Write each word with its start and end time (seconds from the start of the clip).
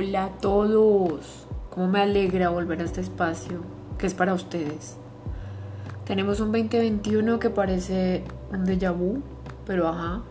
Hola 0.00 0.26
a 0.26 0.28
todos. 0.28 1.48
Cómo 1.70 1.88
me 1.88 1.98
alegra 1.98 2.50
volver 2.50 2.80
a 2.80 2.84
este 2.84 3.00
espacio 3.00 3.62
que 3.98 4.06
es 4.06 4.14
para 4.14 4.32
ustedes. 4.32 4.96
Tenemos 6.04 6.38
un 6.38 6.52
2021 6.52 7.40
que 7.40 7.50
parece 7.50 8.22
un 8.52 8.64
déjà 8.64 8.92
vu, 8.92 9.24
pero 9.66 9.88
ajá, 9.88 10.22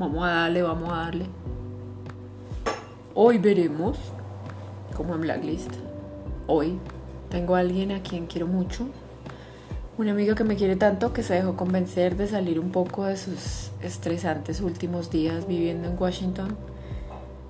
vamos 0.00 0.24
a 0.24 0.30
darle, 0.30 0.62
vamos 0.62 0.92
a 0.92 0.96
darle. 0.96 1.26
Hoy 3.14 3.38
veremos, 3.38 3.96
como 4.96 5.14
en 5.14 5.20
Blacklist, 5.20 5.70
hoy 6.48 6.80
tengo 7.30 7.54
a 7.54 7.60
alguien 7.60 7.92
a 7.92 8.02
quien 8.02 8.26
quiero 8.26 8.48
mucho, 8.48 8.88
un 9.96 10.08
amigo 10.08 10.34
que 10.34 10.42
me 10.42 10.56
quiere 10.56 10.74
tanto 10.74 11.12
que 11.12 11.22
se 11.22 11.34
dejó 11.34 11.54
convencer 11.54 12.16
de 12.16 12.26
salir 12.26 12.58
un 12.58 12.72
poco 12.72 13.04
de 13.04 13.16
sus 13.16 13.70
estresantes 13.80 14.60
últimos 14.60 15.08
días 15.08 15.46
viviendo 15.46 15.86
en 15.86 15.96
Washington 15.96 16.56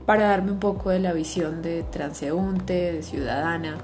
para 0.09 0.29
darme 0.29 0.53
un 0.53 0.59
poco 0.59 0.89
de 0.89 1.01
la 1.01 1.13
visión 1.13 1.61
de 1.61 1.83
transeúnte, 1.83 2.93
de 2.95 3.03
ciudadana, 3.03 3.77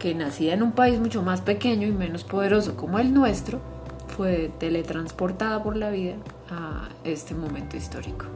que 0.00 0.12
nacida 0.12 0.52
en 0.54 0.64
un 0.64 0.72
país 0.72 0.98
mucho 0.98 1.22
más 1.22 1.42
pequeño 1.42 1.86
y 1.86 1.92
menos 1.92 2.24
poderoso 2.24 2.74
como 2.74 2.98
el 2.98 3.14
nuestro, 3.14 3.60
fue 4.08 4.50
teletransportada 4.58 5.62
por 5.62 5.76
la 5.76 5.90
vida 5.90 6.14
a 6.50 6.88
este 7.04 7.36
momento 7.36 7.76
histórico. 7.76 8.26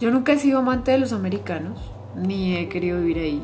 Yo 0.00 0.10
nunca 0.10 0.32
he 0.32 0.38
sido 0.38 0.58
amante 0.58 0.90
de 0.90 0.98
los 0.98 1.14
americanos, 1.14 1.80
ni 2.14 2.56
he 2.56 2.68
querido 2.68 2.98
vivir 3.00 3.16
ahí, 3.20 3.42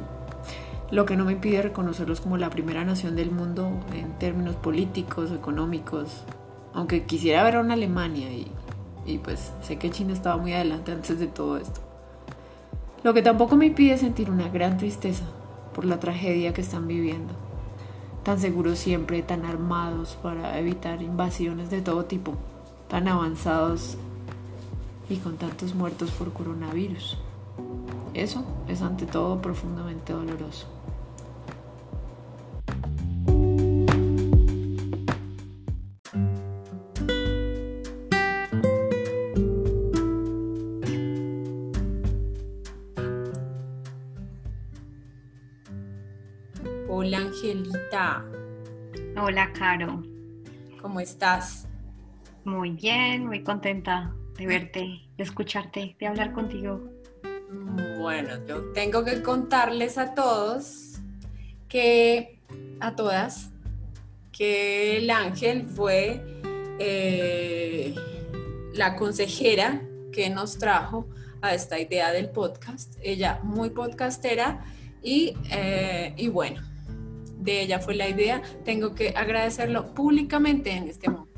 lo 0.90 1.06
que 1.06 1.16
no 1.16 1.24
me 1.24 1.32
impide 1.32 1.62
reconocerlos 1.62 2.20
como 2.20 2.36
la 2.36 2.50
primera 2.50 2.84
nación 2.84 3.16
del 3.16 3.30
mundo 3.30 3.70
en 3.94 4.12
términos 4.18 4.56
políticos, 4.56 5.30
económicos, 5.32 6.24
aunque 6.74 7.05
quisiera 7.05 7.42
ver 7.44 7.56
a 7.56 7.60
una 7.60 7.72
Alemania 7.72 8.30
y, 8.30 8.52
y 9.06 9.16
pues 9.16 9.52
sé 9.62 9.78
que 9.78 9.90
China 9.90 10.12
estaba 10.12 10.36
muy 10.36 10.52
adelante 10.52 10.92
antes 10.92 11.18
de 11.18 11.27
todo 11.27 11.56
esto. 11.56 11.89
Lo 13.02 13.14
que 13.14 13.22
tampoco 13.22 13.56
me 13.56 13.66
impide 13.66 13.96
sentir 13.96 14.30
una 14.30 14.48
gran 14.48 14.76
tristeza 14.76 15.24
por 15.74 15.86
la 15.86 15.98
tragedia 15.98 16.52
que 16.52 16.60
están 16.60 16.86
viviendo. 16.86 17.32
Tan 18.24 18.38
seguros 18.38 18.78
siempre, 18.78 19.22
tan 19.22 19.46
armados 19.46 20.18
para 20.22 20.58
evitar 20.58 21.00
invasiones 21.00 21.70
de 21.70 21.80
todo 21.80 22.04
tipo, 22.04 22.34
tan 22.88 23.08
avanzados 23.08 23.96
y 25.08 25.16
con 25.16 25.36
tantos 25.36 25.74
muertos 25.74 26.10
por 26.10 26.34
coronavirus. 26.34 27.16
Eso 28.12 28.44
es 28.68 28.82
ante 28.82 29.06
todo 29.06 29.40
profundamente 29.40 30.12
doloroso. 30.12 30.66
Angelita, 47.41 48.22
Hola, 49.16 49.50
Caro. 49.55 50.02
¿cómo 50.83 51.00
estás? 51.00 51.66
Muy 52.44 52.72
bien, 52.72 53.24
muy 53.24 53.42
contenta 53.42 54.12
de 54.36 54.46
verte, 54.46 55.00
de 55.16 55.24
escucharte, 55.24 55.96
de 55.98 56.06
hablar 56.06 56.34
contigo. 56.34 56.83
Bueno, 57.98 58.46
yo 58.46 58.72
tengo 58.74 59.02
que 59.06 59.22
contarles 59.22 59.96
a 59.96 60.14
todos 60.14 60.98
que, 61.67 62.39
a 62.78 62.95
todas, 62.95 63.51
que 64.33 64.98
el 64.98 65.08
ángel 65.08 65.67
fue 65.67 66.22
eh, 66.78 67.95
la 68.74 68.96
consejera 68.96 69.80
que 70.12 70.28
nos 70.28 70.58
trajo 70.58 71.08
a 71.40 71.55
esta 71.55 71.80
idea 71.80 72.12
del 72.12 72.28
podcast. 72.28 72.96
Ella 73.02 73.40
muy 73.42 73.70
podcastera 73.70 74.62
y, 75.02 75.34
eh, 75.51 76.12
y 76.18 76.28
bueno, 76.28 76.70
de 77.40 77.62
ella 77.62 77.78
fue 77.78 77.95
la 77.95 78.08
idea. 78.08 78.42
Tengo 78.64 78.95
que 78.95 79.11
agradecerlo 79.11 79.95
públicamente 79.95 80.70
en 80.70 80.89
este 80.89 81.11
momento. 81.11 81.30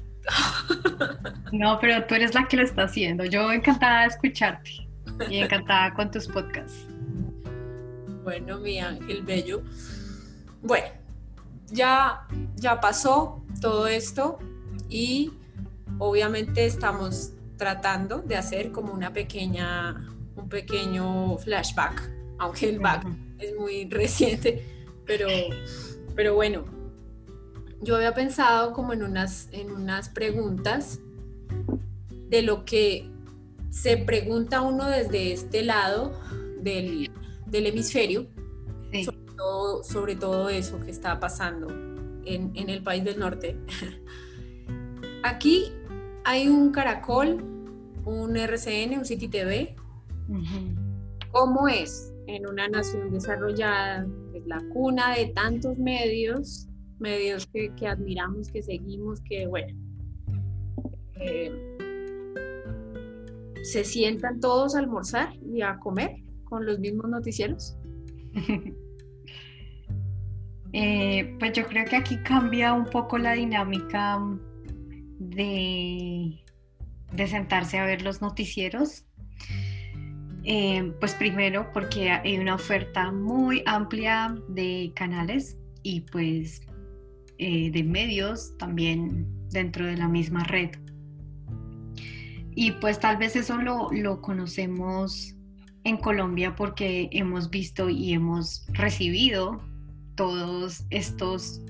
No, 1.52 1.78
pero 1.80 2.06
tú 2.06 2.14
eres 2.14 2.34
la 2.34 2.48
que 2.48 2.56
lo 2.56 2.64
está 2.64 2.84
haciendo. 2.84 3.24
Yo 3.24 3.52
encantada 3.52 4.02
de 4.02 4.06
escucharte 4.08 4.70
y 5.28 5.38
encantada 5.38 5.92
con 5.94 6.10
tus 6.10 6.26
podcasts. 6.26 6.86
Bueno, 8.22 8.58
mi 8.58 8.78
ángel 8.78 9.22
bello. 9.22 9.62
Bueno, 10.62 10.86
ya, 11.66 12.26
ya 12.56 12.80
pasó 12.80 13.44
todo 13.60 13.86
esto 13.86 14.38
y 14.88 15.32
obviamente 15.98 16.64
estamos 16.66 17.32
tratando 17.56 18.19
de 18.19 18.36
hacer 18.36 18.72
como 18.72 18.92
una 18.92 19.12
pequeña, 19.12 20.06
un 20.36 20.48
pequeño 20.48 21.36
flashback, 21.38 22.10
aunque 22.38 22.69
el 22.69 22.78
back 22.78 23.06
es 23.38 23.54
muy 23.56 23.88
reciente, 23.90 24.64
pero, 25.06 25.28
pero 26.14 26.34
bueno, 26.34 26.64
yo 27.80 27.96
había 27.96 28.14
pensado 28.14 28.72
como 28.72 28.92
en 28.92 29.02
unas, 29.02 29.48
en 29.52 29.70
unas 29.70 30.08
preguntas 30.08 31.00
de 32.28 32.42
lo 32.42 32.64
que 32.64 33.08
se 33.70 33.96
pregunta 33.96 34.60
uno 34.62 34.86
desde 34.86 35.32
este 35.32 35.62
lado 35.64 36.12
del, 36.60 37.10
del 37.46 37.66
hemisferio, 37.66 38.26
Sí. 38.92 39.08
todo- 39.36 39.82
sobre 39.82 40.16
todo 40.16 40.48
eso 40.50 40.78
que 40.80 40.90
está 40.90 41.18
pasando 41.18 41.68
en, 42.24 42.52
en 42.54 42.68
el 42.70 42.82
país 42.82 43.02
del 43.04 43.18
norte. 43.18 43.56
Aquí 45.24 45.72
hay 46.24 46.48
un 46.48 46.70
Caracol, 46.72 47.42
un 48.04 48.36
RCN, 48.36 48.98
un 48.98 49.04
City 49.04 49.28
TV. 49.28 49.74
¿Cómo 51.30 51.68
es 51.68 52.12
en 52.26 52.46
una 52.46 52.68
nación 52.68 53.10
desarrollada, 53.10 54.06
es 54.38 54.47
la 54.47 54.62
cuna 54.72 55.15
de 55.15 55.26
tantos 55.28 55.78
medios, 55.78 56.69
medios 56.98 57.47
que, 57.47 57.72
que 57.75 57.87
admiramos, 57.87 58.50
que 58.50 58.62
seguimos, 58.62 59.20
que 59.22 59.47
bueno, 59.47 59.76
eh, 61.16 61.76
se 63.62 63.84
sientan 63.84 64.41
todos 64.41 64.75
a 64.75 64.81
almorzar 64.81 65.34
y 65.43 65.62
a 65.62 65.78
comer 65.78 66.16
con 66.44 66.66
los 66.66 66.78
mismos 66.78 67.09
noticieros? 67.09 67.76
Eh, 70.75 71.37
pues 71.38 71.53
yo 71.53 71.66
creo 71.66 71.84
que 71.84 71.97
aquí 71.97 72.16
cambia 72.22 72.72
un 72.72 72.87
poco 72.87 73.19
la 73.19 73.34
dinámica 73.34 74.19
de, 75.19 76.43
de 77.12 77.26
sentarse 77.26 77.78
a 77.78 77.84
ver 77.84 78.00
los 78.00 78.22
noticieros. 78.22 79.04
Eh, 80.44 80.92
pues 80.98 81.14
primero 81.14 81.70
porque 81.72 82.10
hay 82.10 82.36
una 82.36 82.56
oferta 82.56 83.12
muy 83.12 83.62
amplia 83.64 84.34
de 84.48 84.92
canales 84.97 85.56
y 85.84 86.00
pues 86.00 86.62
eh, 87.38 87.70
de 87.70 87.84
medios 87.84 88.56
también 88.58 89.26
dentro 89.50 89.86
de 89.86 89.97
la 89.97 90.08
misma 90.08 90.44
red. 90.44 90.70
Y 92.54 92.72
pues 92.72 92.98
tal 92.98 93.16
vez 93.16 93.36
eso 93.36 93.56
lo, 93.58 93.91
lo 93.92 94.20
conocemos 94.20 95.36
en 95.84 95.97
Colombia 95.97 96.54
porque 96.54 97.08
hemos 97.12 97.50
visto 97.50 97.88
y 97.88 98.12
hemos 98.12 98.66
recibido 98.72 99.62
todos 100.14 100.86
estos, 100.91 101.62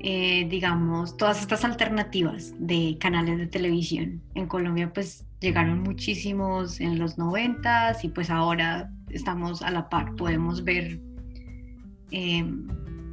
eh, 0.00 0.46
digamos, 0.48 1.16
todas 1.16 1.40
estas 1.40 1.64
alternativas 1.64 2.54
de 2.58 2.96
canales 3.00 3.38
de 3.38 3.46
televisión. 3.46 4.22
En 4.34 4.46
Colombia 4.46 4.92
pues 4.92 5.26
llegaron 5.42 5.80
muchísimos 5.82 6.80
en 6.80 6.98
los 6.98 7.18
noventas 7.18 8.04
y 8.04 8.08
pues 8.08 8.30
ahora 8.30 8.90
estamos 9.10 9.62
a 9.62 9.70
la 9.70 9.88
par, 9.88 10.14
podemos 10.16 10.64
ver 10.64 11.00
em, 12.10 12.66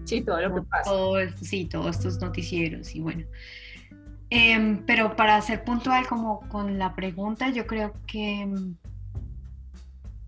Sí, 0.05 0.21
todo 0.21 0.41
lo 0.41 0.55
que 0.55 0.61
pasa. 0.63 0.89
todo 0.89 1.15
sí, 1.41 1.65
todos 1.65 1.97
estos 1.97 2.19
noticieros 2.21 2.95
y 2.95 3.01
bueno. 3.01 3.25
Em, 4.31 4.83
pero 4.85 5.15
para 5.15 5.41
ser 5.41 5.63
puntual 5.63 6.07
como 6.07 6.39
con 6.49 6.77
la 6.79 6.95
pregunta, 6.95 7.49
yo 7.49 7.67
creo 7.67 7.93
que 8.07 8.41
em, 8.41 8.75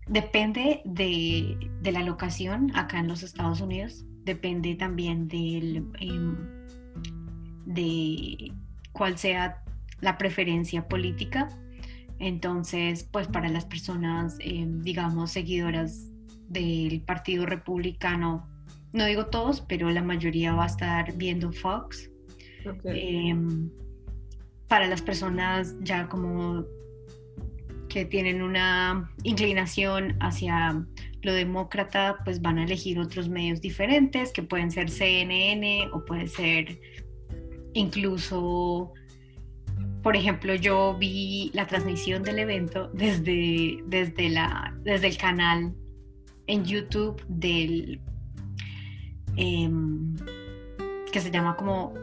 depende 0.06 0.82
de, 0.84 1.70
de 1.80 1.92
la 1.92 2.02
locación 2.02 2.70
acá 2.76 2.98
en 3.00 3.08
los 3.08 3.22
Estados 3.22 3.60
Unidos, 3.60 4.04
depende 4.24 4.74
también 4.74 5.28
del, 5.28 5.84
de 7.66 8.52
cuál 8.92 9.18
sea 9.18 9.62
la 10.00 10.18
preferencia 10.18 10.86
política. 10.88 11.48
Entonces, 12.22 13.08
pues 13.10 13.26
para 13.26 13.48
las 13.48 13.64
personas, 13.64 14.36
em, 14.38 14.80
digamos, 14.82 15.32
seguidoras 15.32 16.08
del 16.48 17.00
Partido 17.02 17.46
Republicano, 17.46 18.48
no 18.92 19.04
digo 19.06 19.26
todos, 19.26 19.60
pero 19.62 19.90
la 19.90 20.02
mayoría 20.02 20.54
va 20.54 20.64
a 20.64 20.66
estar 20.68 21.12
viendo 21.16 21.52
Fox. 21.52 22.10
Em, 22.84 23.68
para 24.68 24.86
las 24.86 25.02
personas 25.02 25.74
ya 25.80 26.08
como 26.08 26.64
que 27.88 28.04
tienen 28.04 28.40
una 28.40 29.10
inclinación 29.24 30.16
hacia 30.20 30.86
lo 31.22 31.32
demócrata, 31.32 32.18
pues 32.24 32.40
van 32.40 32.58
a 32.58 32.64
elegir 32.64 33.00
otros 33.00 33.28
medios 33.28 33.60
diferentes, 33.60 34.32
que 34.32 34.44
pueden 34.44 34.70
ser 34.70 34.90
CNN 34.90 35.90
o 35.92 36.04
puede 36.04 36.28
ser 36.28 36.80
incluso, 37.74 38.92
por 40.02 40.16
ejemplo, 40.16 40.54
yo 40.54 40.96
vi 40.98 41.50
la 41.54 41.66
transmisión 41.66 42.22
del 42.22 42.40
evento 42.40 42.90
desde, 42.92 43.82
desde, 43.86 44.30
la, 44.30 44.74
desde 44.82 45.08
el 45.08 45.16
canal 45.16 45.74
en 46.46 46.64
YouTube 46.64 47.22
del 47.28 48.00
em, 49.36 50.16
que 51.12 51.20
se 51.20 51.30
llama 51.30 51.56
como 51.56 51.94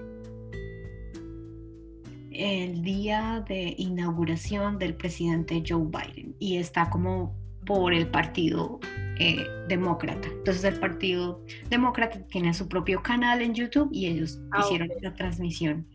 el 2.32 2.82
día 2.84 3.44
de 3.48 3.76
inauguración 3.78 4.80
del 4.80 4.96
presidente 4.96 5.62
Joe 5.68 5.86
Biden 5.86 6.36
y 6.40 6.56
está 6.56 6.90
como 6.90 7.36
por 7.66 7.94
el 7.94 8.08
partido 8.08 8.80
eh, 9.20 9.46
demócrata. 9.68 10.30
Entonces 10.30 10.64
el 10.64 10.80
partido 10.80 11.44
demócrata 11.70 12.26
tiene 12.28 12.54
su 12.54 12.70
propio 12.70 13.04
canal 13.04 13.42
en 13.42 13.54
YouTube 13.54 13.90
y 13.92 14.06
ellos 14.06 14.40
ah, 14.52 14.62
hicieron 14.62 14.90
la 15.02 15.14
transmisión. 15.14 15.86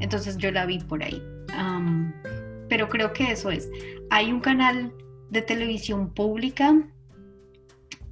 Entonces 0.00 0.38
yo 0.38 0.50
la 0.50 0.64
vi 0.64 0.78
por 0.78 1.02
ahí. 1.02 1.22
Pero 2.68 2.88
creo 2.88 3.12
que 3.12 3.32
eso 3.32 3.50
es. 3.50 3.70
Hay 4.10 4.32
un 4.32 4.40
canal 4.40 4.92
de 5.30 5.42
televisión 5.42 6.12
pública, 6.12 6.74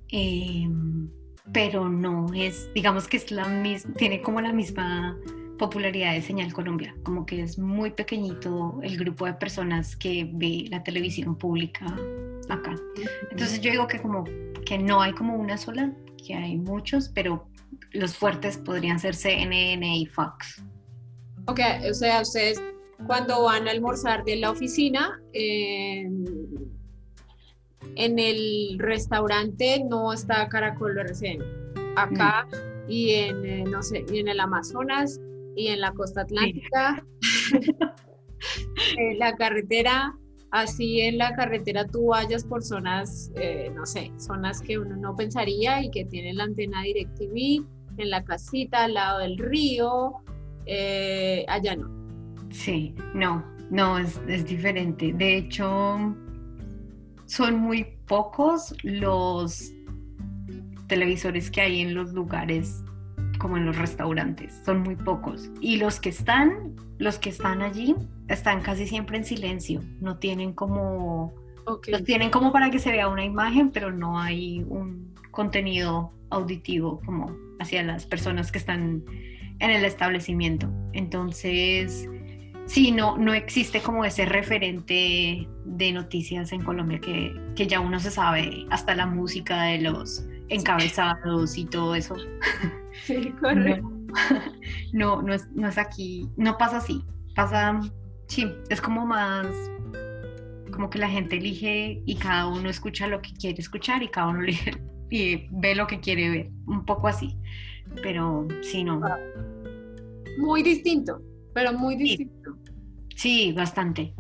em, 0.09 1.09
pero 1.53 1.89
no 1.89 2.27
es, 2.35 2.71
digamos 2.75 3.09
que 3.09 3.17
es 3.17 3.31
la 3.31 3.47
misma, 3.47 3.95
tiene 3.95 4.23
como 4.23 4.41
la 4.41 4.53
misma 4.53 5.17
popularidad 5.59 6.15
de 6.15 6.23
Señal 6.23 6.53
Colombia, 6.53 6.95
como 7.05 7.25
que 7.25 7.43
es 7.43 7.59
muy 7.59 7.91
pequeñito 7.91 8.81
el 8.83 8.97
grupo 8.99 9.27
de 9.27 9.35
personas 9.35 9.97
que 9.97 10.29
ve 10.33 10.67
la 10.71 10.83
televisión 10.83 11.37
pública 11.37 11.87
acá. 12.49 12.75
Entonces 13.31 13.61
yo 13.61 13.71
digo 13.71 13.87
que 13.87 14.01
como 14.01 14.25
que 14.67 14.79
no 14.79 15.01
hay 15.01 15.13
como 15.13 15.37
una 15.37 15.57
sola, 15.57 15.93
que 16.25 16.35
hay 16.35 16.57
muchos, 16.57 17.09
pero 17.09 17.47
los 17.93 18.17
fuertes 18.17 18.59
podrían 18.59 18.99
ser 18.99 19.15
CNN 19.15 19.97
y 19.97 20.07
Fox. 20.07 20.63
Ok, 21.47 21.61
o 21.89 21.95
sea, 21.95 22.23
ustedes 22.23 22.63
cuando 23.07 23.45
van 23.45 23.69
a 23.69 23.71
almorzar 23.71 24.25
de 24.25 24.37
la 24.37 24.51
oficina, 24.51 25.21
en 27.97 28.19
el 28.19 28.79
restaurante 28.79 29.85
no 29.89 30.13
está 30.13 30.49
Caracol 30.49 30.99
RCN. 30.99 31.43
Acá 31.97 32.47
y 32.89 33.11
en, 33.15 33.45
eh, 33.45 33.65
no 33.65 33.83
sé, 33.83 34.05
y 34.13 34.19
en 34.19 34.29
el 34.29 34.41
Amazonas 34.41 35.21
y 35.57 35.69
en 35.69 35.81
la 35.81 35.93
costa 35.93 36.23
atlántica, 36.23 37.05
en 38.99 39.19
la 39.19 39.35
carretera, 39.37 40.15
así 40.51 41.01
en 41.01 41.19
la 41.19 41.35
carretera 41.35 41.87
tú 41.87 42.07
vayas 42.07 42.45
por 42.45 42.63
zonas, 42.63 43.31
eh, 43.37 43.71
no 43.75 43.87
sé, 43.87 44.11
zonas 44.19 44.61
que 44.63 44.79
uno 44.79 44.97
no 44.97 45.15
pensaría 45.15 45.83
y 45.83 45.91
que 45.91 46.05
tienen 46.05 46.37
la 46.37 46.45
antena 46.45 46.83
DirecTV, 46.83 47.67
en 47.99 48.11
la 48.11 48.25
casita 48.25 48.85
al 48.85 48.95
lado 48.95 49.19
del 49.19 49.37
río, 49.39 50.15
eh, 50.67 51.45
allá 51.49 51.77
no. 51.77 52.02
Sí, 52.53 52.95
no, 53.15 53.45
no, 53.71 53.99
es, 53.99 54.21
es 54.29 54.45
diferente. 54.47 55.13
De 55.13 55.37
hecho, 55.37 56.15
son 57.27 57.57
muy 57.57 57.87
pocos 58.07 58.75
los 58.83 59.73
televisores 60.87 61.51
que 61.51 61.63
hay 61.63 61.81
en 61.81 61.95
los 61.95 62.13
lugares 62.13 62.85
como 63.39 63.57
en 63.57 63.67
los 63.67 63.77
restaurantes, 63.77 64.61
son 64.65 64.83
muy 64.83 64.95
pocos. 64.95 65.51
Y 65.61 65.77
los 65.77 65.99
que 65.99 66.11
están, 66.11 66.77
los 66.99 67.19
que 67.19 67.31
están 67.31 67.61
allí, 67.61 67.97
están 68.29 68.61
casi 68.61 68.87
siempre 68.87 69.17
en 69.17 69.25
silencio, 69.25 69.81
no 70.01 70.19
tienen 70.19 70.53
como, 70.53 71.35
los 71.89 72.05
tienen 72.05 72.31
como 72.31 72.53
para 72.53 72.71
que 72.71 72.79
se 72.79 72.93
vea 72.93 73.09
una 73.09 73.25
imagen, 73.25 73.71
pero 73.71 73.91
no 73.91 74.21
hay 74.21 74.65
un 74.69 75.13
contenido 75.33 76.13
auditivo 76.31 77.01
como 77.05 77.35
hacia 77.59 77.83
las 77.83 78.07
personas 78.07 78.53
que 78.53 78.59
están 78.59 79.03
en 79.59 79.71
el 79.71 79.85
establecimiento. 79.85 80.69
Entonces, 80.93 82.09
sí, 82.67 82.93
no, 82.93 83.17
no 83.17 83.35
existe 83.35 83.81
como 83.81 84.05
ese 84.05 84.25
referente 84.25 85.49
de 85.65 85.93
noticias 85.93 86.53
en 86.53 86.63
Colombia 86.63 87.01
que, 87.01 87.35
que 87.55 87.67
ya 87.67 87.81
uno 87.81 88.01
se 88.01 88.11
sabe 88.11 88.67
hasta 88.71 88.95
la 88.95 89.07
música 89.07 89.63
de 89.65 89.81
los 89.81 90.25
encabezados 90.49 91.57
y 91.57 91.65
todo 91.65 91.95
eso. 91.95 92.17
Sí, 93.07 93.33
correcto. 93.41 93.91
No, 94.93 95.23
no, 95.23 95.33
es, 95.33 95.49
no 95.55 95.69
es 95.69 95.79
aquí, 95.79 96.29
no 96.37 96.59
pasa 96.59 96.77
así, 96.77 97.03
pasa, 97.35 97.81
sí, 98.29 98.47
es 98.69 98.79
como 98.79 99.07
más, 99.07 99.47
como 100.71 100.91
que 100.91 100.99
la 100.99 101.09
gente 101.09 101.39
elige 101.39 102.03
y 102.05 102.17
cada 102.17 102.47
uno 102.47 102.69
escucha 102.69 103.07
lo 103.07 103.23
que 103.23 103.33
quiere 103.33 103.59
escuchar 103.59 104.03
y 104.03 104.09
cada 104.09 104.29
uno 104.29 104.43
elige 104.43 104.73
y 105.11 105.47
ve 105.51 105.75
lo 105.75 105.87
que 105.87 106.01
quiere 106.01 106.29
ver, 106.29 106.51
un 106.67 106.85
poco 106.85 107.09
así, 107.09 107.39
pero 108.03 108.47
sí, 108.61 108.85
no. 108.85 109.01
Muy 110.39 110.63
distinto, 110.63 111.23
pero 111.55 111.73
muy 111.73 111.97
distinto. 111.97 112.57
sí 113.17 113.53
bastante. 113.53 114.15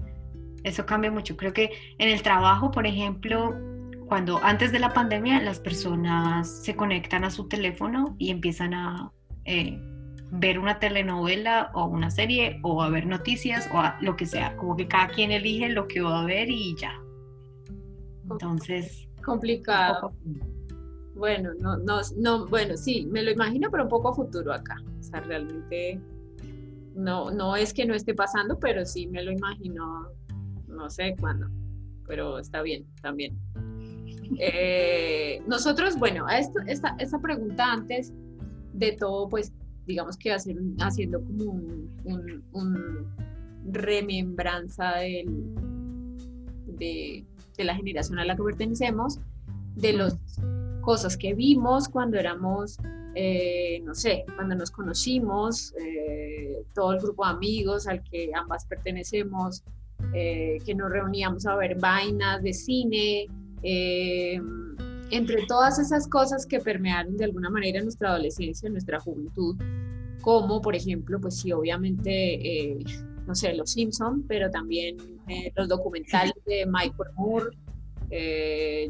Eso 0.64 0.86
cambia 0.86 1.10
mucho. 1.10 1.36
Creo 1.36 1.52
que 1.52 1.70
en 1.98 2.08
el 2.08 2.22
trabajo, 2.22 2.70
por 2.70 2.86
ejemplo, 2.86 3.54
cuando 4.06 4.38
antes 4.42 4.72
de 4.72 4.78
la 4.78 4.92
pandemia 4.92 5.42
las 5.42 5.58
personas 5.58 6.62
se 6.62 6.76
conectan 6.76 7.24
a 7.24 7.30
su 7.30 7.48
teléfono 7.48 8.14
y 8.18 8.30
empiezan 8.30 8.74
a 8.74 9.10
eh, 9.44 9.80
ver 10.32 10.58
una 10.58 10.78
telenovela 10.78 11.70
o 11.74 11.86
una 11.86 12.10
serie 12.10 12.60
o 12.62 12.82
a 12.82 12.88
ver 12.88 13.06
noticias 13.06 13.68
o 13.72 13.78
a 13.78 13.98
lo 14.00 14.16
que 14.16 14.26
sea, 14.26 14.56
como 14.56 14.76
que 14.76 14.86
cada 14.86 15.08
quien 15.08 15.30
elige 15.30 15.68
lo 15.68 15.88
que 15.88 16.00
va 16.00 16.22
a 16.22 16.24
ver 16.24 16.48
y 16.50 16.76
ya. 16.76 16.92
Entonces... 18.30 19.08
Complicado. 19.24 20.12
Bueno, 21.14 21.50
no, 21.60 21.76
no, 21.76 22.00
no, 22.16 22.46
bueno, 22.48 22.76
sí, 22.76 23.06
me 23.10 23.22
lo 23.22 23.30
imagino, 23.30 23.70
pero 23.70 23.84
un 23.84 23.90
poco 23.90 24.08
a 24.08 24.14
futuro 24.14 24.52
acá. 24.52 24.76
O 24.98 25.02
sea, 25.02 25.20
realmente 25.20 26.00
no, 26.94 27.30
no 27.30 27.56
es 27.56 27.72
que 27.72 27.86
no 27.86 27.94
esté 27.94 28.14
pasando, 28.14 28.58
pero 28.58 28.84
sí 28.84 29.06
me 29.06 29.22
lo 29.22 29.32
imagino, 29.32 30.08
no 30.68 30.90
sé 30.90 31.14
cuándo, 31.18 31.48
pero 32.06 32.38
está 32.38 32.62
bien, 32.62 32.86
también. 33.00 33.38
Eh, 34.38 35.42
nosotros, 35.46 35.98
bueno, 35.98 36.26
esto, 36.26 36.58
esta, 36.66 36.96
esta, 36.98 37.20
pregunta 37.20 37.70
antes 37.70 38.14
de 38.72 38.92
todo, 38.92 39.28
pues 39.28 39.52
digamos 39.86 40.16
que 40.16 40.32
hacer, 40.32 40.56
haciendo 40.80 41.22
como 41.22 41.52
un, 42.04 43.12
remembranza 43.70 45.00
de, 45.00 45.24
de, 46.78 47.26
la 47.58 47.74
generación 47.74 48.18
a 48.20 48.24
la 48.24 48.34
que 48.34 48.42
pertenecemos, 48.42 49.20
de 49.74 49.92
las 49.92 50.18
cosas 50.80 51.16
que 51.18 51.34
vimos 51.34 51.90
cuando 51.90 52.18
éramos, 52.18 52.78
eh, 53.14 53.80
no 53.84 53.94
sé, 53.94 54.24
cuando 54.34 54.54
nos 54.54 54.70
conocimos, 54.70 55.74
eh, 55.80 56.64
todo 56.74 56.92
el 56.92 57.00
grupo 57.00 57.24
de 57.24 57.32
amigos 57.32 57.86
al 57.86 58.02
que 58.02 58.30
ambas 58.34 58.64
pertenecemos, 58.66 59.62
que 60.12 60.74
nos 60.76 60.90
reuníamos 60.90 61.46
a 61.46 61.54
ver 61.54 61.78
vainas 61.78 62.42
de 62.42 62.52
cine, 62.52 63.28
eh, 63.62 64.40
entre 65.10 65.46
todas 65.46 65.78
esas 65.78 66.08
cosas 66.08 66.46
que 66.46 66.58
permearon 66.58 67.16
de 67.16 67.26
alguna 67.26 67.50
manera 67.50 67.82
nuestra 67.82 68.10
adolescencia, 68.10 68.68
nuestra 68.70 68.98
juventud, 68.98 69.56
como 70.22 70.60
por 70.60 70.74
ejemplo, 70.74 71.20
pues 71.20 71.38
sí, 71.40 71.52
obviamente, 71.52 72.10
eh, 72.10 72.84
no 73.26 73.34
sé, 73.34 73.54
Los 73.54 73.72
Simpson, 73.72 74.24
pero 74.26 74.50
también 74.50 74.96
eh, 75.28 75.52
los 75.54 75.68
documentales 75.68 76.34
de 76.46 76.66
Michael 76.66 77.10
Moore. 77.14 77.50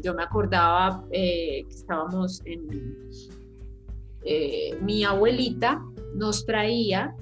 yo 0.01 0.13
me 0.13 0.23
acordaba 0.23 1.03
que 1.11 1.65
estábamos 1.69 2.41
en... 2.45 2.99
mi 4.81 5.03
abuelita 5.03 5.83
nos 6.15 6.45
traía, 6.45 7.15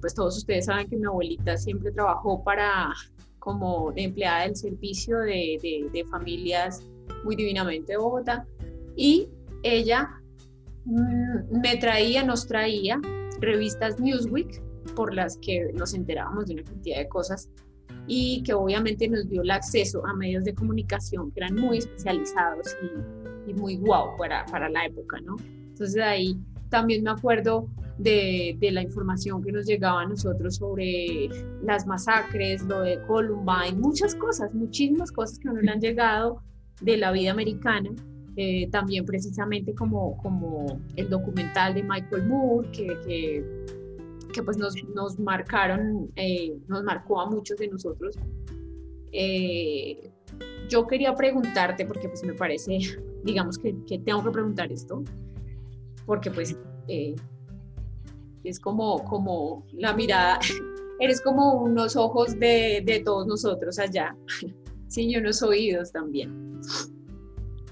pues 0.00 0.14
todos 0.14 0.38
ustedes 0.38 0.66
saben 0.66 0.88
que 0.88 0.96
mi 0.96 1.06
abuelita 1.06 1.56
siempre 1.56 1.92
trabajó 1.92 2.42
para 2.44 2.92
como 3.42 3.92
empleada 3.96 4.44
del 4.44 4.54
servicio 4.54 5.18
de, 5.18 5.88
de, 5.92 6.04
familias 6.04 6.86
muy 7.24 7.34
divinamente 7.34 7.92
de 7.92 7.98
Bogotá. 7.98 8.46
Y 8.94 9.28
ella 9.64 10.08
mm, 10.84 11.60
me 11.60 11.76
traía, 11.76 12.22
nos 12.22 12.46
traía 12.46 13.00
revistas 13.40 13.98
Newsweek 13.98 14.62
por 14.94 15.12
las 15.12 15.38
que 15.38 15.72
nos 15.74 15.92
enterábamos 15.92 16.46
de 16.46 16.54
una 16.54 16.62
cantidad 16.62 16.98
de 16.98 17.08
cosas 17.08 17.50
y 18.06 18.44
que 18.44 18.54
obviamente 18.54 19.08
nos 19.08 19.28
dio 19.28 19.42
el 19.42 19.50
acceso 19.50 20.06
a 20.06 20.14
medios 20.14 20.44
de 20.44 20.54
comunicación 20.54 21.32
que 21.32 21.40
eran 21.40 21.56
muy 21.56 21.78
especializados 21.78 22.76
y, 22.80 23.50
y 23.50 23.54
muy 23.54 23.76
guau 23.76 24.16
para, 24.18 24.46
para 24.46 24.68
la 24.68 24.86
época, 24.86 25.20
¿no? 25.20 25.36
Entonces 25.72 26.02
ahí 26.02 26.36
también 26.68 27.02
me 27.02 27.10
acuerdo 27.10 27.68
de, 27.98 28.56
la 28.72 28.82
información 28.82 29.42
que 29.42 29.52
nos 29.52 29.66
llegaba 29.66 30.02
a 30.02 30.06
nosotros 30.06 30.56
sobre 30.56 31.28
las 31.62 31.86
masacres, 31.86 32.62
lo 32.62 32.80
de 32.80 33.00
Columbine, 33.06 33.78
muchas 33.78 34.14
cosas, 34.14 34.52
muchísimas 34.54 35.12
cosas 35.12 35.38
que 35.38 35.48
nos 35.48 35.66
han 35.68 35.80
llegado 35.80 36.40
de 36.80 36.96
la 36.96 37.12
vida 37.12 37.30
americana. 37.30 37.90
Eh, 38.36 38.68
también 38.70 39.04
precisamente 39.04 39.74
como, 39.74 40.80
el 40.96 41.10
documental 41.10 41.74
de 41.74 41.82
Michael 41.82 42.26
Moore, 42.26 42.70
que, 42.72 43.44
pues 44.42 44.56
nos, 44.56 45.18
marcaron, 45.18 46.10
eh, 46.16 46.56
nos 46.66 46.82
marcó 46.82 47.20
a 47.20 47.28
muchos 47.28 47.58
de 47.58 47.68
nosotros. 47.68 48.18
Eh, 49.12 50.10
yo 50.70 50.86
quería 50.86 51.14
preguntarte, 51.14 51.84
porque 51.84 52.08
pues 52.08 52.24
me 52.24 52.32
parece, 52.32 52.78
digamos 53.24 53.58
que 53.58 53.74
tengo 53.98 54.24
que 54.24 54.30
preguntar 54.30 54.72
esto, 54.72 55.04
porque 56.06 56.30
pues 56.30 56.56
es 58.44 58.60
como, 58.60 59.04
como 59.04 59.64
la 59.72 59.94
mirada, 59.94 60.38
eres 61.00 61.20
como 61.20 61.62
unos 61.62 61.96
ojos 61.96 62.38
de, 62.38 62.82
de 62.84 63.00
todos 63.04 63.26
nosotros 63.26 63.78
allá, 63.78 64.16
sí, 64.88 65.08
y 65.08 65.16
unos 65.16 65.42
oídos 65.42 65.92
también. 65.92 66.60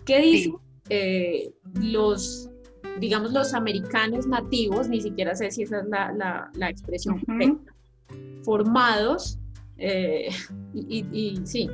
¿Qué 0.05 0.21
dicen 0.21 0.57
eh, 0.89 1.53
los, 1.81 2.51
digamos, 2.99 3.33
los 3.33 3.55
americanos 3.55 4.27
nativos, 4.27 4.89
ni 4.89 5.01
siquiera 5.01 5.35
sé 5.35 5.51
si 5.51 5.63
esa 5.63 5.81
es 5.81 5.87
la, 5.87 6.51
la, 6.55 6.69
expresión 6.69 7.21
correcta, 7.21 7.75
formados, 8.43 9.39
eh, 9.79 10.29
y, 10.75 11.07
y, 11.13 11.47
sí, 11.47 11.71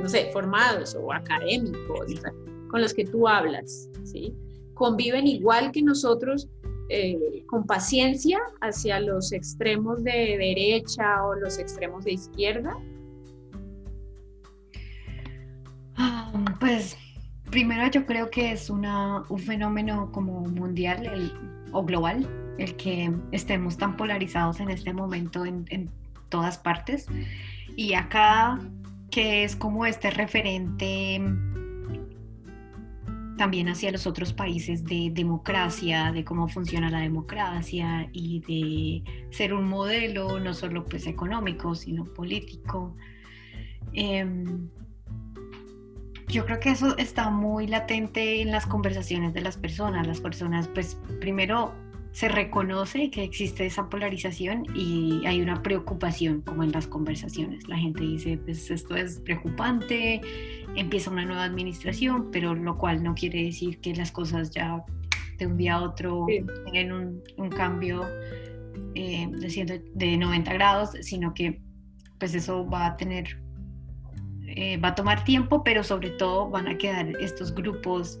no 0.00 0.08
sé, 0.08 0.30
formados 0.32 0.94
o 0.94 1.12
académicos, 1.12 2.14
con 2.70 2.80
los 2.80 2.94
que 2.94 3.04
tú 3.04 3.26
hablas, 3.26 3.88
¿sí? 4.04 4.32
Conviven 4.80 5.26
igual 5.26 5.72
que 5.72 5.82
nosotros 5.82 6.48
eh, 6.88 7.44
con 7.48 7.66
paciencia 7.66 8.38
hacia 8.62 8.98
los 8.98 9.30
extremos 9.30 10.02
de 10.02 10.38
derecha 10.38 11.22
o 11.22 11.34
los 11.34 11.58
extremos 11.58 12.06
de 12.06 12.12
izquierda? 12.12 12.74
Ah, 15.98 16.32
pues 16.58 16.96
primero 17.50 17.90
yo 17.90 18.06
creo 18.06 18.30
que 18.30 18.52
es 18.52 18.70
una, 18.70 19.22
un 19.28 19.38
fenómeno 19.38 20.10
como 20.12 20.40
mundial 20.48 21.30
o 21.72 21.84
global 21.84 22.26
el 22.56 22.74
que 22.76 23.12
estemos 23.32 23.76
tan 23.76 23.98
polarizados 23.98 24.60
en 24.60 24.70
este 24.70 24.94
momento 24.94 25.44
en, 25.44 25.66
en 25.68 25.90
todas 26.30 26.56
partes. 26.56 27.06
Y 27.76 27.92
acá 27.92 28.58
que 29.10 29.44
es 29.44 29.56
como 29.56 29.84
este 29.84 30.10
referente 30.10 31.20
también 33.40 33.70
hacia 33.70 33.90
los 33.90 34.06
otros 34.06 34.34
países 34.34 34.84
de 34.84 35.10
democracia, 35.14 36.12
de 36.12 36.26
cómo 36.26 36.46
funciona 36.46 36.90
la 36.90 36.98
democracia 36.98 38.06
y 38.12 38.40
de 38.40 39.26
ser 39.30 39.54
un 39.54 39.66
modelo 39.66 40.38
no 40.38 40.52
solo 40.52 40.84
pues 40.84 41.06
económico, 41.06 41.74
sino 41.74 42.04
político. 42.04 42.94
Em, 43.94 44.68
yo 46.28 46.44
creo 46.44 46.60
que 46.60 46.68
eso 46.68 46.94
está 46.98 47.30
muy 47.30 47.66
latente 47.66 48.42
en 48.42 48.50
las 48.50 48.66
conversaciones 48.66 49.32
de 49.32 49.40
las 49.40 49.56
personas. 49.56 50.06
Las 50.06 50.20
personas 50.20 50.68
pues 50.68 50.98
primero 51.18 51.72
se 52.12 52.28
reconoce 52.28 53.10
que 53.10 53.22
existe 53.22 53.66
esa 53.66 53.88
polarización 53.88 54.66
y 54.74 55.24
hay 55.26 55.40
una 55.40 55.62
preocupación 55.62 56.42
como 56.42 56.64
en 56.64 56.72
las 56.72 56.86
conversaciones. 56.86 57.68
La 57.68 57.76
gente 57.76 58.02
dice, 58.02 58.38
pues 58.38 58.70
esto 58.70 58.96
es 58.96 59.20
preocupante, 59.20 60.20
empieza 60.74 61.10
una 61.10 61.24
nueva 61.24 61.44
administración, 61.44 62.30
pero 62.32 62.54
lo 62.54 62.76
cual 62.78 63.02
no 63.02 63.14
quiere 63.14 63.44
decir 63.44 63.78
que 63.78 63.94
las 63.94 64.10
cosas 64.10 64.50
ya 64.50 64.84
de 65.38 65.46
un 65.46 65.56
día 65.56 65.74
a 65.74 65.82
otro 65.82 66.26
tengan 66.72 67.20
un, 67.36 67.50
cambio 67.50 68.06
eh, 68.94 69.28
de, 69.30 69.82
de 69.94 70.16
90 70.16 70.52
grados, 70.52 70.90
sino 71.00 71.32
que 71.32 71.60
pues 72.20 72.34
eso 72.34 72.68
va 72.68 72.86
a 72.86 72.96
tener, 72.96 73.42
eh, 74.46 74.76
va 74.76 74.88
a 74.88 74.94
tomar 74.94 75.24
tiempo, 75.24 75.64
pero 75.64 75.82
sobre 75.82 76.10
todo 76.10 76.48
van 76.50 76.68
a 76.68 76.76
quedar 76.76 77.08
estos 77.18 77.52
grupos, 77.52 78.20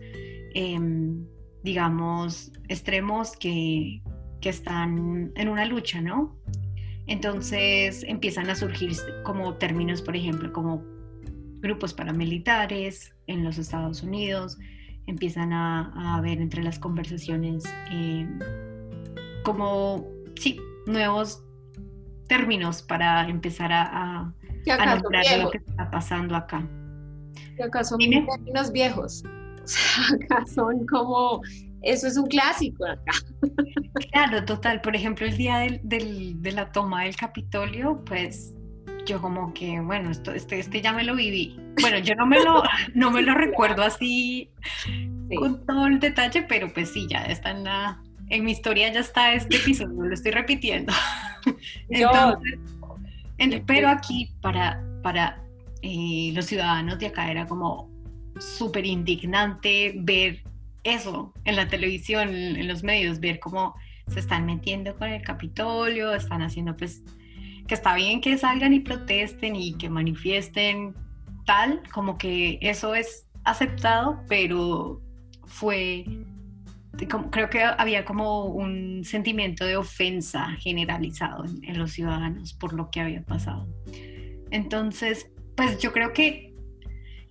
em, 0.54 1.24
digamos, 1.62 2.52
extremos 2.68 3.36
que, 3.36 4.02
que 4.40 4.48
están 4.48 5.32
en 5.34 5.48
una 5.48 5.64
lucha, 5.66 6.00
¿no? 6.00 6.36
Entonces 7.06 8.04
empiezan 8.04 8.48
a 8.50 8.54
surgir 8.54 8.92
como 9.24 9.54
términos, 9.54 10.00
por 10.02 10.16
ejemplo, 10.16 10.52
como 10.52 10.84
grupos 11.60 11.92
paramilitares 11.92 13.14
en 13.26 13.44
los 13.44 13.58
Estados 13.58 14.02
Unidos, 14.02 14.58
empiezan 15.06 15.52
a, 15.52 16.16
a 16.16 16.20
ver 16.20 16.40
entre 16.40 16.62
las 16.62 16.78
conversaciones 16.78 17.64
eh, 17.90 18.28
como, 19.44 20.08
sí, 20.36 20.58
nuevos 20.86 21.42
términos 22.28 22.82
para 22.82 23.28
empezar 23.28 23.72
a, 23.72 23.82
a, 23.82 24.34
a 24.78 24.96
lo 24.96 25.50
que 25.50 25.58
está 25.58 25.90
pasando 25.90 26.36
acá. 26.36 26.66
¿Qué 27.56 27.64
acá 27.64 27.82
son 27.82 27.98
términos 27.98 28.72
viejos? 28.72 29.24
Sea, 29.70 30.16
acá 30.24 30.44
son 30.46 30.86
como, 30.86 31.42
eso 31.82 32.06
es 32.06 32.16
un 32.16 32.26
clásico 32.26 32.84
acá. 32.84 33.12
Claro, 34.12 34.44
total. 34.44 34.80
Por 34.80 34.96
ejemplo, 34.96 35.26
el 35.26 35.36
día 35.36 35.58
del, 35.58 35.80
del, 35.82 36.42
de 36.42 36.52
la 36.52 36.72
toma 36.72 37.04
del 37.04 37.16
Capitolio, 37.16 38.02
pues 38.04 38.54
yo 39.06 39.20
como 39.20 39.52
que, 39.54 39.80
bueno, 39.80 40.10
esto, 40.10 40.32
este, 40.32 40.58
este 40.58 40.80
ya 40.80 40.92
me 40.92 41.04
lo 41.04 41.14
viví. 41.14 41.58
Bueno, 41.80 41.98
yo 41.98 42.14
no 42.14 42.26
me 42.26 42.42
lo, 42.42 42.62
no 42.94 43.10
me 43.10 43.22
lo 43.22 43.34
recuerdo 43.34 43.82
así 43.82 44.50
con 45.34 45.64
todo 45.64 45.86
el 45.86 46.00
detalle, 46.00 46.42
pero 46.42 46.72
pues 46.72 46.90
sí, 46.90 47.06
ya 47.08 47.24
está 47.24 47.50
en 47.50 47.64
la, 47.64 48.02
en 48.28 48.44
mi 48.44 48.52
historia 48.52 48.92
ya 48.92 49.00
está 49.00 49.32
este 49.32 49.56
episodio, 49.56 50.02
lo 50.02 50.14
estoy 50.14 50.32
repitiendo. 50.32 50.92
Entonces, 51.88 52.58
pero 53.66 53.88
aquí 53.88 54.32
para, 54.40 54.82
para 55.02 55.42
eh, 55.82 56.32
los 56.34 56.46
ciudadanos 56.46 56.98
de 56.98 57.06
acá 57.06 57.30
era 57.30 57.46
como 57.46 57.89
súper 58.40 58.86
indignante 58.86 59.94
ver 59.96 60.42
eso 60.82 61.32
en 61.44 61.56
la 61.56 61.68
televisión, 61.68 62.28
en 62.28 62.66
los 62.66 62.82
medios, 62.82 63.20
ver 63.20 63.38
cómo 63.38 63.74
se 64.08 64.20
están 64.20 64.46
metiendo 64.46 64.96
con 64.96 65.08
el 65.08 65.22
Capitolio, 65.22 66.14
están 66.14 66.42
haciendo 66.42 66.76
pues 66.76 67.02
que 67.68 67.74
está 67.74 67.94
bien 67.94 68.20
que 68.20 68.36
salgan 68.36 68.72
y 68.74 68.80
protesten 68.80 69.54
y 69.54 69.74
que 69.74 69.88
manifiesten 69.88 70.94
tal, 71.46 71.82
como 71.92 72.18
que 72.18 72.58
eso 72.62 72.94
es 72.94 73.26
aceptado, 73.44 74.24
pero 74.28 75.00
fue, 75.44 76.04
creo 77.30 77.48
que 77.50 77.62
había 77.62 78.04
como 78.04 78.46
un 78.46 79.04
sentimiento 79.04 79.64
de 79.64 79.76
ofensa 79.76 80.48
generalizado 80.58 81.44
en, 81.44 81.78
los 81.78 81.92
ciudadanos 81.92 82.54
por 82.54 82.72
lo 82.72 82.90
que 82.90 83.00
había 83.00 83.22
pasado. 83.22 83.68
Entonces, 84.50 85.30
pues 85.56 85.78
yo 85.78 85.92
creo 85.92 86.12
que, 86.12 86.49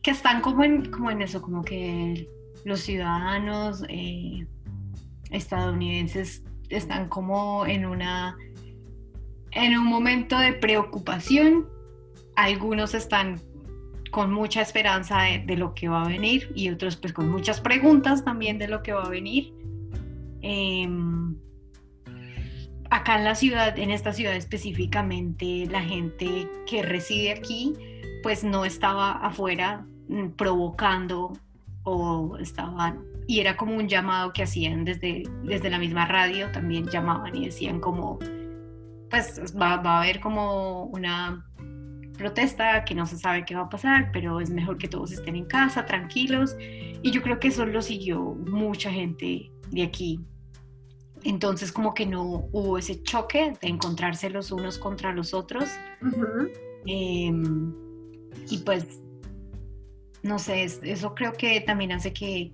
están 0.09 0.41
como 0.41 0.63
en, 0.63 0.91
como 0.91 1.11
en 1.11 1.21
eso, 1.21 1.41
como 1.41 1.63
que 1.63 2.27
los 2.65 2.81
ciudadanos 2.81 3.83
eh, 3.89 4.45
estadounidenses 5.31 6.43
están 6.69 7.09
como 7.09 7.65
en 7.65 7.85
una 7.85 8.37
en 9.51 9.77
un 9.77 9.85
momento 9.85 10.37
de 10.37 10.53
preocupación. 10.53 11.67
Algunos 12.35 12.93
están 12.93 13.41
con 14.11 14.31
mucha 14.33 14.61
esperanza 14.61 15.21
de, 15.45 15.57
lo 15.57 15.73
que 15.73 15.87
va 15.87 16.03
a 16.03 16.07
venir 16.07 16.51
y 16.55 16.69
otros 16.69 16.95
pues 16.95 17.13
con 17.13 17.29
muchas 17.29 17.61
preguntas 17.61 18.23
también 18.23 18.57
de 18.57 18.67
lo 18.67 18.81
que 18.83 18.93
va 18.93 19.03
a 19.03 19.09
venir. 19.09 19.53
Em, 20.41 21.35
acá 22.89 23.17
en 23.17 23.23
la 23.23 23.35
ciudad, 23.35 23.77
en 23.77 23.91
esta 23.91 24.13
ciudad 24.13 24.35
específicamente, 24.35 25.67
la 25.69 25.81
gente 25.81 26.47
que 26.67 26.81
reside 26.81 27.31
aquí 27.31 27.73
pues 28.23 28.43
no 28.43 28.65
estaba 28.65 29.11
afuera 29.11 29.85
provocando 30.35 31.33
o 31.83 32.37
estaban 32.37 33.03
y 33.27 33.39
era 33.39 33.55
como 33.55 33.75
un 33.75 33.87
llamado 33.87 34.33
que 34.33 34.41
hacían 34.41 34.83
desde, 34.85 35.23
desde 35.43 35.69
la 35.69 35.77
misma 35.77 36.07
radio, 36.07 36.51
también 36.51 36.87
llamaban 36.87 37.35
y 37.35 37.45
decían 37.45 37.79
como 37.79 38.17
pues 39.09 39.55
va, 39.59 39.73
a 39.73 40.01
haber 40.01 40.19
como 40.19 40.85
una 40.85 41.45
protesta 42.17 42.83
que 42.83 42.95
no 42.95 43.05
se 43.05 43.17
sabe 43.17 43.45
qué 43.45 43.55
va 43.55 43.61
a 43.61 43.69
pasar, 43.69 44.09
pero 44.11 44.39
es 44.39 44.49
mejor 44.49 44.77
que 44.77 44.87
todos 44.87 45.11
estén 45.11 45.35
en 45.35 45.45
casa, 45.45 45.85
tranquilos. 45.85 46.55
Y 46.59 47.11
yo 47.11 47.21
creo 47.21 47.39
que 47.39 47.49
eso 47.49 47.65
lo 47.65 47.81
siguió 47.81 48.19
mucha 48.19 48.91
gente 48.91 49.51
de 49.71 49.83
aquí. 49.83 50.19
Entonces 51.23 51.71
como 51.71 51.93
que 51.93 52.05
no 52.05 52.47
hubo 52.51 52.77
ese 52.77 53.01
choque 53.03 53.53
de 53.61 53.67
encontrarse 53.67 54.29
los 54.29 54.51
unos 54.51 54.77
contra 54.77 55.13
los 55.13 55.33
otros. 55.33 55.69
Em, 56.85 57.73
y 58.49 58.57
pues, 58.59 59.01
no 60.23 60.39
sé, 60.39 60.63
eso 60.63 61.15
creo 61.15 61.33
que 61.33 61.61
también 61.61 61.91
hace 61.91 62.13
que, 62.13 62.51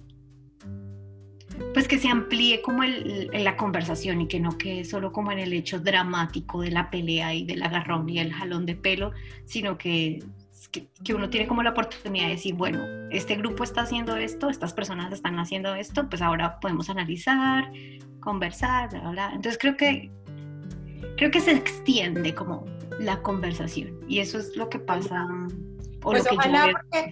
pues 1.74 1.88
que 1.88 1.98
se 1.98 2.10
amplíe 2.10 2.62
como 2.62 2.84
el, 2.84 3.30
la 3.34 3.56
conversación 3.58 4.22
y 4.22 4.28
que 4.28 4.40
no 4.40 4.58
quede 4.58 4.84
solo 4.84 5.12
como 5.12 5.32
en 5.32 5.40
el 5.40 5.54
hecho 5.54 5.80
dramático 5.80 6.62
de 6.62 6.72
la 6.72 6.90
pelea 6.90 7.34
y 7.34 7.46
del 7.46 7.64
agarrón 7.64 8.10
y 8.10 8.20
el 8.20 8.34
jalón 8.34 8.66
de 8.66 8.76
pelo, 8.76 9.12
sino 9.46 9.78
que, 9.78 10.24
que, 11.04 11.14
uno 11.14 11.30
tiene 11.30 11.48
como 11.48 11.64
la 11.64 11.72
oportunidad 11.72 12.26
de 12.26 12.32
decir, 12.32 12.56
bueno, 12.56 12.84
este 13.12 13.36
grupo 13.36 13.64
está 13.64 13.82
haciendo 13.82 14.18
esto, 14.18 14.50
estas 14.50 14.74
personas 14.74 15.12
están 15.14 15.40
haciendo 15.40 15.74
esto, 15.76 16.10
pues 16.10 16.22
ahora 16.22 16.60
podemos 16.60 16.90
analizar, 16.90 17.72
conversar, 18.20 18.90
bla, 18.90 19.12
bla. 19.12 19.26
Entonces 19.34 19.58
creo 19.58 19.78
que, 19.78 20.12
creo 21.18 21.32
que 21.32 21.40
se 21.40 21.52
extiende 21.52 22.34
como 22.36 22.66
la 23.00 23.22
conversación 23.22 24.00
y 24.08 24.20
eso 24.20 24.38
es 24.40 24.56
lo 24.56 24.70
que 24.70 24.80
pasa. 24.80 25.28
O 26.04 26.12
pues 26.12 26.26
ojalá 26.30 26.72
porque 26.72 27.12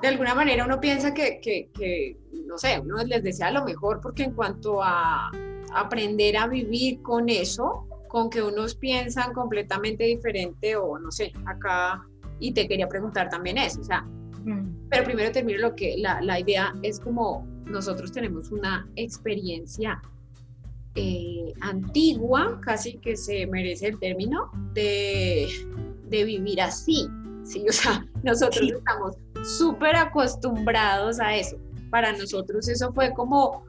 de 0.00 0.08
alguna 0.08 0.34
manera 0.34 0.64
uno 0.64 0.80
piensa 0.80 1.12
que, 1.12 1.40
que, 1.40 1.70
que 1.74 2.16
no 2.46 2.58
sé, 2.58 2.78
uno 2.80 3.02
les 3.04 3.22
desea 3.22 3.50
lo 3.50 3.64
mejor 3.64 4.00
porque 4.00 4.24
en 4.24 4.32
cuanto 4.32 4.82
a 4.82 5.30
aprender 5.74 6.36
a 6.36 6.46
vivir 6.46 7.02
con 7.02 7.28
eso, 7.28 7.86
con 8.08 8.30
que 8.30 8.42
unos 8.42 8.74
piensan 8.74 9.32
completamente 9.32 10.04
diferente 10.04 10.76
o 10.76 10.98
no 10.98 11.10
sé, 11.10 11.32
acá, 11.46 12.06
y 12.40 12.52
te 12.52 12.66
quería 12.68 12.88
preguntar 12.88 13.28
también 13.28 13.58
eso, 13.58 13.80
o 13.80 13.84
sea, 13.84 14.02
mm. 14.02 14.88
pero 14.88 15.04
primero 15.04 15.32
termino 15.32 15.58
lo 15.58 15.74
que 15.74 15.96
la, 15.98 16.20
la, 16.20 16.40
idea 16.40 16.74
es 16.82 17.00
como 17.00 17.46
nosotros 17.66 18.12
tenemos 18.12 18.50
una 18.50 18.88
experiencia 18.96 20.00
eh, 20.94 21.52
antigua, 21.60 22.60
casi 22.62 22.98
que 22.98 23.16
se 23.16 23.46
merece 23.46 23.88
el 23.88 23.98
término, 23.98 24.50
de, 24.72 25.48
de 26.08 26.24
vivir 26.24 26.60
así, 26.60 27.08
¿sí? 27.48 27.64
O 27.68 27.72
sea, 27.72 28.06
nosotros 28.22 28.70
estamos 28.70 29.16
súper 29.42 29.96
acostumbrados 29.96 31.18
a 31.20 31.36
eso 31.36 31.56
para 31.90 32.12
nosotros 32.12 32.68
eso 32.68 32.92
fue 32.92 33.12
como 33.12 33.64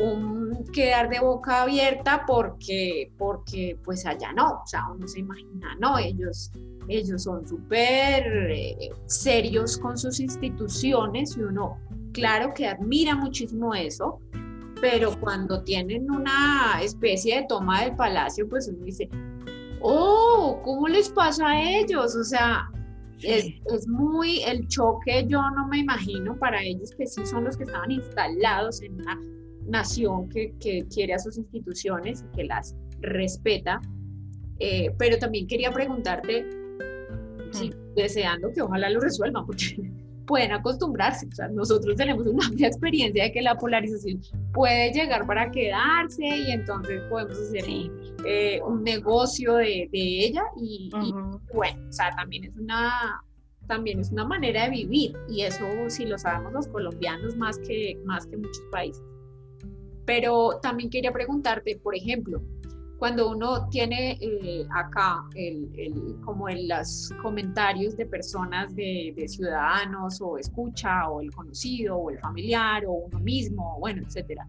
un 0.00 0.64
quedar 0.72 1.08
de 1.08 1.20
boca 1.20 1.62
abierta 1.62 2.24
porque, 2.26 3.10
porque 3.16 3.78
pues 3.84 4.04
allá 4.04 4.32
no, 4.32 4.60
o 4.62 4.66
sea, 4.66 4.84
uno 4.92 5.06
se 5.08 5.20
imagina, 5.20 5.74
no, 5.80 5.96
ellos, 5.96 6.50
ellos 6.88 7.22
son 7.22 7.46
súper 7.48 8.50
eh, 8.50 8.90
serios 9.06 9.78
con 9.78 9.96
sus 9.96 10.20
instituciones 10.20 11.36
y 11.36 11.42
uno, 11.42 11.78
claro 12.12 12.52
que 12.52 12.66
admira 12.66 13.14
muchísimo 13.14 13.74
eso, 13.74 14.20
pero 14.82 15.18
cuando 15.18 15.62
tienen 15.62 16.10
una 16.10 16.80
especie 16.82 17.36
de 17.36 17.46
toma 17.48 17.82
del 17.82 17.96
palacio, 17.96 18.46
pues 18.48 18.68
uno 18.68 18.84
dice, 18.84 19.08
oh, 19.80 20.60
¿cómo 20.62 20.88
les 20.88 21.08
pasa 21.08 21.48
a 21.48 21.62
ellos? 21.62 22.14
O 22.14 22.24
sea, 22.24 22.68
es, 23.22 23.46
es, 23.72 23.88
muy 23.88 24.42
el 24.42 24.66
choque, 24.68 25.24
yo 25.28 25.40
no 25.50 25.66
me 25.68 25.78
imagino 25.78 26.38
para 26.38 26.62
ellos 26.62 26.90
que 26.96 27.06
sí 27.06 27.24
son 27.24 27.44
los 27.44 27.56
que 27.56 27.64
estaban 27.64 27.90
instalados 27.90 28.82
en 28.82 28.94
una 28.94 29.20
nación 29.66 30.28
que, 30.28 30.54
quiere 30.92 31.14
a 31.14 31.18
sus 31.18 31.38
instituciones 31.38 32.24
y 32.24 32.36
que 32.36 32.44
las 32.44 32.74
respeta. 33.00 33.80
Eh, 34.58 34.90
pero 34.98 35.18
también 35.18 35.46
quería 35.46 35.70
preguntarte, 35.70 36.46
deseando 37.94 38.52
que 38.52 38.62
ojalá 38.62 38.88
lo 38.90 39.00
resuelvan, 39.00 39.44
porque 39.44 39.90
pueden 40.26 40.52
acostumbrarse. 40.52 41.26
O 41.26 41.34
sea, 41.34 41.48
nosotros 41.48 41.96
tenemos 41.96 42.26
una 42.26 42.46
amplia 42.48 42.68
experiencia 42.68 43.24
de 43.24 43.32
que 43.32 43.42
la 43.42 43.56
polarización 43.56 44.20
puede 44.52 44.92
llegar 44.92 45.26
para 45.26 45.50
quedarse 45.50 46.24
y 46.24 46.50
entonces 46.50 47.02
podemos 47.08 47.38
hacer 47.38 47.64
eh, 48.24 48.60
un 48.66 48.82
negocio 48.82 49.54
de, 49.54 49.88
ella 49.92 50.42
y, 50.56 50.90
y, 51.02 51.12
bueno, 51.54 51.88
o 51.88 51.92
sea, 51.92 52.14
también 52.16 52.44
es 52.44 52.56
una 52.56 53.22
también 53.66 54.00
es 54.00 54.12
una 54.12 54.24
manera 54.24 54.64
de 54.64 54.70
vivir 54.70 55.16
y 55.28 55.42
eso 55.42 55.64
sí 55.88 56.06
lo 56.06 56.18
sabemos 56.18 56.52
los 56.52 56.68
colombianos 56.68 57.36
más 57.36 57.58
que, 57.58 57.98
más 58.04 58.26
que 58.26 58.36
muchos 58.36 58.62
países. 58.70 59.02
Pero 60.04 60.60
también 60.62 60.88
quería 60.88 61.12
preguntarte, 61.12 61.76
por 61.82 61.96
ejemplo, 61.96 62.40
cuando 62.98 63.30
uno 63.30 63.68
tiene 63.68 64.18
eh, 64.20 64.66
acá 64.74 65.22
el, 65.34 66.16
como 66.24 66.48
en 66.48 66.68
los 66.68 67.12
comentarios 67.22 67.96
de 67.96 68.06
personas 68.06 68.74
de, 68.74 69.14
ciudadanos 69.28 70.20
o 70.20 70.38
escucha 70.38 71.08
o 71.08 71.20
el 71.20 71.30
conocido 71.30 71.96
o 71.96 72.10
el 72.10 72.18
familiar 72.18 72.86
o 72.86 72.92
uno 72.92 73.18
mismo, 73.20 73.76
bueno, 73.80 74.02
etcétera, 74.06 74.48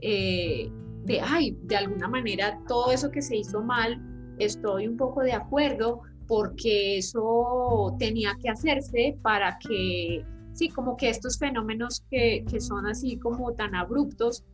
eh, 0.00 0.70
de, 1.04 1.20
ay, 1.20 1.56
de 1.62 1.76
alguna 1.76 2.08
manera 2.08 2.58
todo 2.66 2.92
eso 2.92 3.10
que 3.10 3.20
se 3.20 3.36
hizo 3.36 3.62
mal, 3.62 4.00
estoy 4.38 4.88
un 4.88 4.96
poco 4.96 5.20
de 5.20 5.32
acuerdo 5.32 6.00
porque 6.26 6.98
eso 6.98 7.94
tenía 7.98 8.36
que 8.40 8.48
hacerse 8.48 9.18
para 9.20 9.58
que, 9.58 10.24
sí, 10.54 10.68
como 10.70 10.96
que 10.96 11.10
estos 11.10 11.38
fenómenos 11.38 12.04
que, 12.10 12.44
que 12.48 12.60
son 12.60 12.86
así 12.86 13.18
como 13.18 13.52
tan 13.52 13.74
abruptos, 13.74 14.44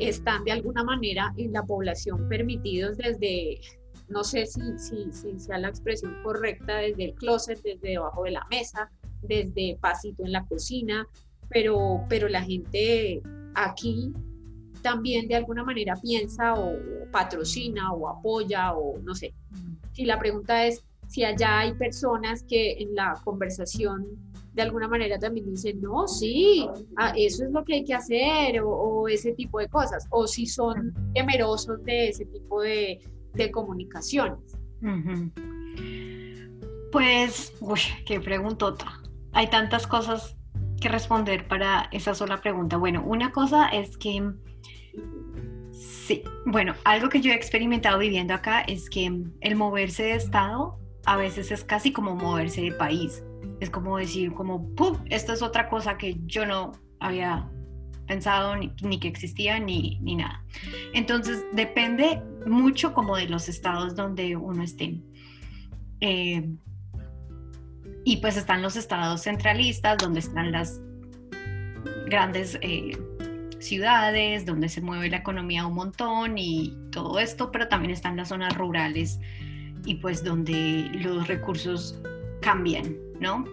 están 0.00 0.44
de 0.44 0.52
alguna 0.52 0.84
manera 0.84 1.32
en 1.36 1.52
la 1.52 1.62
población 1.62 2.28
permitidos 2.28 2.96
desde, 2.98 3.60
no 4.08 4.24
sé 4.24 4.46
si, 4.46 4.60
si, 4.78 5.12
si 5.12 5.38
sea 5.38 5.58
la 5.58 5.68
expresión 5.68 6.14
correcta, 6.22 6.78
desde 6.78 7.06
el 7.06 7.14
closet, 7.14 7.60
desde 7.62 7.88
debajo 7.88 8.24
de 8.24 8.32
la 8.32 8.46
mesa, 8.50 8.90
desde 9.22 9.76
pasito 9.80 10.24
en 10.24 10.32
la 10.32 10.44
cocina, 10.46 11.06
pero, 11.48 12.04
pero 12.08 12.28
la 12.28 12.42
gente 12.42 13.20
aquí 13.54 14.12
también 14.82 15.28
de 15.28 15.36
alguna 15.36 15.64
manera 15.64 15.94
piensa 16.00 16.54
o, 16.54 16.76
patrocina 17.10 17.92
o 17.92 18.08
apoya 18.08 18.74
o 18.74 18.98
no 18.98 19.14
sé. 19.14 19.32
Si 19.92 20.04
la 20.04 20.18
pregunta 20.18 20.66
es 20.66 20.84
si 21.08 21.24
allá 21.24 21.60
hay 21.60 21.72
personas 21.74 22.42
que 22.42 22.72
en 22.72 22.94
la 22.94 23.18
conversación 23.24 24.06
de 24.58 24.62
alguna 24.62 24.88
manera 24.88 25.20
también 25.20 25.48
dicen, 25.48 25.80
no, 25.80 26.08
sí, 26.08 26.68
ah, 26.96 27.12
eso 27.16 27.44
es 27.44 27.52
lo 27.52 27.64
que 27.64 27.74
hay 27.74 27.84
que 27.84 27.94
hacer, 27.94 28.60
o, 28.60 29.06
ese 29.06 29.32
tipo 29.34 29.60
de 29.60 29.68
cosas, 29.68 30.08
o 30.10 30.26
si 30.26 30.46
son 30.46 30.92
temerosos 31.14 31.80
de 31.84 32.08
ese 32.08 32.24
tipo 32.26 32.60
de, 32.60 32.98
de 33.34 33.50
comunicaciones. 33.52 34.58
Pues, 36.90 37.52
uy, 37.60 37.78
qué 38.04 38.18
preguntota. 38.18 39.00
Hay 39.30 39.48
tantas 39.48 39.86
cosas 39.86 40.36
que 40.80 40.88
responder 40.88 41.46
para 41.46 41.88
esa 41.92 42.16
sola 42.16 42.40
pregunta. 42.40 42.78
Bueno, 42.78 43.04
una 43.06 43.30
cosa 43.30 43.68
es 43.68 43.96
que, 43.96 44.28
sí, 45.70 46.24
bueno, 46.46 46.74
algo 46.82 47.08
que 47.10 47.20
yo 47.20 47.30
he 47.30 47.36
experimentado 47.36 48.00
viviendo 48.00 48.34
acá 48.34 48.62
es 48.62 48.90
que 48.90 49.22
el 49.40 49.54
moverse 49.54 50.02
de 50.02 50.14
estado 50.16 50.80
a 51.06 51.16
veces 51.16 51.52
es 51.52 51.62
casi 51.62 51.92
como 51.92 52.16
moverse 52.16 52.60
de 52.60 52.72
país 52.72 53.22
es 53.60 53.70
como 53.70 53.98
decir, 53.98 54.32
como, 54.32 54.68
¡pum! 54.74 54.98
Esto 55.06 55.32
es 55.32 55.42
otra 55.42 55.68
cosa 55.68 55.98
que 55.98 56.16
yo 56.26 56.46
no 56.46 56.72
había 57.00 57.48
pensado 58.06 58.56
ni, 58.56 58.98
que 59.00 59.08
existía 59.08 59.58
ni, 59.60 59.98
ni, 60.00 60.16
nada. 60.16 60.42
Entonces 60.94 61.44
depende 61.52 62.22
mucho 62.46 62.94
como 62.94 63.16
de 63.16 63.28
los 63.28 63.48
estados 63.48 63.94
donde 63.94 64.34
uno 64.36 64.62
esté. 64.62 65.00
Eh, 66.00 66.48
y 68.04 68.16
pues 68.18 68.36
están 68.36 68.62
los 68.62 68.76
estados 68.76 69.22
centralistas, 69.22 69.98
donde 69.98 70.20
están 70.20 70.52
las 70.52 70.80
grandes 72.06 72.58
eh, 72.62 72.96
ciudades, 73.58 74.46
donde 74.46 74.68
se 74.70 74.80
mueve 74.80 75.10
la 75.10 75.18
economía 75.18 75.66
un 75.66 75.74
montón 75.74 76.38
y 76.38 76.74
todo 76.90 77.18
esto, 77.18 77.50
pero 77.52 77.68
también 77.68 77.92
están 77.92 78.16
las 78.16 78.28
zonas 78.28 78.56
rurales 78.56 79.20
y 79.84 79.96
pues 79.96 80.24
donde 80.24 80.90
los 80.94 81.28
recursos 81.28 82.00
cambian 82.40 83.07
¿no? 83.20 83.44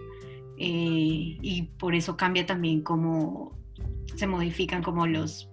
Eh, 0.57 1.37
y 1.41 1.69
por 1.77 1.95
eso 1.95 2.15
cambia 2.15 2.45
también 2.45 2.81
cómo 2.81 3.57
se 4.15 4.27
modifican 4.27 4.81
como 4.81 5.05
los 5.05 5.49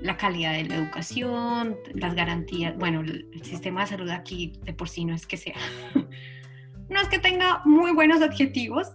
la 0.00 0.16
calidad 0.16 0.52
de 0.52 0.64
la 0.64 0.76
educación, 0.76 1.76
las 1.94 2.14
garantías, 2.14 2.76
bueno, 2.78 3.00
el 3.00 3.26
sistema 3.42 3.80
de 3.80 3.88
salud 3.88 4.10
aquí 4.10 4.52
de 4.64 4.72
por 4.72 4.88
sí 4.88 5.04
no 5.04 5.14
es 5.14 5.26
que 5.26 5.36
sea, 5.36 5.56
no 6.88 7.00
es 7.00 7.08
que 7.08 7.18
tenga 7.18 7.62
muy 7.64 7.92
buenos 7.92 8.22
objetivos, 8.22 8.92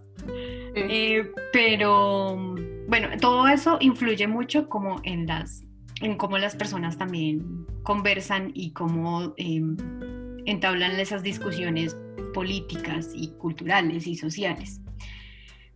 eh, 0.75 1.29
pero 1.51 2.55
bueno, 2.87 3.09
todo 3.19 3.47
eso 3.47 3.77
influye 3.81 4.27
mucho 4.27 4.69
como 4.69 5.01
en 5.03 5.27
las, 5.27 5.63
en 6.01 6.15
cómo 6.17 6.37
las 6.37 6.55
personas 6.55 6.97
también 6.97 7.65
conversan 7.83 8.51
y 8.53 8.71
cómo 8.71 9.33
em, 9.37 9.75
entablan 10.45 10.97
esas 10.99 11.21
discusiones 11.21 11.97
políticas 12.33 13.11
y 13.13 13.29
culturales 13.37 14.07
y 14.07 14.15
sociales. 14.15 14.81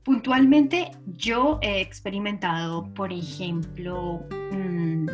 Puntualmente 0.03 0.91
yo 1.05 1.59
he 1.61 1.81
experimentado, 1.81 2.93
por 2.93 3.11
ejemplo, 3.11 4.25
mm, 4.51 5.07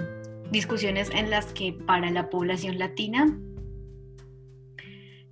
discusiones 0.51 1.09
en 1.09 1.29
las 1.29 1.47
que 1.47 1.73
para 1.73 2.11
la 2.11 2.29
población 2.29 2.77
latina 2.77 3.37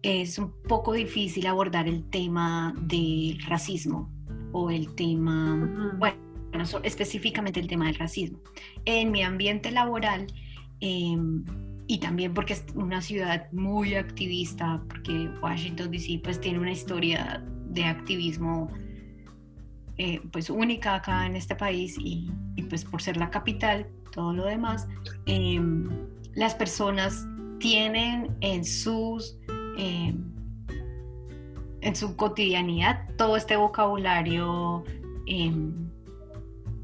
es 0.02 0.40
un 0.40 0.52
poco 0.64 0.94
difícil 0.94 1.46
abordar 1.46 1.88
el 1.88 2.04
tema 2.10 2.74
del 2.82 3.40
racismo 3.44 4.12
o 4.52 4.72
el 4.72 4.96
tema, 4.96 5.96
bueno, 6.00 6.18
específicamente 6.84 7.60
el 7.60 7.68
tema 7.68 7.86
del 7.86 7.96
racismo. 7.96 8.40
En 8.86 9.12
mi 9.12 9.22
ambiente 9.22 9.72
laboral, 9.72 10.26
em, 10.80 11.46
y 11.92 11.98
también 11.98 12.34
porque 12.34 12.54
es 12.54 12.64
una 12.74 13.02
ciudad 13.02 13.52
muy 13.52 13.96
activista, 13.96 14.82
porque 14.88 15.30
Washington 15.42 15.92
DC 15.92 16.22
pues 16.24 16.40
tiene 16.40 16.58
una 16.58 16.72
historia 16.72 17.44
de 17.66 17.84
activismo 17.84 18.70
eh, 19.98 20.22
pues 20.32 20.50
única 20.50 20.96
acá 20.96 21.26
en 21.26 21.36
este 21.36 21.54
país 21.54 21.98
y, 22.00 22.32
pues 22.70 22.86
por 22.86 23.02
ser 23.02 23.18
la 23.18 23.30
capital, 23.30 23.88
todo 24.14 24.32
lo 24.32 24.46
demás, 24.46 24.88
em, 25.26 25.90
las 26.34 26.56
personas 26.56 27.28
tienen 27.60 28.38
en 28.40 28.64
sus 28.64 29.38
em, 29.78 30.32
en 31.82 31.94
su 31.94 32.16
cotidianidad 32.16 33.06
todo 33.18 33.36
este 33.36 33.58
vocabulario 33.58 34.86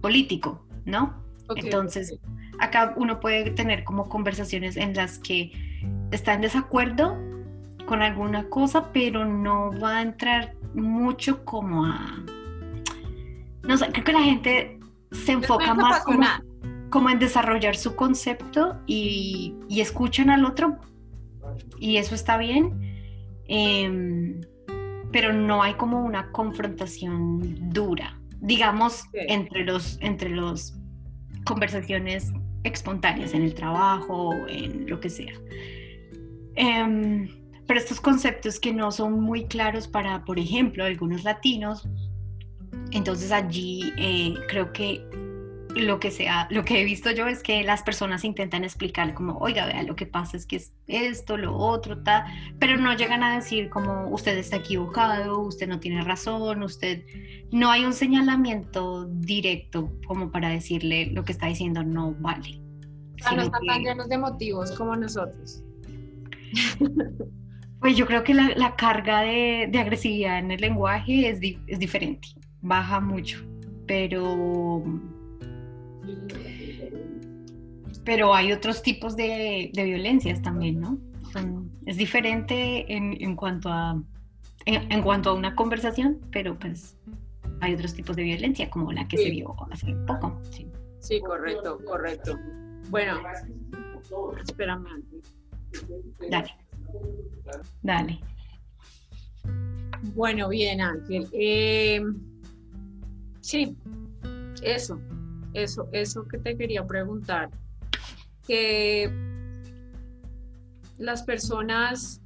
político, 0.01 0.67
¿no? 0.83 1.23
Entonces, 1.55 2.19
acá 2.59 2.93
uno 2.95 3.19
puede 3.19 3.51
tener 3.51 3.83
como 3.83 4.09
conversaciones 4.09 4.77
en 4.77 4.93
las 4.93 5.19
que 5.19 5.51
está 6.11 6.33
en 6.33 6.41
desacuerdo 6.41 7.17
con 7.85 8.01
alguna 8.01 8.47
cosa, 8.49 8.91
pero 8.91 9.25
no 9.25 9.71
va 9.79 9.97
a 9.97 10.01
entrar 10.01 10.53
mucho 10.73 11.43
como 11.45 11.85
a... 11.85 12.23
No 13.63 13.77
sé, 13.77 13.87
creo 13.91 14.03
que 14.03 14.13
la 14.13 14.21
gente 14.21 14.79
se 15.11 15.31
enfoca 15.33 15.73
más 15.73 16.03
como, 16.89 17.09
en 17.09 17.19
desarrollar 17.19 17.75
su 17.75 17.95
concepto 17.95 18.77
y, 18.85 19.55
escuchan 19.69 20.29
al 20.29 20.45
otro. 20.45 20.77
Y 21.79 21.97
eso 21.97 22.13
está 22.13 22.37
bien, 22.37 22.79
em, 23.47 24.41
pero 25.11 25.33
no 25.33 25.63
hay 25.63 25.73
como 25.75 26.03
una 26.03 26.31
confrontación 26.31 27.71
dura, 27.71 28.19
digamos, 28.39 29.05
entre, 29.13 29.63
los, 29.63 29.97
entre 30.01 30.29
los 30.29 30.77
conversaciones 31.45 32.31
espontáneas 32.63 33.33
en 33.33 33.43
el 33.43 33.53
trabajo, 33.53 34.33
en 34.47 34.89
lo 34.89 34.99
que 34.99 35.09
sea. 35.09 35.33
Em, 36.55 37.27
pero 37.67 37.79
estos 37.79 37.99
conceptos 37.99 38.59
que 38.59 38.73
no 38.73 38.91
son 38.91 39.21
muy 39.21 39.45
claros 39.45 39.87
para, 39.87 40.23
por 40.25 40.39
ejemplo, 40.39 40.85
algunos 40.85 41.23
latinos, 41.23 41.87
entonces 42.91 43.31
allí 43.31 43.93
eh, 43.97 44.33
creo 44.47 44.71
que 44.71 45.05
lo 45.77 45.99
que 45.99 46.11
sea, 46.11 46.47
lo 46.49 46.63
que 46.63 46.81
he 46.81 46.83
visto 46.83 47.11
yo 47.11 47.27
es 47.27 47.43
que 47.43 47.63
las 47.63 47.83
personas 47.83 48.23
intentan 48.23 48.63
explicar 48.63 49.13
como, 49.13 49.37
oiga, 49.37 49.65
vea, 49.65 49.83
lo 49.83 49.95
que 49.95 50.05
pasa 50.05 50.37
es 50.37 50.45
que 50.45 50.57
es 50.57 50.73
esto, 50.87 51.37
lo 51.37 51.55
otro, 51.55 52.03
tal, 52.03 52.23
pero 52.59 52.77
no 52.77 52.95
llegan 52.95 53.23
a 53.23 53.35
decir 53.35 53.69
como 53.69 54.09
usted 54.09 54.37
está 54.37 54.57
equivocado, 54.57 55.39
usted 55.39 55.67
no 55.67 55.79
tiene 55.79 56.01
razón, 56.01 56.63
usted 56.63 57.03
no 57.51 57.69
hay 57.71 57.85
un 57.85 57.93
señalamiento 57.93 59.05
directo 59.05 59.91
como 60.05 60.31
para 60.31 60.49
decirle 60.49 61.07
lo 61.13 61.23
que 61.23 61.31
está 61.31 61.47
diciendo 61.47 61.83
no 61.83 62.13
vale. 62.19 62.61
O 63.29 63.35
no 63.35 63.41
están 63.41 63.65
tan 63.65 63.83
llenos 63.83 64.09
de 64.09 64.17
motivos 64.17 64.71
como 64.71 64.95
nosotros. 64.95 65.63
Pues 67.79 67.95
yo 67.95 68.07
creo 68.07 68.23
que 68.23 68.33
la, 68.33 68.75
carga 68.75 69.21
de, 69.21 69.69
agresividad 69.79 70.39
en 70.39 70.49
el 70.49 70.59
lenguaje 70.59 71.29
es, 71.29 71.39
es 71.67 71.77
diferente, 71.77 72.27
baja 72.59 72.99
mucho, 72.99 73.37
pero 73.85 74.83
pero 78.07 78.33
hay 78.33 78.53
otros 78.53 78.81
tipos 78.81 79.17
de, 79.17 79.69
violencias 79.75 80.41
también, 80.41 80.79
¿no? 80.79 80.97
es 81.85 81.97
diferente 81.97 82.85
en, 82.87 83.35
cuanto 83.35 83.67
a 83.69 84.01
en, 84.65 85.01
cuanto 85.03 85.31
a 85.31 85.33
una 85.33 85.55
conversación, 85.55 86.19
pero 86.31 86.57
pues 86.57 86.97
hay 87.59 87.73
otros 87.73 87.93
tipos 87.93 88.15
de 88.15 88.23
violencia 88.23 88.69
como 88.69 88.93
la 88.93 89.05
que 89.09 89.17
se 89.17 89.29
vio 89.29 89.53
hace 89.69 89.93
poco. 90.07 90.41
Sí. 90.99 91.19
correcto, 91.19 91.79
correcto. 91.85 92.39
Bueno, 92.89 93.19
espérame. 94.41 95.03
Dale. 96.31 96.55
Dale. 97.83 98.19
Bueno, 100.15 100.47
bien, 100.47 100.79
Ángel. 100.79 101.27
Eh, 101.33 102.01
sí, 103.41 103.75
eso 104.63 104.97
eso, 105.63 105.89
eso 105.91 106.27
que 106.27 106.37
te 106.37 106.55
quería 106.55 106.85
preguntar, 106.85 107.49
que 108.45 109.11
las 110.97 111.23
personas, 111.23 112.21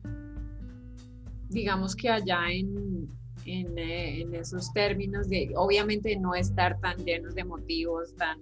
digamos 1.50 1.96
que 1.96 2.10
allá 2.10 2.50
en, 2.50 3.10
eh, 3.46 4.22
en, 4.22 4.36
esos 4.36 4.72
términos 4.74 5.28
de, 5.30 5.52
obviamente 5.56 6.16
no 6.18 6.36
estar 6.36 6.80
tan 6.80 6.98
llenos 6.98 7.34
de 7.36 7.44
motivos, 7.44 8.16
tan, 8.16 8.40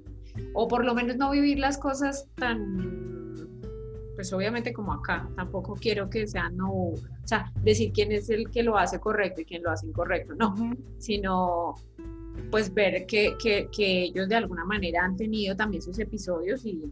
o 0.53 0.67
por 0.67 0.83
lo 0.83 0.93
menos 0.93 1.15
no 1.17 1.31
vivir 1.31 1.59
las 1.59 1.77
cosas 1.77 2.27
tan, 2.35 3.35
pues 4.15 4.33
obviamente 4.33 4.73
como 4.73 4.93
acá, 4.93 5.29
tampoco 5.35 5.75
quiero 5.75 6.09
que 6.09 6.27
sea 6.27 6.49
no, 6.49 6.71
o 6.71 6.95
sea, 7.25 7.51
decir 7.63 7.91
quién 7.93 8.11
es 8.11 8.29
el 8.29 8.49
que 8.49 8.63
lo 8.63 8.77
hace 8.77 8.99
correcto 8.99 9.41
y 9.41 9.45
quién 9.45 9.63
lo 9.63 9.71
hace 9.71 9.87
incorrecto, 9.87 10.35
no, 10.35 10.53
sino 10.97 11.75
pues 12.51 12.73
ver 12.73 13.05
que, 13.05 13.35
ellos 13.77 14.29
de 14.29 14.35
alguna 14.35 14.65
manera 14.65 15.03
han 15.03 15.17
tenido 15.17 15.55
también 15.55 15.81
sus 15.81 15.99
episodios 15.99 16.65
y, 16.65 16.91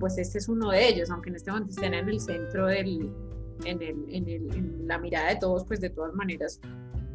pues 0.00 0.18
este 0.18 0.38
es 0.38 0.48
uno 0.48 0.70
de 0.70 0.88
ellos, 0.88 1.10
aunque 1.10 1.30
en 1.30 1.36
este 1.36 1.50
momento 1.50 1.70
estén 1.70 1.94
en 1.94 2.08
el 2.08 2.18
centro 2.18 2.66
del, 2.66 3.08
en, 3.64 3.82
el, 3.82 4.04
en, 4.10 4.88
la 4.88 4.98
mirada 4.98 5.28
de 5.28 5.36
todos, 5.36 5.64
pues 5.64 5.80
de 5.80 5.90
todas 5.90 6.12
maneras 6.14 6.60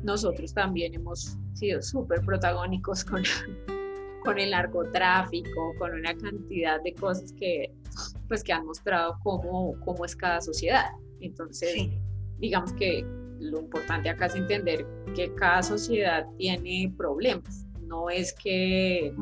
nosotros 0.04 0.54
también 0.54 0.94
hemos 0.94 1.38
sido 1.54 1.82
súper 1.82 2.22
protagónicos 2.22 3.04
con, 3.04 3.24
con 4.24 4.39
el 4.39 4.52
narcotráfico, 4.52 5.74
con 5.78 5.94
una 5.94 6.15
cantidad 6.15 6.82
de 6.82 6.94
cosas 6.94 7.34
que 7.34 7.74
pues 8.30 8.44
que 8.44 8.54
han 8.54 8.65
mostrado 8.65 9.17
cómo, 9.24 9.76
cómo 9.84 10.06
es 10.06 10.15
cada 10.15 10.39
sociedad. 10.39 10.91
Entonces, 11.20 11.89
digamos 12.39 12.72
que 12.74 13.06
lo 13.39 13.60
importante 13.60 14.10
acá 14.10 14.28
es 14.28 14.36
entender 14.36 14.86
que 15.13 15.34
cada 15.36 15.62
sociedad 15.62 16.26
tiene 16.38 16.94
problemas 16.98 17.67
no 17.91 18.10
es 18.10 18.34
que 18.34 19.13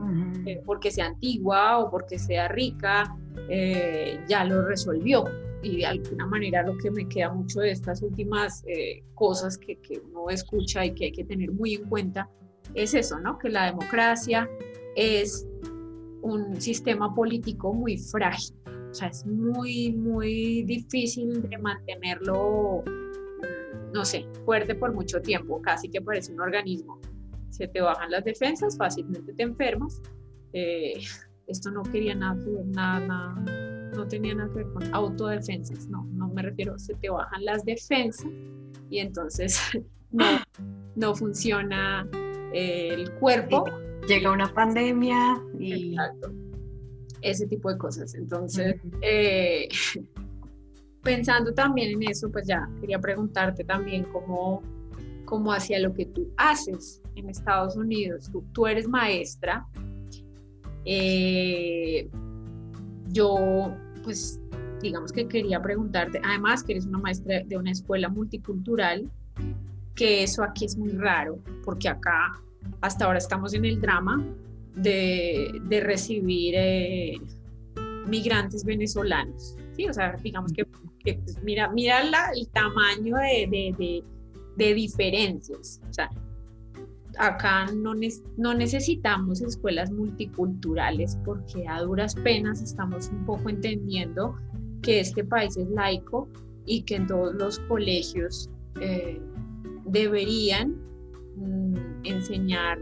porque 0.66 0.92
sea 0.92 1.08
antigua 1.08 1.80
o 1.80 1.90
porque 1.90 2.20
sea 2.20 2.48
rica 2.48 3.16
eh, 3.50 4.20
ya 4.30 4.46
lo 4.46 4.66
resolvió. 4.66 5.26
Y 5.62 5.78
de 5.78 5.86
alguna 5.88 6.26
manera 6.26 6.64
lo 6.64 6.78
que 6.78 6.90
me 6.90 7.06
queda 7.10 7.34
mucho 7.34 7.60
de 7.60 7.72
estas 7.72 8.02
últimas 8.02 8.64
eh, 8.68 9.04
cosas 9.16 9.58
que, 9.58 9.76
que, 9.78 10.00
uno 10.00 10.30
escucha 10.30 10.86
y 10.86 10.94
que 10.94 11.06
hay 11.06 11.12
que 11.12 11.26
tener 11.26 11.52
muy 11.52 11.74
en 11.74 11.90
cuenta 11.90 12.30
es 12.76 12.94
eso, 12.94 13.20
¿no? 13.20 13.38
Que 13.40 13.50
la 13.50 13.66
democracia 13.66 14.48
es 14.96 15.46
un 16.22 16.62
sistema 16.62 17.14
político 17.14 17.74
muy 17.74 17.98
frágil. 17.98 18.56
O 18.92 18.94
sea, 18.94 19.10
es 19.10 19.26
muy, 19.26 19.92
muy 19.92 20.64
difícil 20.64 21.42
de 21.50 21.58
mantenerlo, 21.58 22.84
no 23.94 24.06
sé, 24.06 24.26
fuerte 24.46 24.76
por 24.76 24.94
mucho 24.94 25.22
tiempo, 25.22 25.62
casi 25.62 25.90
que 25.90 26.02
parece 26.02 26.32
un 26.32 26.42
organismo 26.42 27.00
se 27.50 27.68
te 27.68 27.82
bajan 27.82 28.12
las 28.12 28.24
defensas, 28.24 28.78
fácilmente 28.78 29.34
te 29.34 29.44
enfermas. 29.44 30.02
Eh, 30.54 31.02
esto 31.48 31.72
no 31.72 31.84
quería 31.84 32.16
nada 32.16 32.42
que 32.44 32.50
ver, 32.50 32.66
nada, 32.68 33.34
no 33.96 34.08
tenía 34.08 34.36
nada 34.36 34.50
que 34.50 34.64
ver 34.64 34.74
con 34.74 34.94
autodefensas, 34.94 35.88
no, 35.88 36.06
no 36.14 36.28
me 36.30 36.44
refiero, 36.44 36.78
se 36.78 36.94
te 36.96 37.10
bajan 37.10 37.44
las 37.44 37.66
defensas 37.66 38.28
y 38.90 39.00
entonces 39.00 39.60
no, 40.12 40.26
no 40.96 41.16
funciona 41.16 42.08
eh, 42.54 42.90
el 42.94 43.12
cuerpo. 43.16 43.66
Llega 44.08 44.32
una 44.32 44.52
pandemia 44.54 45.42
y... 45.60 45.94
Exacto. 45.94 46.32
Ese 47.22 47.48
tipo 47.48 47.70
de 47.70 47.78
cosas. 47.78 48.16
Entonces, 48.16 48.78
eh, 49.02 49.68
pensando 51.04 51.54
también 51.54 52.02
en 52.02 52.10
eso, 52.10 52.32
pues 52.32 52.48
ya 52.48 52.70
quería 52.80 53.00
preguntarte 53.00 53.66
también 53.66 54.06
cómo, 54.06 54.64
cómo 55.26 55.52
hacia 55.52 55.80
lo 55.80 55.94
que 55.94 56.06
tú 56.06 56.32
haces 56.38 57.02
en 57.20 57.30
Estados 57.30 57.76
Unidos, 57.76 58.32
tú, 58.54 58.68
eres 58.68 58.88
maestra, 58.88 59.68
eh, 60.86 62.10
yo 63.10 63.76
pues 64.04 64.40
digamos 64.82 65.12
que 65.12 65.28
quería 65.28 65.62
preguntarte, 65.62 66.22
además 66.24 66.64
que 66.64 66.74
eres 66.74 66.86
una 66.86 67.00
maestra 67.00 67.42
de 67.46 67.58
una 67.58 67.72
escuela 67.72 68.10
multicultural, 68.10 69.10
que 69.96 70.24
eso 70.24 70.44
aquí 70.44 70.66
es 70.66 70.78
muy 70.78 70.92
raro, 70.92 71.40
porque 71.66 71.90
acá 71.90 72.40
hasta 72.82 73.06
ahora 73.06 73.18
estamos 73.18 73.54
en 73.54 73.66
el 73.66 73.82
drama 73.82 74.26
de, 74.76 75.62
recibir 75.84 76.54
eh, 76.58 77.18
migrantes 78.08 78.64
venezolanos, 78.64 79.58
¿sí? 79.76 79.88
O 79.88 79.94
sea, 79.94 80.16
digamos 80.24 80.54
que, 80.54 80.66
pues, 80.66 81.44
mira, 81.44 81.70
mira 81.70 82.02
el 82.34 82.48
tamaño 82.50 83.18
de, 83.18 83.74
de, 83.78 84.04
de 84.56 84.74
diferencias, 84.74 85.82
o 85.90 85.94
sea, 85.94 86.10
acá 87.20 87.66
no, 87.74 87.94
necesitamos 88.54 89.42
escuelas 89.42 89.92
multiculturales 89.92 91.18
porque 91.26 91.68
a 91.68 91.82
duras 91.82 92.16
penas 92.16 92.62
estamos 92.62 93.10
un 93.10 93.26
poco 93.26 93.50
entendiendo 93.50 94.36
que 94.82 95.02
este 95.02 95.26
país 95.26 95.58
es 95.58 95.68
laico 95.70 96.30
y 96.66 96.84
que 96.84 96.96
en 96.96 97.08
todos 97.08 97.36
los 97.36 97.60
colegios 97.60 98.50
eh, 98.80 99.22
deberían 99.86 100.78
mm, 101.36 102.06
enseñar 102.06 102.80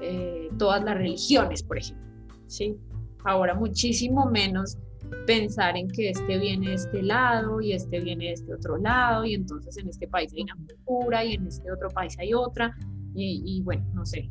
eh, 0.00 0.48
todas 0.58 0.82
las 0.82 0.96
religiones, 0.96 1.62
por 1.62 1.78
ejemplo. 1.78 2.04
¿sí? 2.48 2.76
Ahora 3.24 3.54
muchísimo 3.54 4.26
menos 4.26 4.78
pensar 5.26 5.76
en 5.76 5.88
que 5.88 6.10
este 6.10 6.38
viene 6.38 6.70
de 6.70 6.74
este 6.74 7.02
lado 7.02 7.60
y 7.60 7.72
este 7.72 8.00
viene 8.00 8.26
de 8.26 8.32
este 8.32 8.52
otro 8.52 8.78
lado 8.78 9.24
y 9.24 9.34
entonces 9.34 9.76
en 9.76 9.88
este 9.88 10.08
país 10.08 10.32
hay 10.34 10.42
una 10.42 10.56
cultura 10.56 11.24
y 11.24 11.34
en 11.34 11.46
este 11.46 11.70
otro 11.70 11.88
país 11.90 12.16
hay 12.18 12.34
otra 12.34 12.74
y, 13.14 13.62
bueno, 13.62 13.84
no 13.94 14.04
sé, 14.04 14.30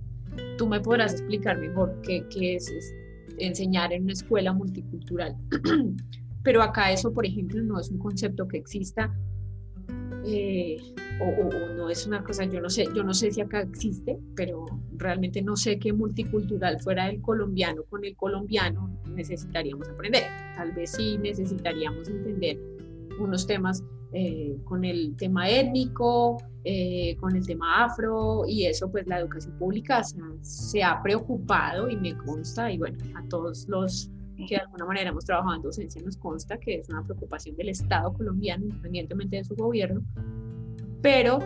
tú 0.58 0.68
me 0.68 0.80
podrás 0.80 1.14
explicar 1.14 1.58
mejor 1.58 2.00
qué, 2.02 2.26
es, 2.56 2.94
enseñar 3.38 3.94
en 3.94 4.04
una 4.04 4.14
escuela 4.14 4.54
multicultural. 4.54 5.36
Pero 6.44 6.62
acá 6.62 6.92
eso, 6.92 7.14
por 7.14 7.26
ejemplo, 7.26 7.64
no 7.64 7.80
es 7.80 7.90
un 7.90 8.00
concepto 8.00 8.48
que 8.48 8.58
exista 8.58 9.14
eh, 10.26 10.78
o, 11.20 11.50
no 11.76 11.90
es 11.90 12.08
una 12.08 12.24
cosa, 12.24 12.46
yo 12.46 12.62
no 12.62 12.70
sé, 12.70 12.88
yo 12.96 13.04
no 13.04 13.14
sé 13.14 13.32
si 13.32 13.42
acá 13.42 13.62
existe, 13.62 14.18
pero 14.36 14.66
realmente 14.98 15.42
no 15.42 15.56
sé 15.56 15.78
qué 15.80 15.92
multicultural 15.92 16.80
fuera 16.80 17.10
el 17.10 17.22
colombiano 17.22 17.84
con 17.90 18.06
el 18.06 18.16
colombiano 18.16 18.90
necesitaríamos 19.10 19.90
aprender. 19.90 20.24
Tal 20.56 20.72
vez 20.72 20.92
sí 20.92 21.18
necesitaríamos 21.18 22.08
entender 22.08 22.58
unos 23.20 23.46
temas 23.48 23.84
eh, 24.16 24.58
con 24.64 24.86
el 24.86 25.16
tema 25.18 25.50
étnico, 25.50 26.38
eh, 26.64 27.18
con 27.20 27.36
el 27.36 27.46
tema 27.46 27.84
afro 27.84 28.44
y 28.48 28.66
eso 28.66 28.92
pues 28.92 29.08
la 29.08 29.20
educación 29.20 29.58
pública 29.58 30.04
se, 30.42 30.84
ha 30.84 31.02
preocupado 31.02 31.90
y 31.90 31.98
me 31.98 32.16
consta 32.18 32.72
y 32.72 32.78
bueno, 32.78 32.98
a 33.16 33.28
todos 33.28 33.68
los 33.68 34.12
que 34.38 34.56
de 34.56 34.58
alguna 34.58 34.86
manera 34.86 35.10
hemos 35.10 35.26
trabajado 35.26 35.56
en 35.56 35.62
docencia 35.64 36.02
nos 36.04 36.18
consta 36.18 36.58
que 36.60 36.76
es 36.76 36.90
una 36.90 37.04
preocupación 37.04 37.56
del 37.56 37.70
Estado 37.70 38.14
colombiano 38.14 38.66
independientemente 38.66 39.38
de 39.38 39.44
su 39.46 39.56
gobierno, 39.56 40.04
pero 41.02 41.40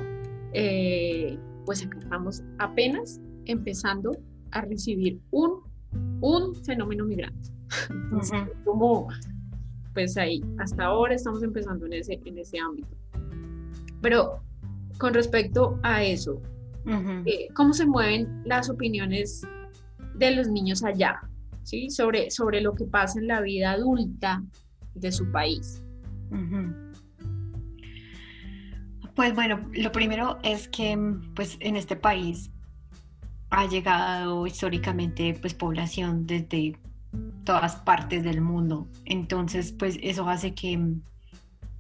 eh, 0.54 1.40
pues 1.66 1.82
estamos 1.82 2.44
apenas 2.60 3.22
empezando 3.46 4.12
a 4.52 4.62
recibir 4.62 5.20
un, 5.32 5.62
un 6.20 6.54
fenómeno 6.66 7.06
migrante. 7.06 7.50
como 8.66 9.08
pues 9.98 10.16
ahí, 10.16 10.44
hasta 10.60 10.86
ahora 10.86 11.16
estamos 11.16 11.42
empezando 11.42 11.88
en 11.88 11.94
ese, 11.94 12.22
en 12.24 12.38
ese 12.38 12.60
ámbito. 12.60 12.96
Pero 14.00 14.44
con 15.00 15.12
respecto 15.12 15.80
a 15.82 16.04
eso, 16.04 16.40
eh, 17.26 17.48
¿cómo 17.56 17.74
se 17.74 17.88
mueven 17.88 18.44
las 18.46 18.70
opiniones 18.70 19.42
de 20.14 20.36
los 20.36 20.50
niños 20.50 20.84
allá? 20.84 21.20
¿sí? 21.64 21.90
Sobre, 21.90 22.30
sobre 22.30 22.62
lo 22.62 22.76
que 22.76 22.86
pasa 22.86 23.20
en 23.20 23.26
la 23.26 23.42
vida 23.42 23.72
adulta 23.72 24.44
de 24.94 25.12
su 25.12 25.32
país. 25.32 25.82
Pues 29.16 29.34
bueno, 29.34 29.68
lo 29.74 29.92
primero 29.92 30.38
es 30.44 30.68
que 30.68 30.96
pues 31.34 31.58
en 31.60 31.76
este 31.76 31.96
país 31.96 32.52
ha 33.50 33.66
llegado 33.66 34.46
históricamente 34.46 35.36
pues 35.42 35.56
población 35.56 36.28
desde 36.28 36.78
todas 37.44 37.78
partes 37.78 38.24
del 38.24 38.42
mundo. 38.42 38.88
Entonces, 39.06 39.72
pues 39.72 39.98
eso 40.02 40.28
hace 40.28 40.54
que 40.54 40.80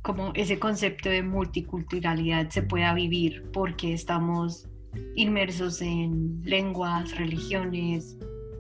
como 0.02 0.32
ese 0.36 0.58
concepto 0.60 1.10
de 1.10 1.21
multiculturalidad 1.21 2.50
se 2.50 2.62
pueda 2.62 2.93
vivir 2.93 3.43
porque 3.52 3.93
estamos 3.93 4.67
inmersos 5.15 5.82
en 5.82 6.41
lenguas, 6.43 7.17
religiones, 7.17 8.17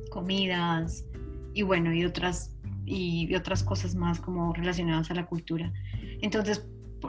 comidas 0.09 1.05
y 1.53 1.61
bueno, 1.61 1.93
y 1.93 2.03
otras 2.03 2.53
y 2.85 3.33
otras 3.35 3.63
cosas 3.63 3.95
más 3.95 4.19
como 4.19 4.53
relacionadas 4.53 5.11
a 5.11 5.13
la 5.13 5.25
cultura. 5.25 5.71
Entonces, 6.21 6.65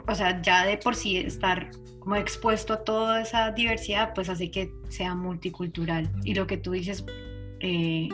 o 0.07 0.15
sea, 0.15 0.41
ya 0.41 0.65
de 0.65 0.77
por 0.77 0.95
sí 0.95 1.17
estar 1.17 1.71
como 1.99 2.15
expuesto 2.15 2.73
a 2.73 2.83
toda 2.83 3.21
esa 3.21 3.51
diversidad, 3.51 4.13
pues 4.13 4.29
hace 4.29 4.51
que 4.51 4.71
sea 4.89 5.15
multicultural. 5.15 6.09
Y 6.23 6.33
lo 6.33 6.47
que 6.47 6.57
tú 6.57 6.71
dices 6.71 7.05
eh, 7.59 8.09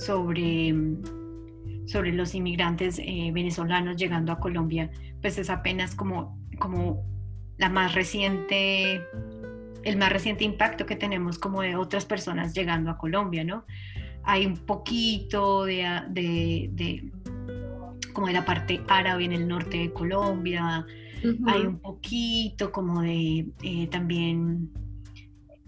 sobre, 0.00 0.74
sobre 1.86 2.12
los 2.12 2.34
inmigrantes 2.34 2.98
eh, 2.98 3.30
venezolanos 3.32 3.96
llegando 3.96 4.32
a 4.32 4.40
Colombia, 4.40 4.90
pues 5.20 5.38
es 5.38 5.50
apenas 5.50 5.94
como, 5.94 6.38
como 6.58 7.04
la 7.58 7.68
más 7.68 7.94
reciente, 7.94 9.02
el 9.84 9.96
más 9.96 10.12
reciente 10.12 10.44
impacto 10.44 10.86
que 10.86 10.96
tenemos 10.96 11.38
como 11.38 11.62
de 11.62 11.76
otras 11.76 12.04
personas 12.04 12.54
llegando 12.54 12.90
a 12.90 12.98
Colombia, 12.98 13.44
¿no? 13.44 13.64
Hay 14.22 14.46
un 14.46 14.56
poquito 14.56 15.64
de, 15.64 15.84
de 16.10 17.10
como 18.12 18.26
de 18.26 18.32
la 18.32 18.44
parte 18.44 18.80
árabe 18.88 19.24
en 19.24 19.32
el 19.32 19.48
norte 19.48 19.78
de 19.78 19.92
Colombia, 19.92 20.86
hay 21.46 21.66
un 21.66 21.78
poquito 21.78 22.72
como 22.72 23.02
de 23.02 23.46
eh, 23.62 23.86
también 23.88 24.70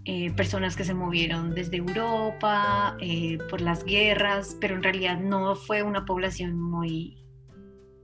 eh, 0.05 0.31
personas 0.31 0.75
que 0.75 0.83
se 0.83 0.93
movieron 0.93 1.55
desde 1.55 1.77
Europa 1.77 2.97
eh, 2.99 3.37
por 3.49 3.61
las 3.61 3.85
guerras, 3.85 4.57
pero 4.59 4.75
en 4.75 4.83
realidad 4.83 5.19
no 5.19 5.55
fue 5.55 5.81
una 5.81 6.05
población 6.05 6.59
muy, 6.59 7.17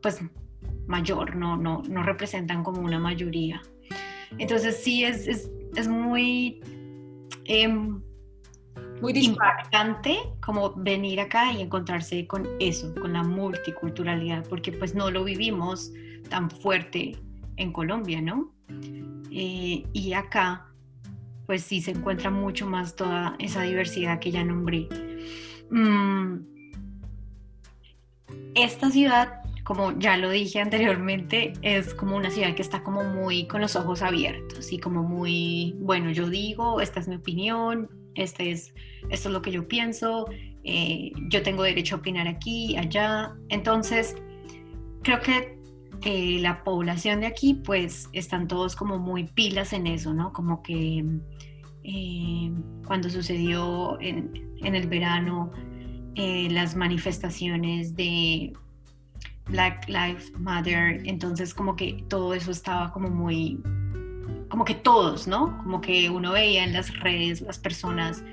pues, 0.02 0.22
mayor, 0.88 1.36
no, 1.36 1.58
no, 1.58 1.84
no 1.90 2.04
representan 2.04 2.64
como 2.64 2.82
una 2.82 3.00
mayoría. 3.00 3.62
Entonces 4.38 4.82
sí 4.82 5.04
es, 5.04 5.28
es, 5.28 5.52
es 5.76 5.88
muy... 5.88 6.62
Em, 7.46 8.02
muy 9.02 9.14
impactante 9.14 10.18
como 10.42 10.74
venir 10.76 11.22
acá 11.22 11.54
y 11.54 11.62
encontrarse 11.62 12.28
con 12.28 12.48
eso, 12.60 12.94
con 12.96 13.14
la 13.14 13.24
multiculturalidad, 13.24 14.46
porque 14.48 14.72
pues 14.74 14.94
no 14.94 15.10
lo 15.10 15.24
vivimos 15.24 15.92
tan 16.30 16.50
fuerte 16.50 17.18
en 17.56 17.72
Colombia, 17.72 18.22
¿no? 18.22 18.54
Eh, 19.32 19.86
y 19.94 20.14
acá 20.14 20.68
pues 21.50 21.64
sí 21.64 21.82
se 21.82 21.90
encuentra 21.90 22.30
mucho 22.30 22.68
más 22.68 22.96
toda 22.96 23.36
esa 23.40 23.64
diversidad 23.64 24.20
que 24.20 24.30
ya 24.30 24.44
nombré. 24.44 24.88
Mm, 25.72 26.42
esta 28.54 28.92
ciudad, 28.92 29.42
como 29.64 29.98
ya 29.98 30.16
lo 30.18 30.30
dije 30.30 30.60
anteriormente, 30.62 31.54
es 31.64 31.96
como 31.96 32.16
una 32.16 32.30
ciudad 32.30 32.54
que 32.54 32.62
está 32.62 32.84
como 32.84 33.04
muy 33.04 33.48
con 33.48 33.62
los 33.62 33.76
ojos 33.76 34.04
abiertos 34.04 34.72
y 34.72 34.78
como 34.78 35.02
muy, 35.02 35.74
bueno, 35.80 36.12
yo 36.12 36.30
digo, 36.30 36.82
esta 36.82 37.00
es 37.00 37.08
mi 37.08 37.16
opinión, 37.16 37.90
este 38.14 38.52
es, 38.52 38.76
esto 39.10 39.30
es 39.30 39.34
lo 39.34 39.42
que 39.42 39.50
yo 39.50 39.68
pienso, 39.68 40.28
eh, 40.64 41.12
yo 41.30 41.42
tengo 41.42 41.64
derecho 41.64 41.96
a 41.96 41.98
opinar 41.98 42.28
aquí, 42.28 42.78
allá. 42.78 43.34
Entonces, 43.50 44.16
creo 45.02 45.20
que 45.20 45.59
eh, 46.04 46.40
la 46.40 46.64
población 46.64 47.22
de 47.22 47.28
aquí, 47.28 47.54
pues, 47.54 48.10
están 48.14 48.48
todos 48.48 48.76
como 48.76 48.98
muy 48.98 49.26
pilas 49.26 49.74
en 49.74 49.88
eso, 49.88 50.14
¿no? 50.14 50.34
Como 50.34 50.62
que 50.64 51.06
eh, 51.84 52.52
cuando 52.86 53.10
sucedió 53.10 54.00
en, 54.00 54.56
en 54.62 54.76
el 54.76 54.88
verano 54.88 55.52
las 56.16 56.76
manifestaciones 56.76 57.96
de 57.96 58.52
Black 59.46 59.88
Lives 59.88 60.34
Matter, 60.38 61.02
entonces 61.06 61.54
como 61.54 61.78
que 61.78 62.04
todo 62.10 62.34
eso 62.34 62.52
estaba 62.52 62.92
como 62.92 63.10
muy 63.10 63.58
como 64.50 64.66
que 64.66 64.74
todos, 64.74 65.28
¿no? 65.28 65.58
Como 65.60 65.80
que 65.80 66.10
uno 66.10 66.34
veía 66.34 66.64
en 66.64 66.74
las 66.74 66.98
redes 67.00 67.42
las 67.42 67.60
personas 67.60 68.24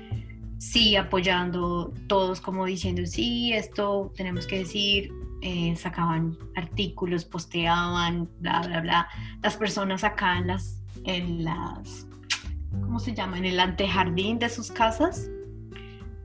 sí 0.57 0.95
apoyando, 0.95 1.93
todos 2.07 2.41
como 2.41 2.65
diciendo, 2.65 3.05
sí, 3.05 3.53
esto 3.53 4.11
tenemos 4.15 4.47
que 4.47 4.59
decir, 4.59 5.13
eh, 5.41 5.75
sacaban 5.75 6.37
artículos, 6.55 7.25
posteaban, 7.25 8.29
bla, 8.39 8.61
bla, 8.61 8.81
bla. 8.81 9.07
Las 9.43 9.57
personas 9.57 10.03
acá 10.03 10.37
en 10.37 10.47
las, 10.47 10.81
en 11.05 11.43
las, 11.43 12.07
¿cómo 12.71 12.99
se 12.99 13.13
llama? 13.13 13.37
En 13.37 13.45
el 13.45 13.59
antejardín 13.59 14.39
de 14.39 14.49
sus 14.49 14.71
casas 14.71 15.29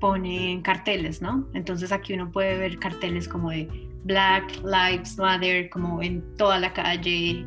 ponen 0.01 0.63
carteles, 0.63 1.23
¿no? 1.23 1.47
Entonces 1.55 1.93
aquí 1.93 2.15
uno 2.15 2.31
puede 2.31 2.59
ver 2.59 2.79
carteles 2.79 3.29
como 3.29 3.51
de 3.51 3.69
Black 4.05 4.61
Lives 4.65 5.17
Matter, 5.17 5.71
como 5.71 6.03
en 6.03 6.23
toda 6.37 6.59
la 6.59 6.73
calle, 6.73 7.47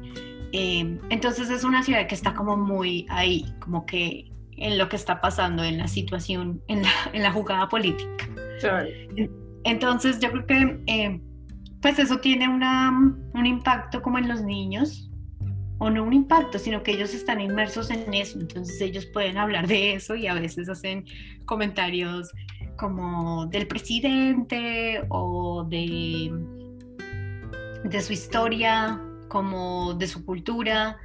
Em, 0.58 0.99
entonces 1.10 1.49
es 1.49 1.65
una 1.65 1.84
ciudad 1.84 2.08
que 2.08 2.15
está 2.15 2.34
como 2.34 2.56
muy 2.56 3.06
ahí, 3.10 3.45
como 3.60 3.86
que 3.86 4.32
en 4.56 4.78
lo 4.78 4.88
que 4.88 4.95
está 4.95 5.19
pasando, 5.19 5.65
en 5.65 5.78
la 5.78 5.89
situación, 5.89 6.62
en 6.69 6.84
la, 6.84 6.89
en 7.12 7.23
la 7.23 7.32
jugada 7.34 7.67
política. 7.67 8.30
Entonces 9.65 10.17
yo 10.21 10.32
creo 10.32 10.45
que 10.45 10.82
em, 10.86 11.21
pues 11.86 12.00
eso 12.00 12.17
tiene 12.17 12.50
una, 12.50 12.89
un 13.36 13.45
impacto 13.45 14.02
como 14.02 14.17
en 14.17 14.28
los 14.28 14.41
niños, 14.41 15.08
o 15.78 15.88
no 15.91 16.04
un 16.04 16.13
impacto, 16.13 16.58
sino 16.58 16.82
que 16.82 16.93
ellos 16.93 17.13
están 17.13 17.39
inmersos 17.39 17.91
en 17.91 18.12
eso, 18.12 18.39
entonces 18.39 18.82
ellos 18.82 19.06
pueden 19.06 19.38
hablar 19.38 19.67
de 19.67 19.93
eso 19.93 20.15
y 20.15 20.26
a 20.26 20.34
veces 20.34 20.67
hacen 20.67 21.06
comentarios 21.45 22.32
como 22.76 23.45
del 23.45 23.67
presidente 23.67 25.06
o 25.10 25.63
de, 25.69 26.34
de 27.84 28.02
su 28.02 28.13
historia 28.13 29.00
como 29.28 29.93
de 29.93 30.08
su 30.08 30.26
cultura. 30.26 30.98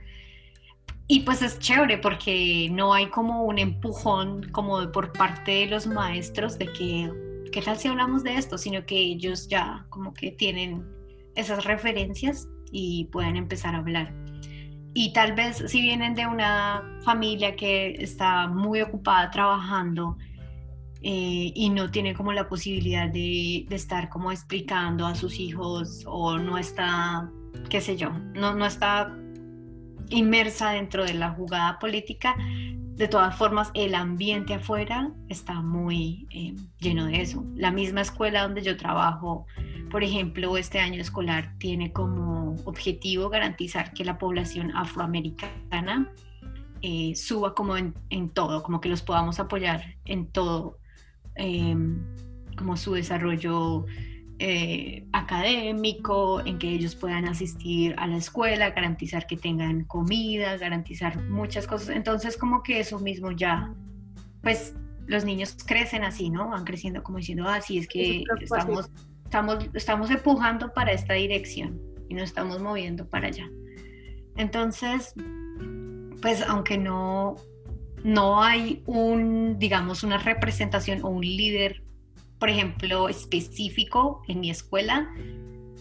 Y 1.08 1.20
pues 1.20 1.42
es 1.42 1.58
chévere 1.58 1.98
porque 1.98 2.70
no 2.72 2.94
hay 2.94 3.10
como 3.10 3.44
un 3.44 3.58
empujón 3.58 4.50
como 4.50 4.90
por 4.92 5.12
parte 5.12 5.50
de 5.50 5.66
los 5.66 5.86
maestros 5.86 6.56
de 6.56 6.72
que, 6.72 7.29
¿qué 7.50 7.62
tal 7.62 7.76
si 7.78 7.88
hablamos 7.88 8.22
de 8.22 8.36
esto? 8.36 8.58
Sino 8.58 8.84
que 8.86 8.96
ellos 8.96 9.48
ya 9.48 9.86
como 9.90 10.12
que 10.12 10.32
tienen 10.32 10.86
esas 11.34 11.64
referencias 11.64 12.48
y 12.72 13.06
pueden 13.06 13.36
empezar 13.36 13.74
a 13.74 13.78
hablar. 13.78 14.14
Y 14.94 15.12
tal 15.12 15.34
vez 15.34 15.62
si 15.66 15.80
vienen 15.80 16.14
de 16.14 16.26
una 16.26 16.82
familia 17.04 17.54
que 17.54 17.92
está 18.02 18.48
muy 18.48 18.80
ocupada 18.80 19.30
trabajando 19.30 20.16
eh, 21.02 21.52
y 21.54 21.70
no 21.70 21.90
tiene 21.90 22.14
como 22.14 22.32
la 22.32 22.48
posibilidad 22.48 23.08
de, 23.08 23.66
de 23.68 23.76
estar 23.76 24.08
como 24.08 24.32
explicando 24.32 25.06
a 25.06 25.14
sus 25.14 25.38
hijos 25.38 26.02
o 26.06 26.38
no 26.38 26.58
está 26.58 27.30
qué 27.68 27.80
sé 27.80 27.96
yo, 27.96 28.10
no, 28.34 28.54
no 28.54 28.66
está 28.66 29.16
inmersa 30.08 30.70
dentro 30.70 31.04
de 31.04 31.14
la 31.14 31.30
jugada 31.30 31.78
política, 31.78 32.36
de 33.00 33.08
todas 33.08 33.34
formas 33.34 33.70
el 33.72 33.94
ambiente 33.94 34.52
afuera 34.52 35.10
está 35.30 35.62
muy 35.62 36.26
eh, 36.28 36.54
lleno 36.80 37.06
de 37.06 37.22
eso. 37.22 37.46
La 37.56 37.70
misma 37.70 38.02
escuela 38.02 38.42
donde 38.42 38.60
yo 38.60 38.76
trabajo, 38.76 39.46
por 39.90 40.04
ejemplo, 40.04 40.58
este 40.58 40.80
año 40.80 41.00
escolar 41.00 41.54
tiene 41.56 41.94
como 41.94 42.56
objetivo 42.66 43.30
garantizar 43.30 43.94
que 43.94 44.04
la 44.04 44.18
población 44.18 44.76
afroamericana 44.76 46.12
eh, 46.82 47.14
suba 47.16 47.54
como 47.54 47.78
en, 47.78 47.94
todo, 48.34 48.62
como 48.62 48.82
que 48.82 48.90
los 48.90 49.00
podamos 49.00 49.40
apoyar 49.40 49.82
en 50.04 50.26
todo, 50.26 50.76
eh, 51.36 51.74
como 52.54 52.76
su 52.76 52.92
desarrollo 52.92 53.86
eh, 54.42 55.04
académico, 55.12 56.40
en 56.40 56.58
que 56.58 56.70
ellos 56.70 56.94
puedan 56.96 57.26
asistir 57.28 57.94
a 57.98 58.06
la 58.06 58.16
escuela, 58.16 58.70
garantizar 58.70 59.26
que 59.26 59.36
tengan 59.36 59.84
comida, 59.84 60.56
garantizar 60.56 61.22
muchas 61.24 61.66
cosas. 61.66 61.90
Entonces 61.90 62.38
como 62.38 62.62
que 62.62 62.80
eso 62.80 62.98
mismo 62.98 63.32
ya, 63.32 63.74
pues 64.42 64.74
los 65.06 65.26
niños 65.26 65.58
crecen 65.66 66.04
así, 66.04 66.30
¿no? 66.30 66.48
Van 66.48 66.64
creciendo 66.64 67.02
como 67.02 67.18
diciendo, 67.18 67.44
ah, 67.46 67.60
sí, 67.60 67.76
es 67.76 67.86
que 67.86 68.24
estamos, 68.40 68.90
estamos, 69.24 69.68
estamos 69.74 70.10
empujando 70.10 70.72
para 70.72 70.92
esta 70.92 71.12
dirección 71.12 71.78
y 72.08 72.14
nos 72.14 72.24
estamos 72.24 72.62
moviendo 72.62 73.06
para 73.10 73.28
allá. 73.28 73.46
Entonces, 74.36 75.12
pues 76.22 76.42
aunque 76.48 76.78
no, 76.78 77.36
no 78.04 78.42
hay 78.42 78.82
un, 78.86 79.58
digamos, 79.58 80.02
una 80.02 80.16
representación 80.16 81.04
o 81.04 81.08
un 81.08 81.20
líder 81.20 81.82
por 82.40 82.48
ejemplo, 82.48 83.08
específico 83.08 84.22
en 84.26 84.40
mi 84.40 84.50
escuela, 84.50 85.08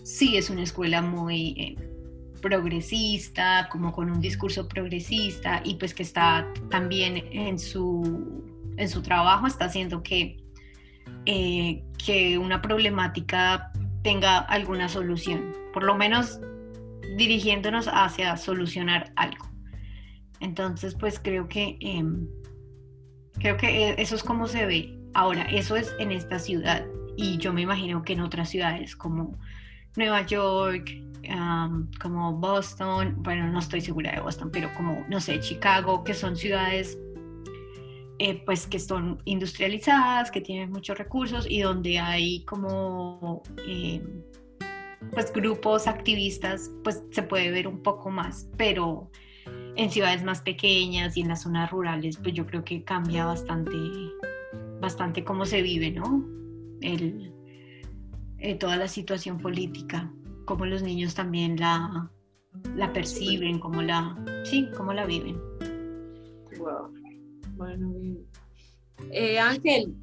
sí 0.04 0.38
es 0.38 0.50
una 0.50 0.64
escuela 0.64 1.02
muy 1.02 1.56
eh, 1.58 1.76
progresista, 2.42 3.70
como 3.72 3.94
con 3.94 4.12
un 4.12 4.20
discurso 4.20 4.68
progresista 4.68 5.62
y 5.64 5.76
pues 5.76 5.94
que 5.94 6.04
está 6.04 6.52
también 6.70 7.24
en 7.32 7.58
su, 7.58 8.44
en 8.76 8.90
su 8.90 9.02
trabajo, 9.02 9.48
está 9.48 9.66
haciendo 9.66 10.04
que, 10.04 10.38
eh, 11.26 11.82
que 12.06 12.38
una 12.38 12.62
problemática 12.62 13.72
tenga 14.04 14.40
alguna 14.40 14.90
solución, 14.90 15.54
por 15.74 15.84
lo 15.84 15.96
menos 15.96 16.42
dirigiéndonos 17.18 17.88
hacia 17.88 18.36
solucionar 18.36 19.14
algo. 19.16 19.50
Entonces, 20.42 20.94
pues 20.96 21.20
creo 21.20 21.48
que 21.48 21.78
em, 21.80 22.28
creo 23.40 23.56
que 23.56 23.68
e, 23.68 24.02
eso 24.02 24.16
es 24.16 24.24
como 24.24 24.48
se 24.48 24.66
ve. 24.66 24.99
Ahora, 25.20 25.42
eso 25.52 25.76
es 25.76 25.94
en 26.00 26.14
esta 26.14 26.40
ciudad 26.40 26.86
y 27.18 27.38
yo 27.40 27.52
me 27.52 27.60
imagino 27.60 28.04
que 28.04 28.14
en 28.14 28.22
otras 28.22 28.48
ciudades 28.48 28.96
como 28.96 29.38
Nueva 29.98 30.26
York, 30.26 30.92
como 32.02 32.38
Boston, 32.38 33.18
bueno, 33.18 33.46
no 33.48 33.60
estoy 33.60 33.82
segura 33.82 34.14
de 34.14 34.22
Boston, 34.22 34.50
pero 34.50 34.74
como, 34.78 35.06
no 35.10 35.20
sé, 35.20 35.42
Chicago, 35.42 36.06
que 36.06 36.14
son 36.14 36.38
ciudades 36.38 36.98
eh, 38.20 38.42
pues 38.46 38.66
que 38.66 38.80
son 38.80 39.22
industrializadas, 39.26 40.32
que 40.32 40.40
tienen 40.40 40.72
muchos 40.72 40.98
recursos 40.98 41.46
y 41.50 41.64
donde 41.64 42.00
hay 42.00 42.46
como 42.46 43.44
eh, 43.68 44.02
pues 45.12 45.34
grupos 45.34 45.88
activistas, 45.88 46.72
pues 46.82 47.04
se 47.12 47.24
puede 47.24 47.52
ver 47.52 47.68
un 47.68 47.84
poco 47.84 48.10
más, 48.10 48.48
pero 48.56 49.12
en 49.76 49.92
ciudades 49.92 50.24
más 50.24 50.40
pequeñas 50.40 51.18
y 51.18 51.22
en 51.22 51.28
las 51.28 51.42
zonas 51.42 51.72
rurales, 51.72 52.16
pues 52.24 52.34
yo 52.34 52.46
creo 52.46 52.64
que 52.64 52.86
cambia 52.86 53.26
bastante, 53.26 53.76
bastante 54.80 55.24
cómo 55.24 55.46
se 55.46 55.62
vive, 55.62 55.92
¿no? 55.92 56.26
El, 56.82 57.34
eh, 58.38 58.56
toda 58.56 58.78
la 58.78 58.88
situación 58.88 59.38
política, 59.38 60.12
cómo 60.46 60.66
los 60.66 60.82
niños 60.82 61.14
también 61.14 61.58
la, 61.58 62.10
perciben, 62.94 63.60
cómo 63.60 63.82
la, 63.82 64.18
sí, 64.44 64.70
cómo 64.76 64.94
la 64.94 65.06
viven. 65.06 65.38
Bueno, 67.56 67.94
eh, 69.12 69.40
Ángel, 69.40 69.94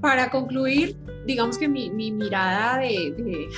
para 0.00 0.30
concluir, 0.30 0.96
digamos 1.26 1.58
que 1.58 1.68
mi, 1.68 1.90
mirada 1.90 2.78
de, 2.78 3.48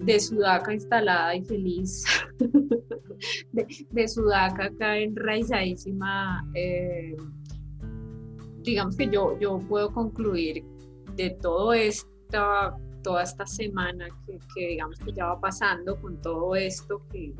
de, 0.00 0.20
sudaca 0.20 0.72
instalada 0.72 1.34
y 1.34 1.44
feliz, 1.44 2.04
de, 3.52 4.08
sudaca 4.08 4.66
acá 4.66 4.98
enraizadísima, 4.98 6.46
eh, 6.54 7.16
digamos 8.64 8.96
que 8.96 9.08
yo, 9.08 9.38
yo 9.38 9.58
puedo 9.68 9.92
concluir 9.92 10.64
de 11.16 11.30
todo 11.42 11.72
esta, 11.72 12.76
toda 13.02 13.22
esta 13.22 13.46
semana 13.46 14.08
que, 14.26 14.68
digamos 14.68 14.98
que 14.98 15.12
ya 15.12 15.26
va 15.26 15.40
pasando 15.40 16.00
con 16.00 16.20
todo 16.22 16.56
esto 16.56 17.02
que, 17.10 17.32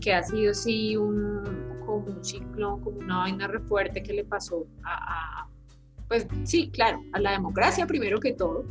que 0.00 0.14
ha 0.14 0.22
sido 0.22 0.54
sí 0.54 0.96
un, 0.96 1.42
como 1.86 2.06
un 2.06 2.24
ciclón, 2.24 2.80
como 2.80 2.98
una 2.98 3.18
vaina 3.18 3.46
re 3.46 3.60
fuerte 3.60 4.02
que 4.02 4.14
le 4.14 4.24
pasó 4.24 4.66
a, 4.84 5.46
pues 6.08 6.26
sí, 6.44 6.70
claro, 6.70 7.00
a 7.12 7.20
la 7.20 7.32
democracia 7.32 7.86
primero 7.86 8.18
que 8.18 8.32
todo, 8.32 8.64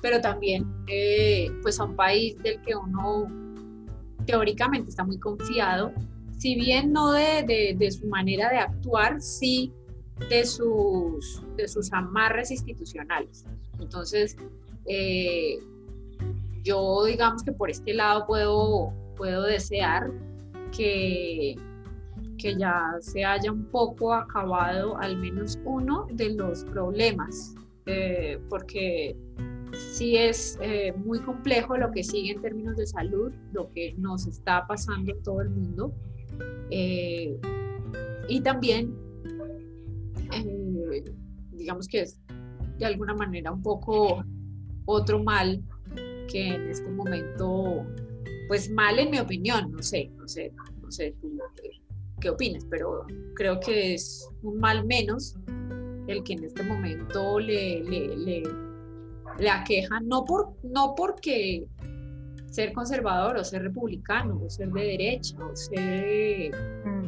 pero 0.00 0.20
también 0.20 0.64
eh, 0.88 1.50
pues 1.62 1.78
a 1.78 1.84
un 1.84 1.96
país 1.96 2.36
del 2.42 2.60
que 2.62 2.74
uno 2.74 3.26
teóricamente 4.26 4.90
está 4.90 5.04
muy 5.04 5.18
confiado, 5.18 5.92
si 6.38 6.54
bien 6.56 6.92
no 6.92 7.12
de, 7.12 7.76
de, 7.78 7.90
su 7.90 8.06
manera 8.08 8.50
de 8.50 8.58
actuar, 8.58 9.20
sí 9.20 9.72
de 10.28 10.44
sus, 10.44 11.42
de 11.56 11.68
sus 11.68 11.92
amarres 11.92 12.50
institucionales. 12.50 13.44
Entonces, 13.80 14.36
eh, 14.86 15.58
yo 16.62 17.04
digamos 17.04 17.42
que 17.42 17.52
por 17.52 17.70
este 17.70 17.94
lado 17.94 18.26
puedo, 18.26 18.92
puedo 19.16 19.42
desear 19.42 20.10
que, 20.76 21.56
que 22.38 22.56
ya 22.56 22.96
se 23.00 23.24
haya 23.24 23.50
un 23.50 23.64
poco 23.66 24.14
acabado 24.14 24.96
al 24.98 25.16
menos 25.18 25.58
uno 25.64 26.06
de 26.12 26.30
los 26.30 26.64
problemas, 26.64 27.54
eh, 27.86 28.38
porque 28.48 29.16
sí 29.72 30.16
es 30.16 30.58
eh, 30.60 30.92
muy 30.92 31.18
complejo 31.20 31.76
lo 31.76 31.90
que 31.90 32.04
sigue 32.04 32.32
en 32.32 32.42
términos 32.42 32.76
de 32.76 32.86
salud, 32.86 33.32
lo 33.52 33.70
que 33.70 33.94
nos 33.98 34.26
está 34.26 34.66
pasando 34.66 35.12
en 35.12 35.22
todo 35.22 35.40
el 35.40 35.50
mundo. 35.50 35.92
Y 38.28 38.40
también, 38.40 38.94
digamos 41.52 41.86
que 41.86 42.02
es 42.02 42.20
de 42.78 42.86
alguna 42.86 43.14
manera 43.14 43.52
un 43.52 43.62
poco 43.62 44.24
otro 44.86 45.22
mal 45.22 45.62
que 46.28 46.54
en 46.54 46.68
este 46.68 46.88
momento, 46.90 47.86
pues 48.48 48.70
mal 48.70 48.98
en 48.98 49.10
mi 49.10 49.18
opinión, 49.18 49.70
no 49.70 49.82
sé, 49.82 50.10
no 50.16 50.26
sé, 50.26 50.52
no 50.80 50.90
sé, 50.90 51.14
tú 51.20 51.38
qué 52.20 52.30
opinas, 52.30 52.64
pero 52.70 53.04
creo 53.34 53.58
que 53.60 53.94
es 53.94 54.28
un 54.42 54.58
mal 54.58 54.86
menos 54.86 55.36
el 56.06 56.22
que 56.22 56.34
en 56.34 56.44
este 56.44 56.62
momento 56.62 57.38
le, 57.38 57.82
le, 57.82 58.42
le, 59.38 59.50
aqueja, 59.50 60.00
no, 60.00 60.24
por, 60.24 60.54
no 60.62 60.94
porque 60.96 61.66
ser 62.50 62.72
conservador 62.72 63.36
o 63.36 63.44
ser 63.44 63.62
republicano 63.62 64.40
o 64.44 64.50
ser 64.50 64.70
de 64.70 64.82
derecha 64.82 65.36
o 65.44 65.56
ser 65.56 66.54
mm. 66.84 67.01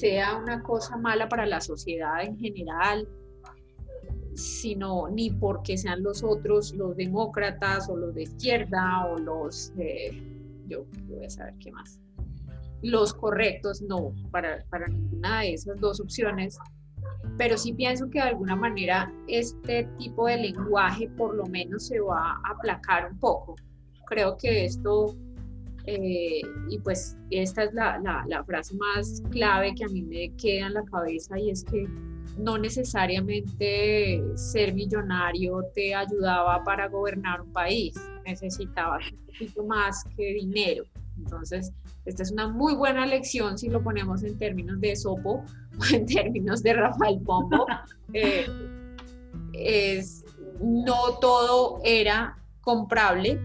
Sea 0.00 0.36
una 0.36 0.62
cosa 0.62 0.96
mala 0.96 1.28
para 1.28 1.44
la 1.44 1.60
sociedad 1.60 2.22
en 2.22 2.38
general, 2.38 3.06
sino 4.34 5.08
ni 5.10 5.30
porque 5.30 5.76
sean 5.76 6.02
los 6.02 6.24
otros 6.24 6.74
los 6.74 6.96
demócratas 6.96 7.88
o 7.90 7.96
los 7.96 8.14
de 8.14 8.22
izquierda 8.22 9.06
o 9.06 9.18
los, 9.18 9.72
yo 10.68 10.86
voy 11.06 11.26
a 11.26 11.30
saber 11.30 11.54
qué 11.60 11.70
más, 11.72 12.00
los 12.82 13.12
correctos, 13.12 13.82
no, 13.82 14.14
para, 14.30 14.64
para 14.70 14.88
ninguna 14.88 15.40
de 15.42 15.52
esas 15.54 15.78
dos 15.80 16.00
opciones, 16.00 16.58
pero 17.36 17.58
sí 17.58 17.74
pienso 17.74 18.08
que 18.08 18.20
de 18.20 18.28
alguna 18.28 18.56
manera 18.56 19.12
este 19.28 19.84
tipo 19.98 20.26
de 20.26 20.38
lenguaje 20.38 21.08
por 21.10 21.34
lo 21.34 21.44
menos 21.44 21.88
se 21.88 22.00
va 22.00 22.40
a 22.42 22.52
aplacar 22.52 23.10
un 23.12 23.18
poco. 23.18 23.54
Creo 24.06 24.36
que 24.38 24.64
esto, 24.64 25.14
eh, 25.86 26.40
y 26.68 26.78
pues 26.78 27.16
esta 27.30 27.64
es 27.64 27.72
la, 27.72 27.98
la, 27.98 28.24
la, 28.28 28.44
frase 28.44 28.74
más 28.76 29.22
clave 29.30 29.74
que 29.74 29.84
a 29.84 29.88
mí 29.88 30.02
me 30.02 30.30
queda 30.36 30.66
en 30.66 30.74
la 30.74 30.84
cabeza 30.84 31.38
y 31.38 31.50
es 31.50 31.64
que 31.64 31.86
no 32.38 32.58
necesariamente 32.58 34.22
ser 34.34 34.74
millonario 34.74 35.62
te 35.74 35.94
ayudaba 35.94 36.62
para 36.64 36.88
gobernar 36.88 37.40
un 37.40 37.52
país, 37.52 37.94
necesitabas 38.24 39.04
un 39.12 39.26
poquito 39.26 39.64
más 39.64 40.04
que 40.16 40.34
dinero. 40.34 40.84
Entonces, 41.18 41.72
esta 42.06 42.22
es 42.22 42.30
una 42.30 42.48
muy 42.48 42.74
buena 42.74 43.04
lección 43.04 43.58
si 43.58 43.68
lo 43.68 43.82
ponemos 43.82 44.22
en 44.22 44.38
términos 44.38 44.80
de 44.80 44.96
Sopo 44.96 45.44
o 45.78 45.94
en 45.94 46.06
términos 46.06 46.62
de 46.62 46.74
Rafael 46.74 47.20
Pombo. 47.20 47.66
Eh, 48.12 48.44
es, 49.52 50.24
no 50.60 51.20
todo 51.20 51.80
era 51.84 52.36
comprable 52.60 53.38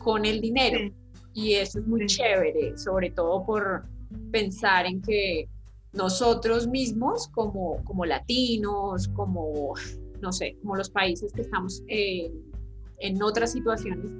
con 0.00 0.24
el 0.24 0.40
dinero 0.40 0.92
y 1.38 1.54
eso 1.54 1.78
es 1.78 1.86
muy 1.86 2.06
chévere, 2.06 2.76
sobre 2.76 3.10
todo 3.10 3.44
por 3.44 3.84
pensar 4.30 4.86
en 4.86 5.00
que 5.00 5.48
nosotros 5.92 6.66
mismos 6.66 7.28
como, 7.28 7.82
como 7.84 8.04
latinos, 8.04 9.08
como, 9.08 9.74
no 10.20 10.32
sé, 10.32 10.56
como 10.60 10.76
los 10.76 10.90
países 10.90 11.32
que 11.32 11.42
estamos 11.42 11.82
en 11.86 13.22
otras 13.22 13.52
situaciones, 13.52 14.10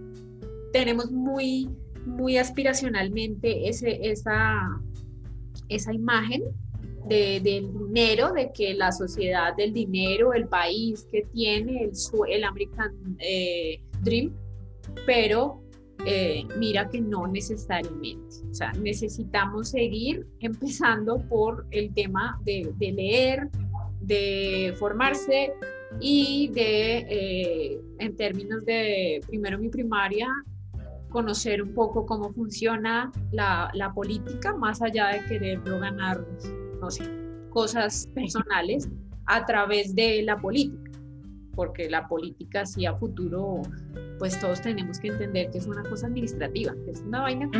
tenemos 0.73 1.11
muy 1.11 1.69
muy 2.09 2.39
aspiracionalmente 2.39 3.69
ese, 3.69 3.99
esa, 4.03 4.81
esa 5.69 5.93
imagen 5.93 6.43
de, 7.07 7.41
del 7.41 7.73
dinero, 7.73 8.33
de 8.33 8.51
que 8.53 8.75
la 8.75 8.93
sociedad 8.93 9.55
del 9.57 9.73
dinero, 9.73 10.33
el 10.33 10.49
país 10.49 11.07
que 11.11 11.23
tiene 11.33 11.85
el, 11.85 11.93
el 12.29 12.45
American 12.45 13.17
eh, 13.21 13.81
Dream, 14.03 14.35
pero 15.07 15.63
eh, 16.05 16.45
mira 16.57 16.89
que 16.89 17.01
no 17.01 17.27
necesariamente. 17.27 18.37
O 18.51 18.55
sea, 18.55 18.73
necesitamos 18.73 19.71
seguir 19.71 20.27
empezando 20.41 21.19
por 21.29 21.67
el 21.71 21.93
tema 21.95 22.41
de, 22.45 22.73
de 22.77 22.93
leer, 22.93 23.49
de 24.01 24.75
formarse 24.79 25.53
y 26.01 26.51
de, 26.55 26.99
eh, 27.09 27.81
en 27.99 28.17
términos 28.17 28.65
de, 28.65 29.21
primero 29.27 29.59
mi 29.59 29.69
primaria, 29.69 30.29
conocer 31.11 31.63
un 31.63 31.75
poco 31.75 32.05
cómo 32.07 32.33
funciona 32.33 33.11
la, 33.33 33.71
la 33.75 33.93
política, 33.93 34.55
más 34.55 34.83
allá 34.83 35.09
de 35.09 35.25
querer 35.25 35.61
ganar, 35.65 36.25
no 36.81 36.91
sé, 36.91 37.05
cosas 37.51 38.09
personales 38.15 38.89
a 39.27 39.45
través 39.45 39.95
de 39.95 40.23
la 40.23 40.37
política, 40.37 40.88
porque 41.59 41.91
la 41.91 42.07
política 42.07 42.65
sí 42.65 42.87
a 42.87 42.95
futuro, 42.95 43.63
pues 44.21 44.39
todos 44.41 44.63
tenemos 44.63 45.01
que 45.01 45.09
entender 45.09 45.51
que 45.51 45.59
es 45.59 45.67
una 45.67 45.83
cosa 45.83 46.07
administrativa, 46.07 46.73
que 46.85 46.93
es 46.93 47.01
una 47.01 47.23
vaina 47.23 47.51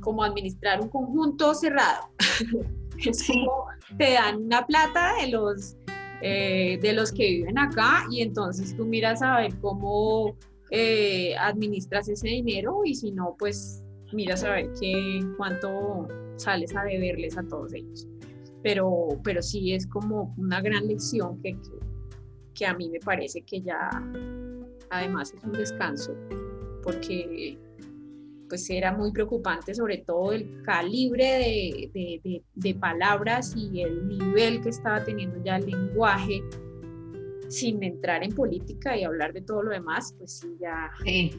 como, 0.00 0.24
administrar 0.24 0.80
un 0.80 0.88
conjunto 0.88 1.54
cerrado. 1.54 2.08
es 2.98 3.24
como 3.28 3.66
te 3.96 4.14
dan 4.14 4.42
una 4.42 4.66
plata 4.66 5.12
de 5.20 5.28
los, 5.28 5.76
eh, 6.20 6.80
de 6.82 6.92
los 6.94 7.12
que 7.12 7.28
viven 7.28 7.56
acá 7.60 8.06
y 8.10 8.22
entonces 8.22 8.76
tú 8.76 8.84
miras 8.84 9.22
a 9.22 9.36
ver 9.36 9.54
cómo 9.60 10.36
eh, 10.72 11.36
administras 11.36 12.08
ese 12.08 12.26
dinero 12.26 12.80
y 12.84 12.96
si 12.96 13.12
no, 13.12 13.36
pues 13.38 13.84
miras 14.12 14.42
a 14.42 14.50
ver 14.50 14.72
qué, 14.80 15.24
cuánto 15.36 16.08
sales 16.34 16.74
a 16.74 16.82
deberles 16.82 17.38
a 17.38 17.44
todos 17.44 17.72
ellos. 17.72 18.08
Pero, 18.64 19.10
pero 19.22 19.42
sí 19.42 19.74
es 19.74 19.86
como 19.86 20.34
una 20.36 20.60
gran 20.60 20.88
lección 20.88 21.40
que, 21.40 21.52
que 21.52 21.86
a 22.64 22.74
mí 22.74 22.88
me 22.88 23.00
parece 23.00 23.42
que 23.42 23.60
ya 23.60 23.90
además 24.90 25.34
es 25.34 25.44
un 25.44 25.52
descanso, 25.52 26.14
porque 26.82 27.58
pues 28.48 28.70
era 28.70 28.92
muy 28.92 29.12
preocupante 29.12 29.74
sobre 29.74 29.98
todo 29.98 30.32
el 30.32 30.62
calibre 30.62 31.90
de, 31.92 32.74
palabras 32.74 33.54
y 33.56 33.82
el 33.82 34.06
nivel 34.06 34.60
que 34.62 34.68
estaba 34.68 35.02
teniendo 35.02 35.42
ya 35.44 35.56
el 35.56 35.66
lenguaje 35.66 36.42
sin 37.48 37.82
entrar 37.82 38.22
en 38.22 38.32
política 38.32 38.96
y 38.96 39.04
hablar 39.04 39.32
de 39.32 39.42
todo 39.42 39.62
lo 39.64 39.70
demás, 39.70 40.14
pues 40.18 40.38
sí, 40.38 40.48
ya 40.60 40.90
sí. 41.04 41.32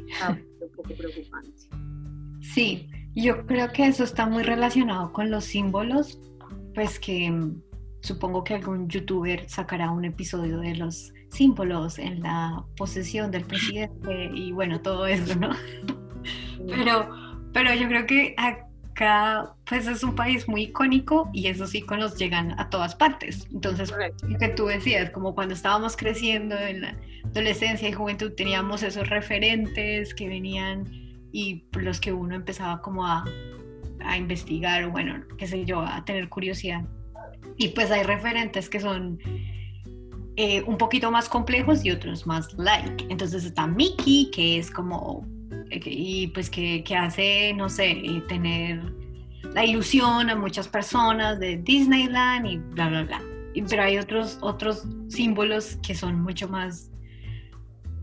un 0.62 0.72
poco 0.76 0.94
preocupante. 0.96 1.52
Sí, 2.42 2.90
yo 3.16 3.46
creo 3.46 3.72
que 3.72 3.88
eso 3.88 4.04
está 4.04 4.26
muy 4.26 4.44
relacionado 4.44 5.12
con 5.12 5.32
los 5.32 5.46
símbolos, 5.46 6.20
pues 6.74 7.00
que 7.00 7.32
supongo 8.08 8.44
que 8.44 8.56
algún 8.56 8.88
youtuber 8.88 9.48
sacará 9.50 9.92
un 9.92 10.06
episodio 10.06 10.60
de 10.60 10.76
los 10.76 11.14
símbolos 11.30 12.00
en 12.00 12.22
la 12.22 12.64
posesión 12.78 13.32
del 13.32 13.44
presidente 13.44 14.32
y 14.34 14.54
bueno, 14.54 14.82
todo 14.82 15.06
eso, 15.06 15.36
¿no? 15.36 15.50
Pero, 16.68 17.08
pero 17.54 17.74
yo 17.74 17.88
creo 17.88 18.06
que 18.06 18.36
acá 18.38 19.54
pues 19.70 19.88
es 19.88 20.04
un 20.04 20.16
país 20.16 20.50
muy 20.50 20.64
icónico 20.64 21.30
y 21.32 21.48
esos 21.48 21.74
iconos 21.74 22.18
llegan 22.18 22.60
a 22.60 22.70
todas 22.70 22.94
partes. 22.96 23.48
Entonces, 23.54 23.94
lo 24.24 24.38
que 24.38 24.50
tú 24.50 24.66
decías, 24.66 25.12
como 25.12 25.34
cuando 25.34 25.54
estábamos 25.54 25.96
creciendo 25.96 26.58
en 26.58 26.82
la 26.82 26.98
adolescencia 27.26 27.88
y 27.88 27.94
juventud 27.94 28.34
teníamos 28.36 28.84
esos 28.84 29.08
referentes 29.08 30.14
que 30.14 30.28
venían 30.28 30.84
y 31.32 31.64
los 31.72 32.02
que 32.02 32.12
uno 32.12 32.36
empezaba 32.36 32.82
como 32.82 33.06
a, 33.06 33.24
a 34.04 34.18
investigar 34.18 34.84
o 34.84 34.92
bueno, 34.92 35.24
qué 35.38 35.48
sé 35.48 35.64
yo, 35.64 35.80
a 35.80 36.04
tener 36.04 36.28
curiosidad. 36.28 36.84
Y 37.58 37.70
pues 37.70 37.92
hay 37.92 38.04
referentes 38.04 38.70
que 38.70 38.80
son 38.80 39.20
eh, 40.36 40.62
un 40.64 40.78
poquito 40.78 41.12
más 41.12 41.28
complejos 41.28 41.84
y 41.84 41.92
otros 41.92 42.28
más 42.28 42.54
like. 42.54 43.06
Entonces 43.10 43.44
está 43.44 43.66
Mickey, 43.66 44.30
que 44.32 44.60
es 44.60 44.70
como 44.70 45.26
y 45.72 46.28
pues 46.28 46.50
que, 46.50 46.84
que 46.84 46.96
hace, 46.96 47.54
no 47.54 47.70
sé, 47.70 47.92
eh, 47.92 48.24
tener 48.28 48.82
la 49.54 49.66
ilusión 49.66 50.30
a 50.30 50.36
muchas 50.36 50.68
personas 50.68 51.40
de 51.40 51.58
Disneyland 51.58 52.46
y 52.46 52.58
bla, 52.58 52.90
bla, 52.90 53.04
bla. 53.04 53.22
Pero 53.70 53.84
hay 53.84 53.98
otros, 53.98 54.38
otros 54.42 54.84
símbolos 55.08 55.78
que 55.78 55.96
son 55.96 56.22
mucho 56.22 56.48
más, 56.48 56.92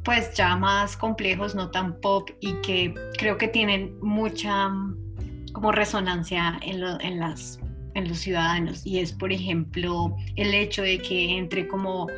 pues 0.03 0.35
ya 0.35 0.57
más 0.57 0.97
complejos, 0.97 1.55
no 1.55 1.71
tan 1.71 2.01
pop 2.01 2.29
y 2.41 2.55
que 2.55 2.93
creo 3.19 3.39
que 3.39 3.49
tienen 3.49 3.97
mucha 4.01 4.69
como 5.53 5.71
resonancia 5.71 6.59
en, 6.63 6.83
en, 7.01 7.21
las, 7.21 7.61
en 7.95 8.09
los 8.09 8.19
ciudadanos. 8.19 8.87
Y 8.87 8.99
es, 8.99 9.13
por 9.13 9.33
ejemplo, 9.33 10.15
el 10.37 10.53
hecho 10.55 10.83
de 10.83 10.99
que 10.99 11.39
entre 11.39 11.67
como 11.69 12.09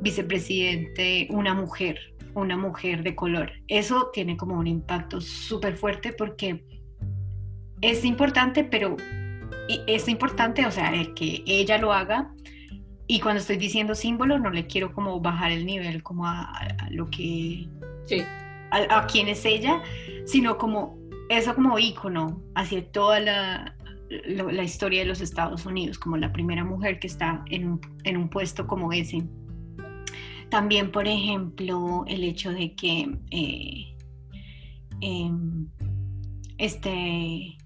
vicepresidente 0.00 1.28
una 1.30 1.54
mujer 1.54 1.98
una 2.34 2.56
mujer 2.56 3.02
de 3.02 3.14
color. 3.14 3.52
Eso 3.68 4.10
tiene 4.12 4.36
como 4.36 4.58
un 4.58 4.66
impacto 4.66 5.20
súper 5.20 5.76
fuerte 5.76 6.12
porque 6.12 6.64
es 7.80 8.04
importante, 8.04 8.64
pero 8.64 8.96
es 9.86 10.08
importante, 10.08 10.66
o 10.66 10.70
sea, 10.70 10.92
que 11.14 11.42
ella 11.46 11.78
lo 11.78 11.92
haga. 11.92 12.32
Y 13.06 13.20
cuando 13.20 13.40
estoy 13.40 13.56
diciendo 13.56 13.94
símbolo, 13.94 14.38
no 14.38 14.50
le 14.50 14.66
quiero 14.66 14.92
como 14.92 15.20
bajar 15.20 15.52
el 15.52 15.66
nivel 15.66 16.02
como 16.02 16.26
a, 16.26 16.50
lo 16.90 17.10
que... 17.10 17.68
Sí. 18.06 18.22
A, 18.70 19.06
quién 19.06 19.28
es 19.28 19.44
ella, 19.44 19.82
sino 20.24 20.58
como 20.58 20.98
eso 21.28 21.54
como 21.54 21.78
ícono 21.78 22.42
hacia 22.56 22.84
toda 22.90 23.20
la, 23.20 23.76
la, 24.08 24.62
historia 24.62 25.00
de 25.00 25.06
los 25.06 25.20
Estados 25.20 25.66
Unidos, 25.66 25.98
como 25.98 26.16
la 26.16 26.32
primera 26.32 26.64
mujer 26.64 26.98
que 26.98 27.06
está 27.06 27.44
en 27.50 27.80
un 28.16 28.28
puesto 28.28 28.66
como 28.66 28.92
ese. 28.92 29.24
También, 30.54 30.92
por 30.92 31.08
ejemplo, 31.08 32.04
el 32.06 32.22
hecho 32.22 32.52
de 32.52 32.74
que 32.74 33.18
eh, 33.32 33.96
em, 35.00 35.68
este, 36.58 37.56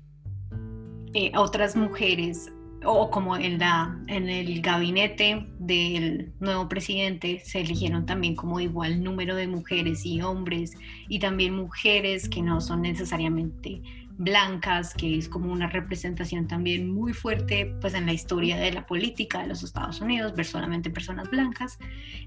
eh, 1.12 1.32
otras 1.36 1.76
mujeres 1.76 2.50
o 2.84 3.10
como 3.10 3.36
en, 3.36 3.58
la, 3.58 3.98
en 4.06 4.30
el 4.30 4.62
gabinete 4.62 5.46
del 5.58 6.32
nuevo 6.40 6.66
presidente 6.68 7.42
se 7.44 7.60
eligieron 7.60 8.06
también 8.06 8.34
como 8.34 8.58
igual 8.58 9.02
número 9.02 9.34
de 9.34 9.48
mujeres 9.48 10.06
y 10.06 10.22
hombres 10.22 10.72
y 11.08 11.18
también 11.18 11.54
mujeres 11.54 12.28
que 12.28 12.40
no 12.40 12.60
son 12.62 12.82
necesariamente 12.82 13.82
blancas, 14.18 14.94
que 14.94 15.16
es 15.16 15.28
como 15.28 15.52
una 15.52 15.68
representación 15.68 16.46
también 16.48 16.92
muy 16.92 17.12
fuerte 17.12 17.74
pues 17.80 17.94
en 17.94 18.04
la 18.04 18.12
historia 18.12 18.56
de 18.56 18.72
la 18.72 18.86
política 18.86 19.40
de 19.40 19.46
los 19.46 19.62
Estados 19.62 20.00
Unidos, 20.00 20.34
ver 20.34 20.44
solamente 20.44 20.90
personas 20.90 21.30
blancas. 21.30 21.78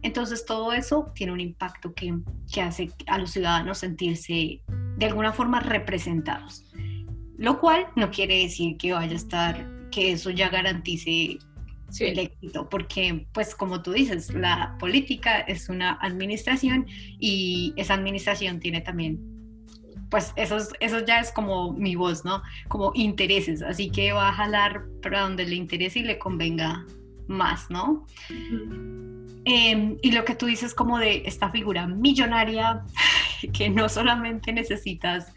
Entonces 0.02 0.46
todo 0.46 0.74
eso 0.74 1.12
tiene 1.14 1.34
un 1.34 1.42
impacto 1.42 1.94
que, 1.94 2.18
que 2.52 2.62
hace 2.62 2.92
a 3.08 3.18
los 3.18 3.32
ciudadanos 3.32 3.80
sentirse 3.80 4.62
de 4.98 5.06
alguna 5.06 5.34
forma 5.34 5.60
representados. 5.60 6.66
Lo 7.38 7.60
cual 7.60 7.88
no 7.96 8.10
quiere 8.10 8.44
decir 8.44 8.78
que 8.78 8.94
vaya 8.94 9.14
a 9.14 9.16
estar, 9.16 9.90
que 9.92 10.14
eso 10.14 10.30
ya 10.30 10.50
garantice 10.50 11.40
el 12.00 12.20
éxito, 12.20 12.70
porque 12.70 13.28
pues 13.34 13.54
como 13.54 13.82
tú 13.82 13.92
dices, 13.92 14.34
la 14.34 14.78
política 14.80 15.40
es 15.42 15.68
una 15.68 15.98
administración 16.02 16.86
y 17.20 17.74
esa 17.76 17.96
administración 17.96 18.60
tiene 18.62 18.80
también 18.80 19.31
pues 20.12 20.34
eso, 20.36 20.58
eso 20.82 21.00
ya 21.06 21.22
es 21.22 21.32
como 21.32 21.72
mi 21.72 21.96
voz, 21.96 22.26
¿no? 22.26 22.44
Como 22.68 22.92
intereses, 22.94 23.62
así 23.62 23.90
que 23.90 24.12
va 24.12 24.28
a 24.28 24.34
jalar 24.34 24.84
para 25.02 25.22
donde 25.22 25.46
le 25.46 25.56
interese 25.56 26.00
y 26.00 26.04
le 26.04 26.20
convenga 26.20 26.86
más, 27.28 27.70
¿no? 27.70 28.06
Em, 29.46 29.98
y 30.02 30.12
lo 30.12 30.26
que 30.26 30.36
tú 30.36 30.48
dices 30.48 30.76
como 30.76 31.00
de 31.00 31.24
esta 31.26 31.50
figura 31.50 31.88
millonaria, 31.88 32.84
que 33.54 33.70
no 33.70 33.88
solamente 33.88 34.52
necesitas 34.52 35.34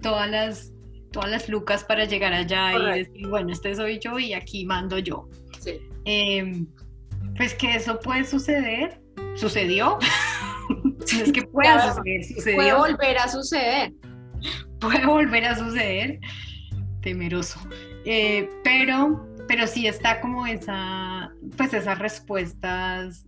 todas 0.00 0.30
las, 0.30 0.72
todas 1.12 1.30
las 1.30 1.48
lucas 1.50 1.84
para 1.84 2.06
llegar 2.06 2.32
allá 2.32 2.72
y 2.72 3.04
decir, 3.04 3.28
bueno, 3.28 3.52
este 3.52 3.74
soy 3.74 3.98
yo 3.98 4.18
y 4.18 4.32
aquí 4.32 4.64
mando 4.64 4.98
yo. 4.98 5.28
Sí. 5.60 5.78
Em, 6.06 6.66
pues 7.36 7.52
que 7.54 7.76
eso 7.76 8.00
puede 8.00 8.24
suceder, 8.24 8.98
sucedió. 9.34 9.98
es 11.02 11.32
que 11.32 11.42
pueda 11.42 11.94
suceder, 11.94 12.24
sucedió. 12.24 12.56
Puede 12.56 12.74
volver 12.74 13.18
a 13.18 13.28
suceder. 13.28 13.92
puede 14.80 15.06
volver 15.06 15.44
a 15.44 15.56
suceder, 15.56 16.20
temeroso. 17.00 17.60
Eh, 18.04 18.48
pero, 18.62 19.26
pero 19.48 19.66
sí 19.66 19.86
está 19.86 20.20
como 20.20 20.46
esa, 20.46 21.30
pues 21.56 21.74
esas 21.74 21.98
respuestas, 21.98 23.26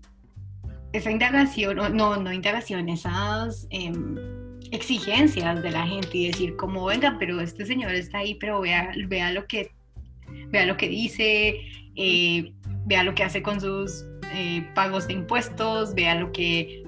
esa 0.92 1.10
indagación, 1.10 1.76
no, 1.96 2.16
no 2.16 2.32
indagación, 2.32 2.88
esas 2.88 3.66
em, 3.70 4.16
exigencias 4.70 5.62
de 5.62 5.70
la 5.70 5.86
gente 5.86 6.16
y 6.16 6.26
decir 6.28 6.56
como, 6.56 6.86
venga, 6.86 7.16
pero 7.18 7.40
este 7.40 7.66
señor 7.66 7.92
está 7.92 8.18
ahí, 8.18 8.34
pero 8.36 8.60
vea, 8.60 8.92
vea 9.06 9.32
lo 9.32 9.46
que, 9.46 9.72
vea 10.50 10.66
lo 10.66 10.76
que 10.76 10.88
dice, 10.88 11.60
eh, 11.96 12.52
vea 12.86 13.02
lo 13.02 13.14
que 13.14 13.24
hace 13.24 13.42
con 13.42 13.60
sus 13.60 14.04
eh, 14.32 14.66
pagos 14.74 15.06
de 15.06 15.14
impuestos, 15.14 15.94
vea 15.94 16.14
lo 16.14 16.32
que 16.32 16.84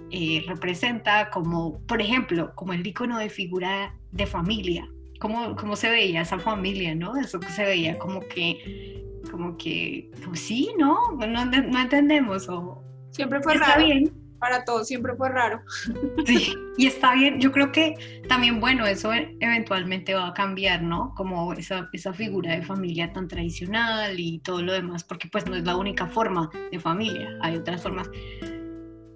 representa, 0.46 1.30
como, 1.30 1.80
por 1.86 2.00
ejemplo, 2.00 2.52
como 2.54 2.72
el 2.72 2.86
icono 2.86 3.18
de 3.18 3.30
figura 3.30 3.94
de 4.12 4.26
familia, 4.26 4.88
cómo, 5.20 5.54
cómo 5.54 5.76
se 5.76 5.90
veía 5.90 6.22
esa 6.22 6.38
familia, 6.38 6.94
¿no? 6.94 7.16
Eso 7.16 7.38
que 7.38 7.50
se 7.50 7.64
veía 7.64 7.98
como 7.98 8.20
que, 8.20 9.04
como 9.30 9.56
que, 9.56 10.10
pues 10.24 10.40
sí, 10.40 10.70
¿no? 10.78 11.12
No, 11.12 11.44
no 11.44 11.80
entendemos. 11.80 12.48
O, 12.48 12.82
siempre 13.10 13.40
fue 13.40 13.54
raro. 13.54 13.84
Bien. 13.84 14.12
Para 14.40 14.64
todos 14.64 14.88
siempre 14.88 15.14
fue 15.16 15.28
raro. 15.28 15.60
Sí, 16.26 16.54
y 16.78 16.86
está 16.86 17.14
bien. 17.14 17.40
Yo 17.40 17.52
creo 17.52 17.72
que 17.72 18.22
también, 18.28 18.58
bueno, 18.58 18.86
eso 18.86 19.12
eventualmente 19.12 20.14
va 20.14 20.28
a 20.28 20.34
cambiar, 20.34 20.82
¿no? 20.82 21.12
Como 21.14 21.52
esa, 21.52 21.90
esa 21.92 22.12
figura 22.14 22.52
de 22.52 22.62
familia 22.62 23.12
tan 23.12 23.28
tradicional 23.28 24.18
y 24.18 24.38
todo 24.38 24.62
lo 24.62 24.72
demás, 24.72 25.04
porque 25.04 25.28
pues 25.28 25.46
no 25.46 25.56
es 25.56 25.64
la 25.64 25.76
única 25.76 26.06
forma 26.06 26.50
de 26.70 26.78
familia, 26.78 27.36
hay 27.42 27.56
otras 27.56 27.82
formas. 27.82 28.08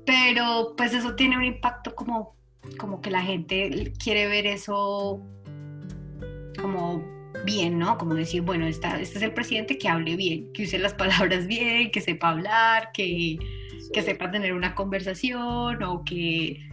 Pero 0.06 0.74
pues 0.76 0.94
eso 0.94 1.14
tiene 1.14 1.36
un 1.36 1.44
impacto 1.44 1.94
como 1.94 2.34
como 2.78 3.00
que 3.00 3.10
la 3.10 3.22
gente 3.22 3.92
quiere 4.02 4.26
ver 4.26 4.46
eso 4.46 5.20
como 6.60 7.02
bien, 7.44 7.78
¿no? 7.78 7.98
Como 7.98 8.14
decir, 8.14 8.42
bueno, 8.42 8.66
este 8.66 8.88
es 9.02 9.20
el 9.20 9.32
presidente 9.32 9.76
que 9.76 9.88
hable 9.88 10.16
bien, 10.16 10.52
que 10.52 10.64
use 10.64 10.78
las 10.78 10.94
palabras 10.94 11.46
bien, 11.46 11.90
que 11.90 12.00
sepa 12.00 12.30
hablar, 12.30 12.90
que, 12.92 13.38
que 13.92 14.02
sepa 14.02 14.30
tener 14.30 14.54
una 14.54 14.74
conversación 14.74 15.82
o 15.82 16.04
que, 16.04 16.68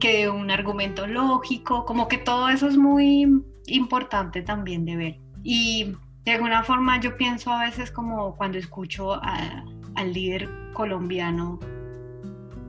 que 0.00 0.12
dé 0.12 0.30
un 0.30 0.50
argumento 0.50 1.06
lógico, 1.06 1.84
como 1.84 2.08
que 2.08 2.18
todo 2.18 2.48
eso 2.48 2.68
es 2.68 2.76
muy 2.76 3.42
importante 3.66 4.42
también 4.42 4.84
de 4.84 4.96
ver. 4.96 5.18
Y 5.44 5.92
de 6.24 6.32
alguna 6.32 6.62
forma 6.62 7.00
yo 7.00 7.16
pienso 7.16 7.52
a 7.52 7.64
veces 7.64 7.90
como 7.90 8.36
cuando 8.36 8.58
escucho 8.58 9.20
al 9.22 10.12
líder 10.12 10.48
colombiano, 10.72 11.58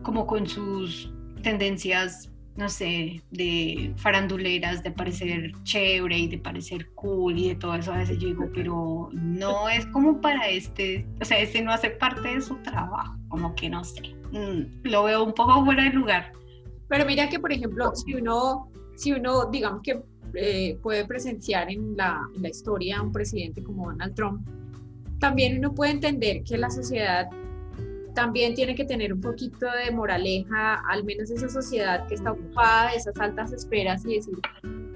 como 0.04 0.26
con 0.26 0.48
sus 0.48 1.12
tendencias 1.44 2.30
no 2.60 2.68
sé, 2.68 3.22
de 3.32 3.94
faranduleras, 3.96 4.84
de 4.84 4.92
parecer 4.92 5.54
chévere 5.64 6.20
y 6.20 6.28
de 6.28 6.38
parecer 6.38 6.90
cool 6.94 7.38
y 7.38 7.48
de 7.50 7.56
todo 7.56 7.74
eso, 7.76 7.94
a 7.94 7.98
veces 7.98 8.20
yo 8.20 8.28
digo, 8.28 8.50
pero 8.54 9.10
no 9.14 9.70
es 9.70 9.86
como 9.88 10.20
para 10.20 10.50
este, 10.50 11.08
o 11.22 11.26
sea, 11.26 11.40
este 11.40 11.62
no 11.62 11.72
hace 11.72 11.90
parte 11.90 12.28
de 12.28 12.42
su 12.42 12.56
trabajo, 12.58 13.16
como 13.30 13.56
que 13.56 13.70
no 13.70 13.82
sé, 13.86 14.02
mm, 14.34 14.84
lo 14.84 15.06
veo 15.06 15.24
un 15.24 15.34
poco 15.34 15.64
fuera 15.64 15.84
de 15.86 15.92
lugar. 15.92 16.34
Pero 16.90 17.06
mira 17.06 17.30
que, 17.30 17.40
por 17.40 17.54
ejemplo, 17.54 17.96
si 17.96 18.16
uno, 18.16 18.70
si 18.98 19.14
uno 19.14 19.46
digamos 19.46 19.82
que 19.82 20.02
eh, 20.34 20.78
puede 20.84 21.06
presenciar 21.06 21.72
en 21.72 21.96
la, 21.96 22.20
en 22.36 22.42
la 22.42 22.50
historia 22.50 22.98
a 22.98 23.04
un 23.04 23.14
presidente 23.14 23.64
como 23.64 23.90
Donald 23.90 24.16
Trump, 24.16 24.46
también 25.20 25.60
uno 25.60 25.74
puede 25.74 25.92
entender 25.92 26.44
que 26.44 26.58
la 26.58 26.70
sociedad 26.70 27.30
también 28.14 28.54
tiene 28.54 28.76
que 28.76 28.86
tener 28.86 29.14
un 29.14 29.22
poquito 29.22 29.68
de 29.72 29.92
moraleja, 29.92 30.82
al 30.90 31.04
menos 31.04 31.30
esa 31.32 31.50
sociedad 31.50 32.08
que 32.08 32.16
está 32.16 32.32
ocupada 32.32 32.92
de 32.92 32.98
esas 32.98 33.18
altas 33.20 33.52
esperas 33.54 34.06
y 34.06 34.16
decir, 34.16 34.36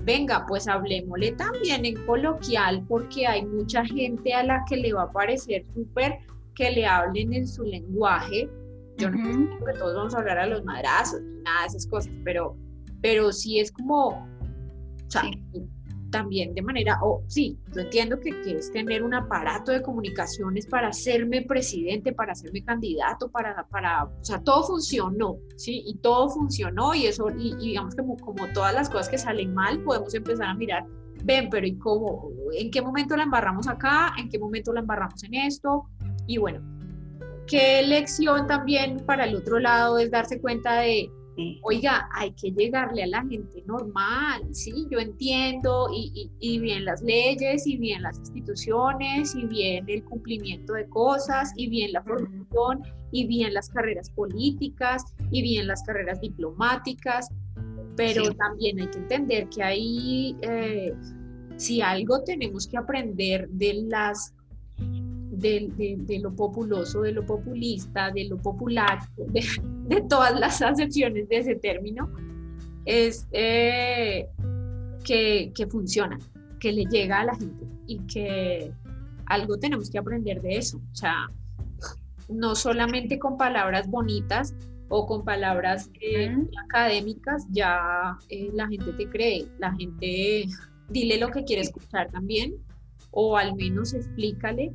venga, 0.03 0.45
pues 0.47 0.67
hablemosle 0.67 1.31
también 1.33 1.85
en 1.85 2.05
coloquial 2.05 2.83
porque 2.87 3.27
hay 3.27 3.45
mucha 3.45 3.85
gente 3.85 4.33
a 4.33 4.43
la 4.43 4.63
que 4.67 4.77
le 4.77 4.93
va 4.93 5.03
a 5.03 5.11
parecer 5.11 5.63
súper 5.73 6.19
que 6.55 6.71
le 6.71 6.85
hablen 6.85 7.33
en 7.33 7.47
su 7.47 7.63
lenguaje. 7.63 8.49
Yo 8.97 9.09
no 9.09 9.17
creo 9.17 9.65
que 9.65 9.79
todos 9.79 9.95
vamos 9.95 10.13
a 10.13 10.19
hablar 10.19 10.37
a 10.37 10.45
los 10.45 10.63
madrazos, 10.63 11.21
nada 11.43 11.61
de 11.61 11.67
esas 11.67 11.87
cosas, 11.87 12.13
pero, 12.23 12.55
pero 13.01 13.31
sí 13.31 13.59
es 13.59 13.71
como, 13.71 14.09
o 14.09 15.07
sea, 15.07 15.23
también 16.13 16.53
de 16.53 16.61
manera, 16.61 16.99
o 17.01 17.23
sí, 17.27 17.57
yo 17.73 17.81
entiendo 17.81 18.19
que, 18.19 18.29
que, 18.41 18.57
es 18.57 18.71
tener 18.71 19.03
un 19.03 19.15
aparato 19.15 19.71
de 19.71 19.81
comunicaciones 19.81 20.67
para 20.67 20.89
hacerme 20.89 21.41
presidente, 21.41 22.13
para 22.13 22.33
hacerme 22.33 22.63
candidato, 22.63 23.29
para, 23.31 23.67
para, 23.67 24.05
o 24.05 24.23
sea, 24.23 24.39
todo 24.39 24.63
funcionó, 24.63 25.37
¿sí? 25.57 25.83
Y 25.87 25.97
todo 25.97 26.29
funcionó 26.29 26.93
y 26.93 27.07
eso, 27.07 27.27
y, 27.35 27.55
digamos 27.55 27.95
que 27.95 28.03
como, 28.03 28.15
como 28.17 28.47
todas 28.53 28.75
las 28.75 28.89
cosas 28.89 29.09
que 29.09 29.17
salen 29.17 29.55
mal, 29.55 29.81
podemos 29.81 30.13
empezar 30.13 30.49
a 30.49 30.53
mirar, 30.53 30.85
ven, 31.23 31.49
pero 31.49 31.65
¿y 31.65 31.75
cómo? 31.79 32.29
¿En 32.53 32.69
qué 32.69 32.81
momento 32.81 33.17
la 33.17 33.23
embarramos 33.23 33.67
acá? 33.67 34.13
¿En 34.19 34.29
qué 34.29 34.37
momento 34.37 34.71
la 34.71 34.81
embarramos 34.81 35.23
en 35.23 35.33
esto? 35.33 35.89
Y 36.27 36.37
bueno, 36.37 36.61
¿qué 37.47 37.81
lección 37.81 38.45
también 38.45 38.97
para 39.07 39.25
el 39.25 39.35
otro 39.35 39.57
lado 39.57 39.97
es 39.97 40.11
darse 40.11 40.39
cuenta 40.39 40.75
de 40.81 41.09
Oiga, 41.63 42.07
hay 42.13 42.31
que 42.33 42.51
llegarle 42.51 43.03
a 43.03 43.07
la 43.07 43.25
gente 43.25 43.63
normal, 43.65 44.43
sí, 44.51 44.85
yo 44.91 44.99
entiendo, 44.99 45.87
y, 45.91 46.29
y, 46.39 46.59
bien 46.59 46.85
las 46.85 47.01
leyes, 47.01 47.65
y 47.65 47.77
bien 47.77 48.03
las 48.03 48.19
instituciones, 48.19 49.35
y 49.35 49.45
bien 49.47 49.85
el 49.87 50.03
cumplimiento 50.03 50.73
de 50.73 50.87
cosas, 50.89 51.51
y 51.57 51.69
bien 51.69 51.91
la 51.91 52.03
formación, 52.03 52.83
y 53.11 53.25
bien 53.25 53.53
las 53.53 53.69
carreras 53.69 54.11
políticas, 54.11 55.03
y 55.31 55.41
bien 55.41 55.65
las 55.67 55.81
carreras 55.83 56.21
diplomáticas, 56.21 57.29
pero 57.95 58.31
también 58.35 58.79
hay 58.79 58.87
que 58.87 58.99
entender 58.99 59.49
que 59.49 59.63
ahí, 59.63 60.37
eh, 60.41 60.93
si 61.57 61.81
algo 61.81 62.23
tenemos 62.23 62.67
que 62.67 62.77
aprender 62.77 63.49
de 63.49 63.85
las 63.87 64.33
de, 65.39 66.19
lo 66.21 66.35
populoso, 66.35 67.01
de 67.01 67.11
lo 67.11 67.25
populista, 67.25 68.11
de 68.11 68.25
lo 68.25 68.37
popular, 68.37 68.99
de, 69.17 70.01
todas 70.09 70.39
las 70.39 70.61
acepciones 70.61 71.27
de 71.29 71.37
ese 71.37 71.55
término, 71.55 72.09
es 72.85 73.27
eh, 73.31 74.27
que, 75.03 75.51
que 75.55 75.67
funciona, 75.67 76.17
que 76.59 76.71
le 76.71 76.85
llega 76.85 77.21
a 77.21 77.25
la 77.25 77.35
gente 77.35 77.65
y 77.87 77.97
que 77.99 78.71
algo 79.25 79.57
tenemos 79.57 79.89
que 79.89 79.97
aprender 79.97 80.41
de 80.41 80.57
eso. 80.57 80.77
O 80.77 80.95
sea, 80.95 81.29
no 82.29 82.55
solamente 82.55 83.19
con 83.19 83.37
palabras 83.37 83.89
bonitas 83.89 84.53
o 84.89 85.05
con 85.05 85.23
palabras 85.23 85.89
eh, 86.01 86.35
académicas, 86.65 87.45
ya 87.51 88.17
eh, 88.29 88.49
la 88.53 88.67
gente 88.67 88.91
te 88.93 89.09
cree, 89.09 89.47
la 89.59 89.73
gente 89.73 90.45
dile 90.89 91.17
lo 91.17 91.29
que 91.29 91.43
quiere 91.43 91.63
escuchar 91.63 92.11
también, 92.11 92.55
o 93.11 93.37
al 93.37 93.55
menos 93.55 93.93
explícale 93.93 94.71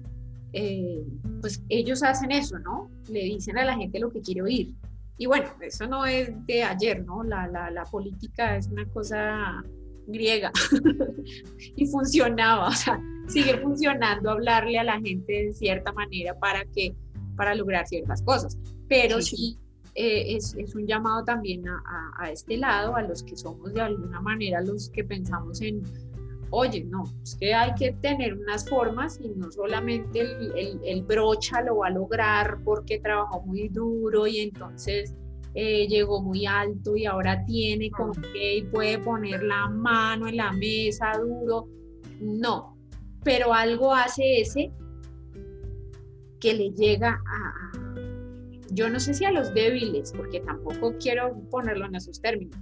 eh, 0.61 1.04
pues 1.40 1.62
ellos 1.68 2.02
hacen 2.02 2.32
eso, 2.32 2.59
¿no? 2.59 2.90
Le 3.09 3.20
dicen 3.20 3.56
a 3.59 3.64
la 3.64 3.76
gente 3.76 4.00
lo 4.00 4.11
que 4.11 4.20
quiere 4.20 4.42
oír. 4.42 4.74
Y 5.16 5.26
bueno, 5.26 5.46
eso 5.61 5.86
no 5.86 6.04
es 6.04 6.30
de 6.46 6.64
ayer, 6.64 7.04
¿no? 7.04 7.22
La, 7.22 7.46
la, 7.46 7.70
la 7.70 7.84
política 7.84 8.56
es 8.56 8.66
una 8.66 8.84
cosa 8.86 9.62
griega 10.09 10.50
y 11.76 11.86
funcionaba, 11.86 12.68
o 12.68 12.72
sea, 12.72 13.00
sigue 13.28 13.59
funcionando 13.59 14.30
hablarle 14.30 14.78
a 14.78 14.84
la 14.84 15.00
gente 15.00 15.32
de 15.32 15.54
cierta 15.54 15.92
manera 15.92 16.36
para 16.38 16.64
que 16.74 16.94
para 17.36 17.54
lograr 17.54 17.86
ciertas 17.86 18.20
cosas. 18.22 18.59
Pero 18.88 19.22
sí, 19.22 19.56
eh, 19.94 20.36
es, 20.36 20.56
es, 20.59 20.74
un 20.74 20.88
llamado 20.88 21.22
también 21.24 21.68
a, 21.68 21.82
a, 21.86 22.24
a, 22.24 22.32
este 22.32 22.56
lado, 22.56 22.96
a 22.96 23.02
los 23.02 23.22
que 23.22 23.36
somos 23.36 23.72
de 23.74 23.80
alguna 23.80 24.20
manera 24.20 24.61
los 24.61 24.90
que 24.90 25.04
pensamos 25.04 25.61
en 25.61 25.82
oye, 26.51 26.84
no, 26.84 27.05
es 27.22 27.36
que 27.36 27.55
hay 27.55 27.74
que 27.74 27.92
tener 27.92 28.34
unas 28.34 28.68
formas 28.68 29.20
y 29.22 29.28
no 29.30 29.51
solamente 29.51 30.20
el, 30.20 31.03
brocha 31.03 31.62
lo 31.62 31.78
va 31.78 31.88
a 31.88 31.90
lograr 31.90 32.59
porque 32.64 32.99
trabajó 33.01 33.42
muy 33.42 33.68
duro 33.68 34.26
y 34.26 34.38
entonces 34.40 35.14
eh, 35.55 35.86
llegó 35.88 36.22
muy 36.22 36.46
alto 36.46 36.96
y 36.96 37.07
ahora 37.07 37.44
tiene 37.44 37.90
con 37.90 38.12
qué 38.32 38.59
y 38.59 38.62
puede 38.62 38.99
poner 38.99 39.42
la 39.42 39.68
mano 39.68 40.28
en 40.28 40.36
la 40.36 40.53
mesa 40.53 41.12
duro. 41.18 41.68
No, 42.20 42.76
pero 43.24 43.53
algo 43.53 43.94
hace 43.94 44.40
ese 44.40 44.72
que 46.40 46.55
le 46.55 46.70
llega 46.70 47.20
a, 47.26 47.72
yo 48.70 48.88
no 48.88 49.01
sé 49.01 49.14
si 49.14 49.24
a 49.24 49.32
los 49.32 49.53
débiles, 49.55 50.12
porque 50.16 50.40
tampoco 50.40 50.94
quiero 50.99 51.36
ponerlo 51.51 51.86
en 51.86 51.96
esos 51.96 52.20
términos, 52.20 52.57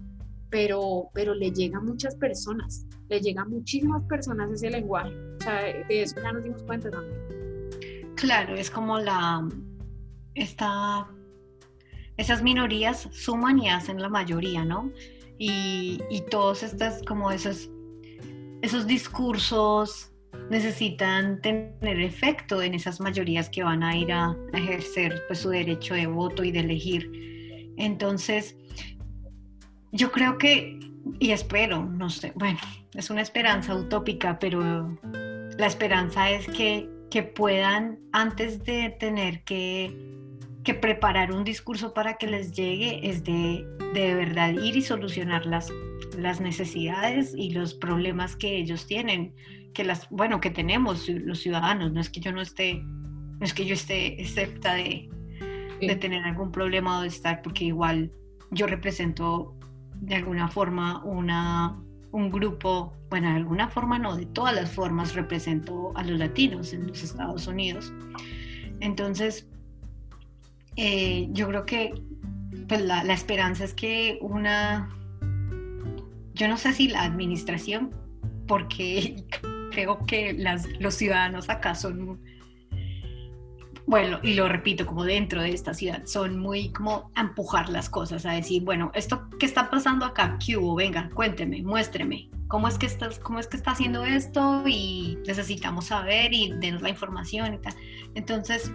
pero, 0.50 1.10
pero 1.12 1.34
le 1.34 1.50
llega 1.50 1.78
a 1.78 1.80
muchas 1.80 2.14
personas, 2.16 2.86
le 3.08 3.20
llega 3.20 3.42
a 3.42 3.44
muchísimas 3.44 4.02
personas 4.04 4.50
ese 4.50 4.70
lenguaje. 4.70 5.12
O 5.38 5.42
sea, 5.42 5.62
de 5.62 6.02
eso 6.02 6.16
ya 6.22 6.32
nos 6.32 6.44
dimos 6.44 6.62
cuenta 6.62 6.90
también. 6.90 8.14
Claro, 8.16 8.54
es 8.54 8.70
como 8.70 8.98
la, 8.98 9.46
esta, 10.34 11.08
esas 12.16 12.42
minorías 12.42 13.08
suman 13.12 13.58
y 13.58 13.68
hacen 13.68 14.00
la 14.00 14.08
mayoría, 14.08 14.64
¿no? 14.64 14.90
Y, 15.38 16.00
y 16.10 16.22
todos 16.30 16.62
estos, 16.62 17.02
como 17.06 17.30
esos, 17.30 17.70
esos 18.62 18.86
discursos 18.86 20.12
necesitan 20.50 21.40
tener 21.40 22.00
efecto 22.00 22.62
en 22.62 22.74
esas 22.74 23.00
mayorías 23.00 23.50
que 23.50 23.62
van 23.62 23.82
a 23.82 23.96
ir 23.96 24.12
a 24.12 24.36
ejercer 24.52 25.22
pues, 25.26 25.40
su 25.40 25.50
derecho 25.50 25.94
de 25.94 26.06
voto 26.06 26.44
y 26.44 26.52
de 26.52 26.60
elegir. 26.60 27.74
Entonces, 27.76 28.56
yo 29.92 30.12
creo 30.12 30.38
que, 30.38 30.78
y 31.18 31.30
espero, 31.30 31.84
no 31.84 32.10
sé, 32.10 32.32
bueno, 32.34 32.58
es 32.94 33.10
una 33.10 33.22
esperanza 33.22 33.74
utópica, 33.74 34.38
pero 34.38 34.98
la 35.58 35.66
esperanza 35.66 36.30
es 36.30 36.46
que, 36.46 36.88
que 37.10 37.22
puedan, 37.22 37.98
antes 38.12 38.64
de 38.64 38.90
tener 38.98 39.42
que, 39.44 39.96
que, 40.64 40.74
preparar 40.74 41.32
un 41.32 41.44
discurso 41.44 41.94
para 41.94 42.14
que 42.14 42.26
les 42.26 42.52
llegue, 42.52 43.08
es 43.08 43.24
de, 43.24 43.64
de 43.94 44.14
verdad 44.14 44.50
ir 44.52 44.76
y 44.76 44.82
solucionar 44.82 45.46
las, 45.46 45.72
las 46.18 46.40
necesidades 46.40 47.32
y 47.36 47.50
los 47.50 47.74
problemas 47.74 48.36
que 48.36 48.56
ellos 48.56 48.86
tienen, 48.86 49.34
que 49.72 49.84
las, 49.84 50.08
bueno, 50.10 50.40
que 50.40 50.50
tenemos 50.50 51.08
los 51.08 51.40
ciudadanos, 51.40 51.92
no 51.92 52.00
es 52.00 52.10
que 52.10 52.20
yo 52.20 52.32
no 52.32 52.40
esté, 52.40 52.82
no 52.82 53.44
es 53.44 53.54
que 53.54 53.66
yo 53.66 53.74
esté 53.74 54.20
excepta 54.20 54.74
de, 54.74 55.08
de 55.80 55.96
tener 55.96 56.24
algún 56.24 56.50
problema 56.50 56.98
o 56.98 57.02
de 57.02 57.08
estar, 57.08 57.42
porque 57.42 57.64
igual 57.64 58.10
yo 58.50 58.66
represento 58.66 59.56
de 60.00 60.14
alguna 60.14 60.48
forma 60.48 61.02
una, 61.04 61.76
un 62.12 62.30
grupo, 62.30 62.94
bueno, 63.10 63.30
de 63.30 63.36
alguna 63.36 63.68
forma 63.68 63.98
no, 63.98 64.16
de 64.16 64.26
todas 64.26 64.54
las 64.54 64.70
formas 64.70 65.14
representó 65.14 65.92
a 65.96 66.02
los 66.02 66.18
latinos 66.18 66.72
en 66.72 66.86
los 66.86 67.02
Estados 67.02 67.46
Unidos. 67.46 67.92
Entonces, 68.80 69.46
eh, 70.76 71.28
yo 71.32 71.48
creo 71.48 71.66
que 71.66 71.94
pues 72.68 72.80
la, 72.82 73.04
la, 73.04 73.14
esperanza 73.14 73.64
es 73.64 73.74
que 73.74 74.18
una, 74.20 74.88
yo 76.34 76.48
no 76.48 76.56
sé 76.56 76.72
si 76.72 76.88
la 76.88 77.04
administración, 77.04 77.94
porque 78.46 79.24
creo 79.70 80.04
que 80.06 80.32
las, 80.32 80.66
los 80.80 80.94
ciudadanos 80.94 81.48
acá 81.48 81.74
son 81.74 82.20
bueno, 83.86 84.18
y 84.22 84.34
lo 84.34 84.48
repito, 84.48 84.84
como 84.84 85.04
dentro 85.04 85.40
de 85.40 85.50
esta 85.50 85.72
ciudad, 85.72 86.04
son 86.06 86.38
muy 86.38 86.70
como 86.70 87.12
empujar 87.16 87.68
las 87.68 87.88
cosas, 87.88 88.26
a 88.26 88.32
decir, 88.32 88.64
bueno, 88.64 88.90
esto 88.94 89.28
que 89.38 89.46
está 89.46 89.70
pasando 89.70 90.04
acá, 90.04 90.38
¿qué 90.44 90.56
hubo? 90.56 90.74
Venga, 90.74 91.08
cuénteme, 91.14 91.62
muéstreme, 91.62 92.28
¿cómo 92.48 92.66
es 92.66 92.78
que 92.78 92.86
estás, 92.86 93.20
cómo 93.20 93.38
es 93.38 93.46
que 93.46 93.56
está 93.56 93.70
haciendo 93.70 94.04
esto? 94.04 94.64
Y 94.66 95.18
necesitamos 95.24 95.86
saber 95.86 96.34
y 96.34 96.52
denos 96.58 96.82
la 96.82 96.88
información 96.88 97.54
y 97.54 97.58
tal. 97.58 97.74
Entonces, 98.16 98.72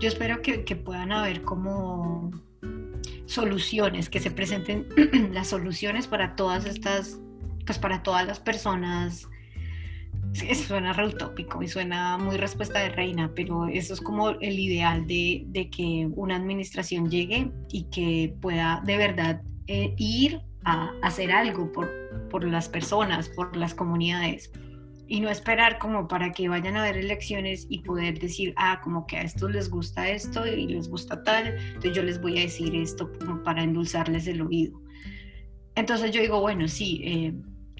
yo 0.00 0.08
espero 0.08 0.42
que, 0.42 0.64
que 0.64 0.74
puedan 0.74 1.12
haber 1.12 1.42
como 1.42 2.32
soluciones, 3.26 4.10
que 4.10 4.18
se 4.18 4.32
presenten 4.32 4.88
las 5.32 5.48
soluciones 5.48 6.08
para 6.08 6.34
todas 6.34 6.64
estas, 6.64 7.20
pues 7.64 7.78
para 7.78 8.02
todas 8.02 8.26
las 8.26 8.40
personas 8.40 9.28
suena 10.66 10.92
re 10.92 11.06
utópico 11.06 11.62
y 11.62 11.68
suena 11.68 12.18
muy 12.18 12.36
respuesta 12.36 12.80
de 12.80 12.90
reina, 12.90 13.32
pero 13.34 13.66
eso 13.66 13.94
es 13.94 14.00
como 14.00 14.30
el 14.30 14.58
ideal 14.58 15.06
de, 15.06 15.44
de 15.46 15.70
que 15.70 16.08
una 16.14 16.36
administración 16.36 17.10
llegue 17.10 17.50
y 17.70 17.84
que 17.84 18.34
pueda 18.40 18.82
de 18.84 18.96
verdad 18.96 19.42
eh, 19.66 19.94
ir 19.96 20.40
a 20.64 20.92
hacer 21.02 21.30
algo 21.30 21.72
por, 21.72 21.90
por 22.30 22.44
las 22.44 22.68
personas, 22.68 23.28
por 23.28 23.56
las 23.56 23.74
comunidades 23.74 24.50
y 25.08 25.20
no 25.20 25.30
esperar 25.30 25.78
como 25.78 26.06
para 26.06 26.32
que 26.32 26.48
vayan 26.48 26.76
a 26.76 26.82
ver 26.82 26.98
elecciones 26.98 27.66
y 27.70 27.80
poder 27.80 28.18
decir, 28.18 28.52
ah, 28.56 28.80
como 28.84 29.06
que 29.06 29.16
a 29.16 29.22
estos 29.22 29.50
les 29.50 29.70
gusta 29.70 30.08
esto 30.08 30.46
y 30.46 30.66
les 30.66 30.88
gusta 30.88 31.24
tal, 31.24 31.56
entonces 31.68 31.94
yo 31.94 32.02
les 32.02 32.20
voy 32.20 32.38
a 32.38 32.42
decir 32.42 32.76
esto 32.76 33.10
como 33.18 33.42
para 33.42 33.62
endulzarles 33.62 34.26
el 34.26 34.42
oído. 34.42 34.80
Entonces 35.74 36.12
yo 36.12 36.20
digo, 36.20 36.40
bueno, 36.40 36.68
sí, 36.68 37.00
eh, 37.04 37.34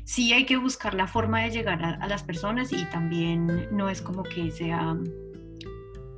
sí 0.09 0.33
hay 0.33 0.47
que 0.47 0.57
buscar 0.57 0.95
la 0.95 1.07
forma 1.07 1.43
de 1.43 1.51
llegar 1.51 1.85
a, 1.85 2.07
las 2.07 2.23
personas 2.23 2.73
y 2.73 2.83
también 2.87 3.69
no 3.71 3.91
es 3.91 4.01
como 4.01 4.23
que 4.23 4.51
sea 4.51 4.97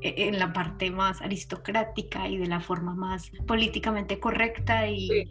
eh, 0.01 0.15
en 0.17 0.39
la 0.39 0.53
parte 0.53 0.93
más 0.93 1.21
aristocrática 1.21 2.29
y 2.29 2.39
de 2.39 2.47
la 2.47 2.61
forma 2.61 2.95
más 2.95 3.33
políticamente 3.49 4.21
correcta 4.21 4.89
y 4.89 5.29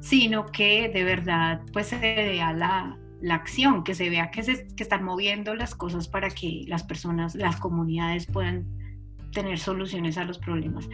sino 0.00 0.46
que 0.46 0.88
de 0.88 1.04
verdad 1.04 1.62
pues 1.72 1.86
se 1.86 1.98
vea 2.00 2.52
la, 2.52 2.98
la 3.20 3.36
acción, 3.36 3.84
que 3.84 3.94
se 3.94 4.10
vea 4.10 4.32
que 4.32 4.42
se 4.42 4.66
que 4.66 4.82
están 4.82 5.04
moviendo 5.04 5.54
las 5.54 5.76
cosas 5.76 6.08
para 6.08 6.28
que 6.28 6.64
las 6.66 6.82
personas, 6.82 7.36
las 7.36 7.60
comunidades 7.60 8.26
puedan 8.26 8.66
tener 9.30 9.60
soluciones 9.60 10.18
a 10.18 10.24
los 10.24 10.40
problemas. 10.40 10.88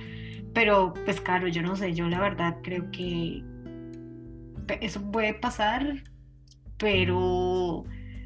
Pero 0.52 0.92
pues 1.06 1.22
claro, 1.22 1.48
yo 1.48 1.62
no 1.62 1.74
sé, 1.74 1.94
yo 1.94 2.06
la 2.06 2.20
verdad 2.20 2.58
creo 2.62 2.90
que 2.90 3.42
eso 4.82 5.10
puede 5.10 5.32
pasar, 5.32 6.02
pero 6.78 7.84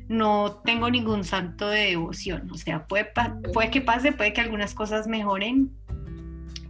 no 0.09 0.61
tengo 0.65 0.91
ningún 0.91 1.25
santo 1.25 1.69
de 1.69 1.87
devoción. 1.87 2.51
O 2.51 2.57
sea, 2.57 2.87
puede, 2.87 3.11
puede 3.53 3.71
que 3.71 3.81
pase, 3.81 4.13
puede 4.13 4.33
que 4.33 4.41
algunas 4.41 4.75
cosas 4.75 5.07
mejoren, 5.07 5.73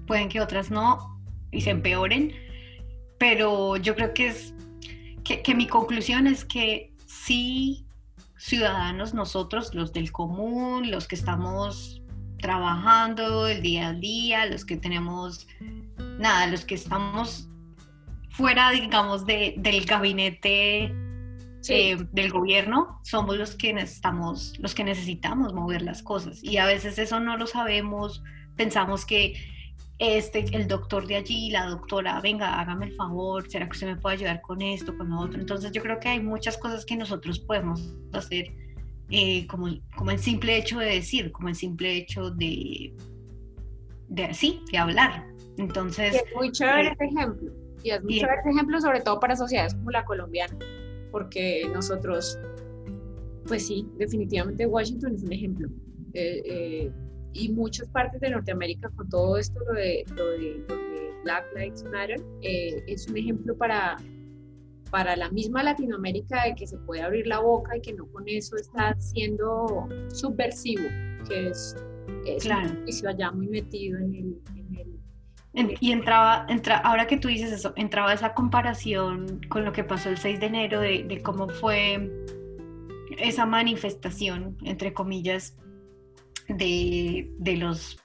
pueden 0.06 0.28
que 0.28 0.40
otras 0.40 0.70
no 0.70 1.20
y 1.50 1.60
se 1.60 1.70
empeoren, 1.70 2.32
pero 3.18 3.76
yo 3.76 3.94
creo 3.94 4.14
que 4.14 4.28
es 4.28 4.54
que, 5.24 5.42
que 5.42 5.54
mi 5.54 5.66
conclusión 5.66 6.26
es 6.26 6.44
que 6.44 6.92
sí 7.06 7.86
ciudadanos 8.36 9.14
nosotros, 9.14 9.74
los 9.74 9.92
del 9.92 10.10
común, 10.10 10.90
los 10.90 11.06
que 11.06 11.14
estamos 11.14 12.02
trabajando 12.38 13.46
el 13.46 13.62
día 13.62 13.88
a 13.88 13.92
día, 13.92 14.46
los 14.46 14.64
que 14.64 14.76
tenemos, 14.76 15.46
nada, 16.18 16.48
los 16.48 16.64
que 16.64 16.74
estamos 16.74 17.48
fuera, 18.30 18.70
digamos, 18.70 19.26
de, 19.26 19.54
del 19.58 19.84
gabinete 19.84 20.92
eh, 21.68 21.96
del 22.12 22.30
gobierno, 22.30 23.00
somos 23.02 23.36
los 23.36 23.54
que 23.54 23.72
necesitamos, 23.72 24.58
los 24.58 24.74
que 24.74 24.84
necesitamos 24.84 25.54
mover 25.54 25.82
las 25.82 26.02
cosas. 26.02 26.42
Y 26.42 26.56
a 26.56 26.66
veces 26.66 26.98
eso 26.98 27.20
no 27.20 27.36
lo 27.36 27.46
sabemos, 27.46 28.22
pensamos 28.56 29.06
que 29.06 29.34
este, 29.98 30.44
el 30.56 30.66
doctor 30.66 31.06
de 31.06 31.16
allí, 31.16 31.50
la 31.50 31.66
doctora, 31.66 32.20
venga, 32.20 32.60
hágame 32.60 32.86
el 32.86 32.94
favor, 32.94 33.48
¿será 33.48 33.66
que 33.66 33.72
usted 33.72 33.86
me 33.86 33.96
puede 33.96 34.16
ayudar 34.16 34.40
con 34.40 34.60
esto, 34.60 34.96
con 34.96 35.10
lo 35.10 35.20
otro? 35.20 35.40
Entonces 35.40 35.70
yo 35.70 35.80
creo 35.80 36.00
que 36.00 36.08
hay 36.08 36.20
muchas 36.20 36.58
cosas 36.58 36.84
que 36.84 36.96
nosotros 36.96 37.38
podemos 37.38 37.94
hacer 38.12 38.52
eh, 39.10 39.46
como, 39.46 39.68
como 39.94 40.10
el 40.10 40.18
simple 40.18 40.56
hecho 40.56 40.78
de 40.78 40.86
decir, 40.86 41.30
como 41.30 41.48
el 41.48 41.54
simple 41.54 41.94
hecho 41.94 42.30
de, 42.30 42.94
de 44.08 44.34
sí, 44.34 44.62
de 44.72 44.78
hablar. 44.78 45.26
Entonces... 45.58 46.14
es 46.14 46.24
muy 46.34 46.50
chévere 46.50 46.88
eh, 46.88 46.92
ese 46.94 47.04
ejemplo. 47.04 47.52
Y 47.84 47.90
es 47.90 48.02
muy 48.02 48.18
chévere 48.18 48.40
ese 48.40 48.50
ejemplo, 48.50 48.80
sobre 48.80 49.02
todo 49.02 49.20
para 49.20 49.36
sociedades 49.36 49.74
como 49.74 49.90
la 49.90 50.04
colombiana, 50.04 50.56
porque 51.12 51.70
nosotros, 51.72 52.38
pues 53.46 53.66
sí, 53.66 53.86
definitivamente 53.98 54.66
Washington 54.66 55.14
es 55.14 55.22
un 55.22 55.32
ejemplo. 55.32 55.68
Eh, 56.14 56.90
y 57.34 57.48
muchas 57.50 57.88
partes 57.88 58.20
de 58.20 58.30
Norteamérica 58.30 58.90
con 58.96 59.08
todo 59.08 59.36
esto, 59.36 59.60
lo 59.66 59.74
de, 59.74 60.04
lo 60.16 60.26
de, 60.26 60.64
Black 61.24 61.44
Lives 61.54 61.84
Matter, 61.84 62.20
eh, 62.40 62.82
es 62.88 63.06
un 63.06 63.16
ejemplo 63.16 63.56
para, 63.56 63.96
para 64.90 65.14
la 65.14 65.30
misma 65.30 65.62
Latinoamérica 65.62 66.46
de 66.46 66.56
que 66.56 66.66
se 66.66 66.76
puede 66.78 67.00
abrir 67.00 67.28
la 67.28 67.38
boca 67.38 67.76
y 67.76 67.80
que 67.80 67.92
no 67.92 68.06
con 68.06 68.24
eso 68.26 68.56
está 68.56 68.98
siendo 68.98 69.88
subversivo, 70.08 70.82
que 71.28 71.50
es, 71.50 71.76
es 72.26 72.42
claro. 72.42 72.70
un 72.70 73.06
allá 73.06 73.30
muy 73.30 73.46
metido 73.46 73.98
en 73.98 74.14
el... 74.14 74.40
Y 75.54 75.92
entraba, 75.92 76.46
entra, 76.48 76.78
ahora 76.78 77.06
que 77.06 77.18
tú 77.18 77.28
dices 77.28 77.52
eso, 77.52 77.74
entraba 77.76 78.14
esa 78.14 78.32
comparación 78.32 79.40
con 79.50 79.66
lo 79.66 79.72
que 79.72 79.84
pasó 79.84 80.08
el 80.08 80.16
6 80.16 80.40
de 80.40 80.46
enero 80.46 80.80
de, 80.80 81.04
de 81.04 81.22
cómo 81.22 81.48
fue 81.48 82.10
esa 83.18 83.46
manifestación, 83.46 84.56
entre 84.62 84.92
comillas, 84.92 85.56
de, 86.48 87.56
los, 87.58 88.00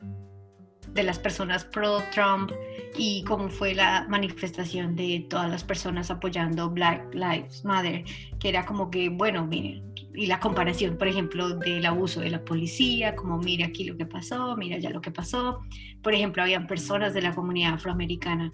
de 0.94 1.04
las 1.04 1.20
personas 1.20 1.66
pro-Trump 1.66 2.52
y 2.98 3.24
cómo 3.24 3.50
fue 3.50 3.76
la 3.76 4.06
manifestación 4.10 4.96
de 4.96 5.26
todas 5.30 5.50
las 5.50 5.64
personas 5.64 6.10
apoyando 6.10 6.70
Black 6.70 7.14
Lives 7.14 7.64
Matter, 7.64 8.04
que 8.40 8.50
era 8.50 8.66
como 8.66 8.90
que, 8.90 9.10
bueno, 9.10 9.46
miren, 9.46 9.84
y 10.16 10.26
la 10.26 10.40
comparación, 10.40 10.98
por 10.98 11.08
ejemplo, 11.08 11.50
del 11.50 11.86
abuso 11.86 12.22
de 12.22 12.32
la 12.32 12.44
policía, 12.44 13.16
como 13.16 13.38
mire 13.38 13.64
aquí 13.64 13.84
lo 13.84 13.96
que 13.98 14.06
pasó, 14.06 14.58
mira 14.58 14.80
ya 14.80 14.90
lo 14.90 15.00
que 15.00 15.12
pasó. 15.12 15.62
Por 16.02 16.16
ejemplo, 16.16 16.42
habían 16.42 16.66
personas 16.66 17.14
de 17.14 17.22
la 17.22 17.36
comunidad 17.36 17.76
afroamericana 17.76 18.52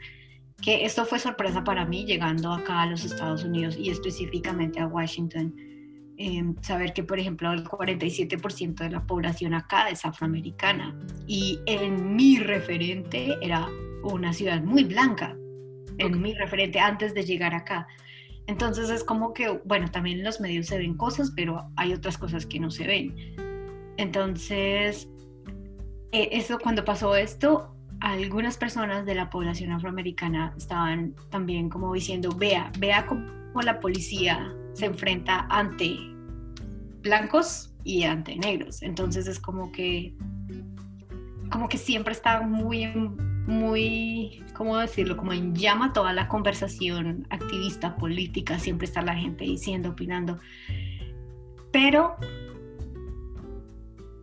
que 0.61 0.85
esto 0.85 1.05
fue 1.05 1.19
sorpresa 1.19 1.63
para 1.63 1.85
mí 1.85 2.05
llegando 2.05 2.51
acá 2.51 2.83
a 2.83 2.85
los 2.85 3.03
Estados 3.03 3.43
Unidos 3.43 3.77
y 3.77 3.89
específicamente 3.89 4.79
a 4.79 4.87
Washington 4.87 5.53
Em, 6.17 6.55
saber 6.61 6.93
que, 6.93 7.03
por 7.03 7.17
ejemplo, 7.17 7.51
el 7.51 7.63
47% 7.63 8.83
de 8.83 8.91
la 8.91 9.05
población 9.05 9.55
acá 9.55 9.89
es 9.89 10.05
afroamericana 10.05 10.95
y 11.25 11.59
en 11.65 12.15
mi 12.15 12.37
referente 12.37 13.35
era 13.41 13.67
una 14.03 14.31
ciudad 14.31 14.61
muy 14.61 14.83
blanca, 14.83 15.35
en 15.97 16.21
mi 16.21 16.35
referente 16.35 16.79
antes 16.79 17.15
de 17.15 17.23
llegar 17.23 17.55
acá. 17.55 17.87
Entonces 18.45 18.91
es 18.91 19.03
como 19.03 19.33
que, 19.33 19.59
bueno, 19.65 19.89
también 19.89 20.19
en 20.19 20.25
los 20.25 20.39
medios 20.39 20.67
se 20.67 20.77
ven 20.77 20.95
cosas, 20.97 21.31
pero 21.35 21.69
hay 21.77 21.93
otras 21.93 22.17
cosas 22.17 22.45
que 22.45 22.59
no 22.59 22.69
se 22.69 22.85
ven. 22.85 23.15
Entonces, 23.97 25.09
e, 26.11 26.29
eso 26.31 26.59
cuando 26.59 26.85
pasó 26.85 27.15
esto, 27.15 27.75
algunas 28.01 28.57
personas 28.57 29.05
de 29.05 29.15
la 29.15 29.31
población 29.31 29.71
afroamericana 29.71 30.53
estaban 30.57 31.15
también 31.31 31.69
como 31.69 31.91
diciendo, 31.93 32.29
vea, 32.37 32.71
vea 32.77 33.07
cómo 33.07 33.61
la 33.63 33.79
policía 33.79 34.53
se 34.73 34.85
enfrenta 34.85 35.47
ante 35.49 35.97
blancos 37.01 37.73
y 37.83 38.03
ante 38.03 38.35
negros. 38.35 38.81
Entonces 38.81 39.27
es 39.27 39.39
como 39.39 39.71
que, 39.71 40.13
como 41.51 41.69
que 41.69 41.77
siempre 41.77 42.13
está 42.13 42.41
muy, 42.41 42.87
muy, 43.47 44.43
¿cómo 44.55 44.77
decirlo? 44.77 45.17
Como 45.17 45.33
en 45.33 45.55
llama 45.55 45.93
toda 45.93 46.13
la 46.13 46.27
conversación 46.27 47.27
activista, 47.29 47.95
política, 47.95 48.59
siempre 48.59 48.85
está 48.85 49.01
la 49.01 49.15
gente 49.15 49.43
diciendo, 49.43 49.89
opinando. 49.89 50.39
Pero 51.71 52.15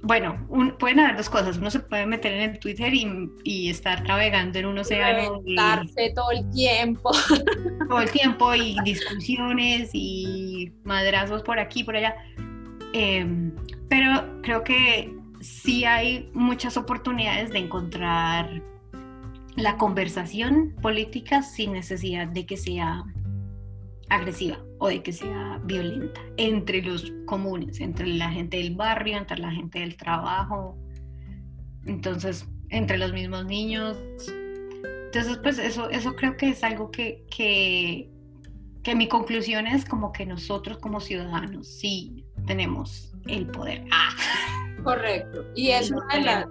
bueno, 0.02 0.46
pueden 0.78 1.00
haber 1.00 1.16
dos 1.16 1.28
cosas. 1.28 1.58
Uno 1.58 1.70
se 1.70 1.80
puede 1.80 2.06
meter 2.06 2.32
en 2.32 2.50
el 2.50 2.58
Twitter 2.58 2.92
y, 2.94 3.68
estar 3.68 4.02
navegando 4.06 4.58
en 4.58 4.66
un 4.66 4.78
océano. 4.78 5.42
Darse 5.54 6.12
todo 6.14 6.30
el 6.30 6.50
tiempo. 6.50 7.10
Todo 7.88 8.00
el 8.00 8.10
tiempo 8.10 8.54
y 8.54 8.76
discusiones 8.84 9.90
y 9.92 10.72
madrazos 10.84 11.42
por 11.42 11.58
aquí, 11.58 11.82
por 11.82 11.96
allá. 11.96 12.14
Em, 12.92 13.52
pero 13.88 14.40
creo 14.42 14.62
que 14.62 15.12
sí 15.40 15.84
hay 15.84 16.30
muchas 16.32 16.76
oportunidades 16.76 17.50
de 17.50 17.58
encontrar 17.58 18.62
la 19.56 19.76
conversación 19.76 20.76
política 20.80 21.42
sin 21.42 21.72
necesidad 21.72 22.28
de 22.28 22.46
que 22.46 22.56
sea 22.56 23.02
agresiva 24.08 24.58
o 24.80 24.88
de 24.88 25.02
que 25.02 25.12
sea 25.12 25.60
violenta 25.64 26.20
entre 26.38 26.82
los 26.82 27.12
comunes, 27.26 27.80
entre 27.80 28.06
la 28.06 28.30
gente 28.30 28.56
del 28.56 28.74
barrio, 28.74 29.18
entre 29.18 29.38
la 29.38 29.52
gente 29.52 29.78
del 29.78 29.96
trabajo, 29.96 30.76
entonces 31.84 32.48
entre 32.70 32.96
los 32.98 33.12
mismos 33.12 33.44
niños. 33.44 33.98
Entonces, 35.06 35.38
pues 35.42 35.58
eso, 35.58 35.90
eso 35.90 36.16
creo 36.16 36.36
que 36.36 36.48
es 36.48 36.64
algo 36.64 36.90
que, 36.90 37.26
que, 37.30 38.08
que 38.82 38.94
mi 38.94 39.06
conclusión 39.06 39.66
es 39.66 39.84
como 39.84 40.12
que 40.12 40.24
nosotros 40.24 40.78
como 40.78 41.00
ciudadanos 41.00 41.68
sí 41.68 42.24
tenemos 42.46 43.12
el 43.28 43.46
poder. 43.48 43.84
Ah. 43.92 44.10
Correcto. 44.82 45.44
Y 45.54 45.70
es 45.70 45.90
una 45.90 46.14
de 46.14 46.20
las 46.22 46.46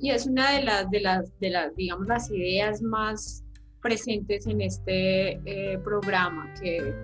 y 0.00 0.10
es 0.10 0.26
una 0.26 0.52
de 0.52 0.64
las 0.64 0.90
de 0.90 1.00
las 1.00 1.38
de 1.40 1.50
las 1.50 1.76
digamos 1.76 2.06
las 2.06 2.30
ideas 2.30 2.80
más 2.80 3.44
presentes 3.82 4.46
en 4.46 4.62
este 4.62 5.40
eh, 5.44 5.78
programa, 5.84 6.52
que 6.60 6.94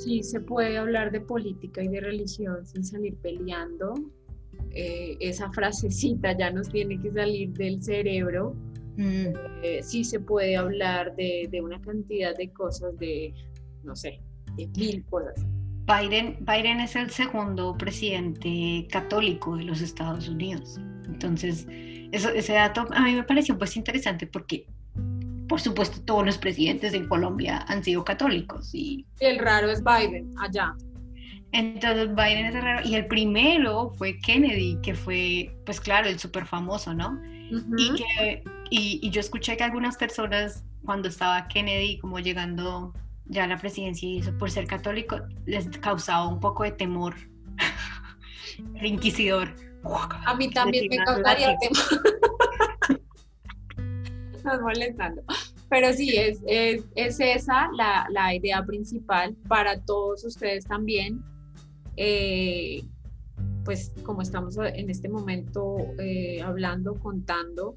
sí 0.00 0.22
se 0.22 0.40
puede 0.40 0.78
hablar 0.78 1.10
de 1.12 1.20
política 1.20 1.82
y 1.82 1.88
de 1.88 2.00
religión 2.00 2.66
sin 2.66 2.84
salir 2.84 3.16
peleando. 3.16 3.94
Eh, 4.72 5.16
esa 5.20 5.50
frasecita 5.52 6.36
ya 6.36 6.50
nos 6.50 6.68
tiene 6.68 7.00
que 7.00 7.10
salir 7.10 7.50
del 7.50 7.82
cerebro. 7.82 8.54
Mm. 8.96 9.26
Eh, 9.62 9.80
sí 9.82 10.04
se 10.04 10.20
puede 10.20 10.56
hablar 10.56 11.14
de, 11.16 11.48
de, 11.50 11.60
una 11.60 11.80
cantidad 11.80 12.36
de 12.36 12.52
cosas, 12.52 12.98
de, 12.98 13.32
no 13.84 13.96
sé, 13.96 14.20
de 14.56 14.68
mil 14.76 15.04
cosas. 15.06 15.46
Biden, 15.86 16.36
Biden 16.40 16.80
es 16.80 16.94
el 16.94 17.10
segundo 17.10 17.76
presidente 17.76 18.86
católico 18.90 19.56
de 19.56 19.64
los 19.64 19.80
Estados 19.80 20.28
Unidos. 20.28 20.78
Entonces, 21.06 21.66
eso, 22.12 22.28
ese 22.30 22.52
dato 22.52 22.86
a 22.92 23.04
mí 23.04 23.14
me 23.14 23.24
pareció 23.24 23.58
pues 23.58 23.76
interesante 23.76 24.26
porque 24.26 24.66
por 25.50 25.60
supuesto 25.60 26.00
todos 26.02 26.24
los 26.24 26.38
presidentes 26.38 26.94
en 26.94 27.08
Colombia 27.08 27.64
han 27.66 27.82
sido 27.82 28.04
católicos 28.04 28.72
y 28.72 29.04
el 29.18 29.40
raro 29.40 29.68
es 29.68 29.82
Biden 29.82 30.32
allá. 30.38 30.76
Entonces 31.50 32.14
Biden 32.14 32.46
es 32.46 32.54
raro. 32.54 32.88
Y 32.88 32.94
el 32.94 33.08
primero 33.08 33.90
fue 33.98 34.16
Kennedy, 34.20 34.78
que 34.80 34.94
fue, 34.94 35.52
pues 35.66 35.80
claro, 35.80 36.08
el 36.08 36.20
súper 36.20 36.46
famoso, 36.46 36.94
¿no? 36.94 37.20
y, 37.76 37.94
que, 37.96 38.44
y, 38.70 39.00
y 39.02 39.10
yo 39.10 39.18
escuché 39.18 39.56
que 39.56 39.64
algunas 39.64 39.96
personas 39.96 40.62
cuando 40.84 41.08
estaba 41.08 41.48
Kennedy 41.48 41.98
como 41.98 42.20
llegando 42.20 42.94
ya 43.24 43.42
a 43.42 43.46
la 43.48 43.56
presidencia 43.56 44.08
y 44.08 44.18
eso 44.20 44.32
por 44.38 44.52
ser 44.52 44.68
católico 44.68 45.18
les 45.46 45.66
causaba 45.78 46.28
un 46.28 46.38
poco 46.38 46.62
de 46.62 46.70
temor. 46.70 47.16
El 48.76 48.86
inquisidor. 48.86 49.52
A 50.26 50.34
mí 50.36 50.48
también 50.50 50.86
me 50.88 50.98
causaría 50.98 51.56
temor 51.58 52.02
nos 54.44 54.60
molestando 54.60 55.22
pero 55.68 55.92
sí 55.92 56.16
es, 56.16 56.40
es, 56.46 56.84
es 56.96 57.20
esa 57.20 57.70
la, 57.72 58.06
la, 58.10 58.34
idea 58.34 58.64
principal 58.64 59.36
para 59.48 59.80
todos 59.80 60.24
ustedes 60.24 60.64
también 60.64 61.22
eh, 61.96 62.82
pues 63.64 63.92
como 64.02 64.22
estamos 64.22 64.56
en 64.58 64.90
este 64.90 65.08
momento 65.08 65.76
eh, 65.98 66.42
hablando 66.42 66.94
contando 66.94 67.74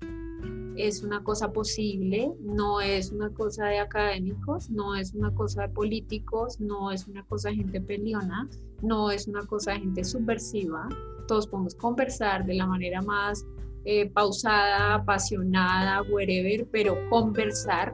es 0.76 1.03
una 1.03 1.24
cosa 1.24 1.51
posible, 1.51 2.32
no 2.41 2.82
es 2.82 3.11
una 3.11 3.30
cosa 3.30 3.66
de 3.66 3.80
académicos, 3.80 4.70
no 4.70 4.95
es 4.95 5.14
una 5.14 5.34
cosa 5.34 5.64
de 5.64 5.70
políticos, 5.70 6.59
no 6.59 6.91
es 6.91 7.07
una 7.07 7.24
cosa 7.26 7.49
de 7.49 7.57
gente 7.57 7.82
peleona, 7.82 8.49
no 8.82 9.11
es 9.11 9.28
una 9.28 9.45
cosa 9.45 9.74
de 9.74 9.82
gente 9.82 10.03
subversiva. 10.03 10.89
Todos 11.28 11.47
podemos 11.47 11.76
conversar 11.76 12.45
de 12.45 12.55
la 12.55 12.66
manera 12.66 13.01
más 13.01 13.45
eh, 13.86 14.09
pausada, 14.09 14.95
apasionada, 14.95 16.01
whatever, 16.03 16.65
pero 16.71 16.97
conversar 17.09 17.93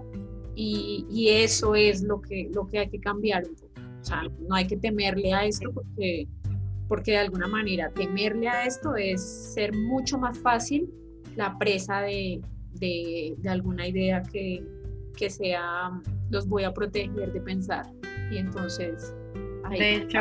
y, 0.56 1.06
y, 1.10 1.30
eso 1.30 1.74
es 1.74 2.04
lo 2.04 2.22
que, 2.22 2.50
lo 2.54 2.68
que 2.68 2.80
hay 2.80 2.90
que 2.90 3.00
cambiar. 3.00 3.44
O 3.46 4.04
sea, 4.04 4.24
no 4.48 4.56
hay 4.56 4.68
que 4.68 4.78
temerle 4.78 5.34
a 5.34 5.46
esto 5.46 5.72
porque, 5.74 6.28
porque 6.88 7.12
de 7.12 7.18
alguna 7.18 7.48
manera 7.48 7.90
temerle 7.92 8.50
a 8.50 8.66
esto 8.66 8.96
es 8.96 9.54
ser 9.54 9.76
mucho 9.76 10.18
más 10.18 10.38
fácil 10.40 10.90
la 11.36 11.58
presa 11.58 12.02
de, 12.02 12.42
de, 12.74 13.50
alguna 13.50 13.88
idea 13.88 14.22
que, 14.24 14.64
que, 15.16 15.30
sea, 15.30 15.92
los 16.30 16.48
voy 16.48 16.66
a 16.66 16.74
proteger 16.74 17.32
de 17.32 17.42
pensar. 17.42 17.86
Y 18.32 18.38
entonces... 18.38 19.14
de 19.70 19.96
hecho, 19.96 20.20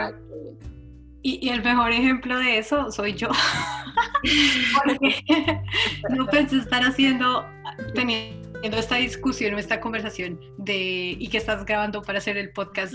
y, 1.23 1.49
el 1.49 1.62
mejor 1.62 1.91
ejemplo 1.93 2.39
de 2.39 2.59
eso 2.59 2.91
soy 2.91 3.14
yo. 3.14 3.29
Porque 4.85 5.25
no 6.11 6.27
pensé 6.27 6.59
estar 6.59 6.83
haciendo, 6.83 7.47
teniendo 7.95 8.49
esta 8.77 8.97
discusión 8.97 9.55
o 9.55 9.59
esta 9.59 9.81
conversación 9.81 10.41
de 10.59 11.17
y 11.19 11.29
que 11.29 11.39
estás 11.39 11.65
grabando 11.65 12.03
para 12.03 12.19
hacer 12.19 12.37
el 12.37 12.51
podcast 12.51 12.93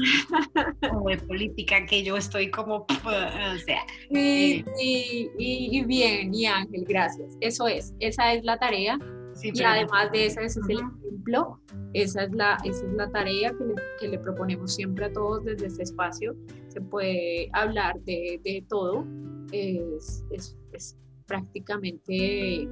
como 0.90 1.10
de 1.10 1.18
política 1.18 1.86
que 1.86 2.04
yo 2.04 2.18
estoy 2.18 2.52
como 2.52 2.86
o 3.06 3.58
sea 3.66 3.86
y, 4.10 4.64
eh, 4.82 5.32
y, 5.38 5.84
bien 5.86 6.34
y 6.34 6.46
Ángel 6.46 6.86
gracias. 6.88 7.38
Eso 7.40 7.68
es 7.68 7.94
esa 8.00 8.34
es 8.34 8.44
la 8.44 8.58
tarea. 8.58 9.00
Y 9.42 9.64
además 9.64 10.12
de 10.12 10.28
esa, 10.28 10.42
ese 10.42 10.60
es 10.60 10.70
el 10.70 10.78
ejemplo, 10.78 11.60
esa 11.94 12.24
es 12.24 12.32
la, 12.34 12.58
esa 12.64 12.86
es 12.86 12.94
la 12.94 13.10
tarea 13.10 13.52
que 13.58 13.64
le, 13.64 13.74
que 14.00 14.08
le, 14.10 14.20
proponemos 14.20 14.76
siempre 14.76 15.06
a 15.06 15.14
todos 15.14 15.44
desde 15.44 15.68
este 15.68 15.84
espacio. 15.84 16.36
Se 16.68 16.80
puede 16.80 17.50
hablar 17.54 18.00
de, 18.02 18.40
de 18.44 18.64
todo, 18.70 19.06
es, 19.52 20.24
es, 20.32 20.56
es, 20.78 20.98
prácticamente 21.28 22.68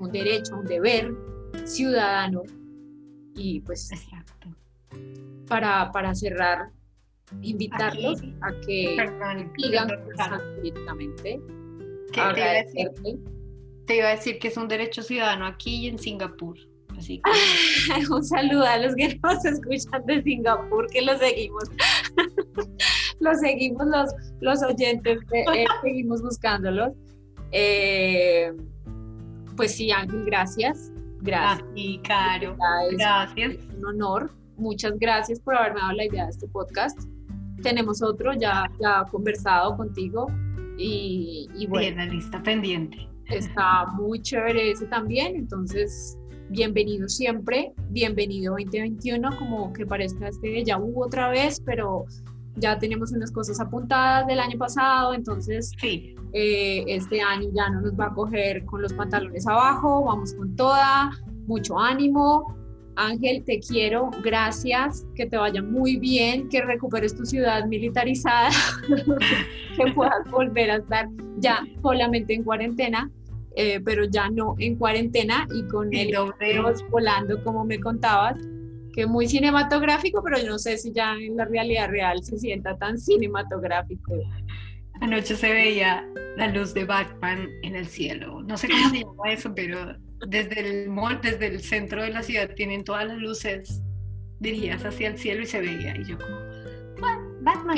un 0.00 0.10
derecho, 0.10 0.56
un 0.56 0.66
deber 0.66 1.14
ciudadano. 1.64 2.42
Y 3.34 3.60
pues 3.60 3.90
Para, 5.48 5.90
para 5.90 6.14
cerrar, 6.14 6.70
invitarlos 7.40 8.22
a 8.42 8.52
que 8.66 8.96
sigan 9.56 9.88
políticamente. 10.56 11.40
¿Qué 12.12 12.20
te 13.86 13.96
iba 13.96 14.08
a 14.08 14.16
decir 14.16 14.38
que 14.38 14.48
es 14.48 14.56
un 14.56 14.68
derecho 14.68 15.02
ciudadano 15.02 15.46
aquí 15.46 15.84
y 15.84 15.88
en 15.88 15.98
Singapur. 15.98 16.56
Así 17.02 17.20
que... 17.98 18.12
un 18.12 18.24
saludo 18.24 18.64
a 18.64 18.78
los 18.78 18.94
que 18.94 19.18
nos 19.22 19.44
escuchan 19.44 20.06
de 20.06 20.22
Singapur, 20.22 20.86
que 20.88 21.02
los 21.02 21.18
seguimos. 21.18 21.64
los 23.20 23.40
seguimos, 23.40 23.86
los, 23.86 24.10
los 24.40 24.62
oyentes, 24.62 25.18
eh, 25.32 25.64
seguimos 25.82 26.22
buscándolos. 26.22 26.92
Eh, 27.50 28.52
pues 29.56 29.74
sí, 29.74 29.90
Ángel, 29.90 30.24
gracias. 30.24 30.92
Gracias. 31.22 31.68
Y 31.74 31.98
Caro. 31.98 32.56
Gracias. 32.92 33.56
un 33.76 33.86
honor. 33.86 34.30
Muchas 34.56 34.96
gracias 34.98 35.40
por 35.40 35.56
haberme 35.56 35.80
dado 35.80 35.92
la 35.92 36.04
idea 36.04 36.24
de 36.24 36.30
este 36.30 36.46
podcast. 36.48 36.98
Tenemos 37.62 38.00
otro 38.02 38.32
ya, 38.34 38.70
ya 38.80 39.04
conversado 39.10 39.76
contigo 39.76 40.26
y, 40.78 41.48
y 41.56 41.66
bueno. 41.66 41.96
la 41.96 42.06
lista 42.06 42.42
pendiente 42.42 43.08
está 43.28 43.86
muy 43.86 44.20
chévere 44.20 44.72
ese 44.72 44.86
también, 44.86 45.36
entonces 45.36 46.18
bienvenido 46.52 47.08
siempre, 47.08 47.72
bienvenido 47.88 48.52
2021, 48.52 49.38
como 49.38 49.72
que 49.72 49.86
parezca 49.86 50.28
este 50.28 50.62
ya 50.64 50.78
hubo 50.78 51.06
otra 51.06 51.30
vez, 51.30 51.62
pero 51.64 52.04
ya 52.56 52.78
tenemos 52.78 53.10
unas 53.12 53.32
cosas 53.32 53.58
apuntadas 53.58 54.26
del 54.26 54.38
año 54.38 54.58
pasado, 54.58 55.14
entonces 55.14 55.72
sí. 55.80 56.14
Eh, 56.34 56.84
este 56.88 57.22
año 57.22 57.48
ya 57.54 57.70
no 57.70 57.80
nos 57.80 57.98
va 57.98 58.06
a 58.06 58.14
coger 58.14 58.66
con 58.66 58.82
los 58.82 58.92
pantalones 58.92 59.46
abajo, 59.46 60.04
vamos 60.04 60.34
con 60.34 60.54
toda, 60.54 61.10
mucho 61.46 61.78
ánimo. 61.78 62.54
Ángel, 62.96 63.42
te 63.44 63.58
quiero, 63.58 64.10
gracias, 64.22 65.06
que 65.14 65.24
te 65.24 65.38
vaya 65.38 65.62
muy 65.62 65.96
bien, 65.96 66.50
que 66.50 66.60
recuperes 66.60 67.16
tu 67.16 67.24
ciudad 67.24 67.64
militarizada, 67.64 68.50
que 69.76 69.92
puedas 69.94 70.30
volver 70.30 70.70
a 70.70 70.76
estar 70.76 71.08
ya 71.38 71.64
solamente 71.80 72.34
en 72.34 72.44
cuarentena 72.44 73.10
eh, 73.56 73.80
pero 73.84 74.04
ya 74.04 74.28
no 74.30 74.54
en 74.58 74.76
cuarentena 74.76 75.46
y 75.54 75.66
con 75.68 75.92
el 75.92 76.14
volando 76.90 77.42
como 77.44 77.64
me 77.64 77.78
contabas, 77.80 78.36
que 78.92 79.06
muy 79.06 79.26
cinematográfico, 79.26 80.22
pero 80.22 80.38
yo 80.38 80.50
no 80.50 80.58
sé 80.58 80.78
si 80.78 80.92
ya 80.92 81.14
en 81.14 81.36
la 81.36 81.44
realidad 81.46 81.88
real 81.88 82.22
se 82.22 82.38
sienta 82.38 82.76
tan 82.76 82.98
cinematográfico. 82.98 84.14
Anoche 85.00 85.34
se 85.34 85.52
veía 85.52 86.06
la 86.36 86.48
luz 86.48 86.74
de 86.74 86.84
Batman 86.84 87.48
en 87.62 87.76
el 87.76 87.86
cielo. 87.86 88.42
No 88.42 88.56
sé 88.56 88.68
cómo 88.68 88.90
se 88.90 88.98
llama 88.98 89.32
eso, 89.32 89.54
pero 89.54 89.96
desde 90.28 90.60
el 90.60 90.90
mall, 90.90 91.20
desde 91.22 91.48
el 91.48 91.60
centro 91.60 92.02
de 92.02 92.10
la 92.10 92.22
ciudad, 92.22 92.50
tienen 92.54 92.84
todas 92.84 93.06
las 93.06 93.18
luces 93.18 93.82
dirigidas 94.38 94.84
hacia 94.84 95.08
el 95.08 95.18
cielo 95.18 95.42
y 95.42 95.46
se 95.46 95.60
veía. 95.60 95.96
Y 95.96 96.04
yo 96.04 96.18
como, 96.18 96.36
Batman. 97.40 97.76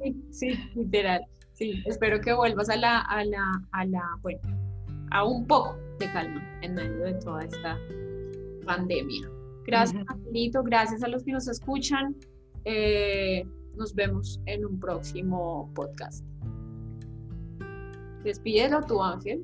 Sí, 0.00 0.16
sí, 0.30 0.58
literal. 0.74 1.22
Sí, 1.56 1.82
espero 1.86 2.20
que 2.20 2.34
vuelvas 2.34 2.68
a 2.68 2.76
la, 2.76 3.00
a 3.00 3.24
la, 3.24 3.62
a 3.72 3.86
la, 3.86 4.02
bueno, 4.20 4.40
a 5.10 5.24
un 5.24 5.46
poco 5.46 5.74
de 5.98 6.12
calma 6.12 6.42
en 6.60 6.74
medio 6.74 6.98
de 6.98 7.14
toda 7.14 7.44
esta 7.44 7.78
pandemia. 8.66 9.26
Gracias, 9.64 10.04
Angelito, 10.06 10.62
gracias 10.62 11.02
a 11.02 11.08
los 11.08 11.24
que 11.24 11.32
nos 11.32 11.48
escuchan. 11.48 12.14
Eh, 12.66 13.42
nos 13.74 13.94
vemos 13.94 14.38
en 14.44 14.66
un 14.66 14.78
próximo 14.78 15.72
podcast. 15.74 16.22
Despídelo 18.22 18.82
tú, 18.82 19.02
Ángel. 19.02 19.42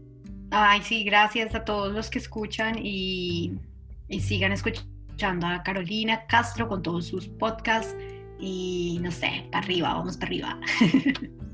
Ay, 0.51 0.83
sí, 0.83 1.05
gracias 1.05 1.55
a 1.55 1.65
todos 1.65 1.95
los 1.95 2.11
que 2.11 2.19
escuchan 2.19 2.75
y, 2.79 3.55
y 4.09 4.21
sigan 4.21 4.53
escuchando 4.53 5.47
a 5.47 5.63
Carolina 5.63 6.27
Castro 6.27 6.69
con 6.69 6.83
todos 6.83 7.07
sus 7.07 7.27
podcasts 7.27 7.97
y 8.39 8.99
no 9.01 9.11
sé, 9.11 9.47
para 9.51 9.65
arriba, 9.65 9.95
vamos 9.95 10.19
para 10.19 10.27
arriba. 10.27 10.61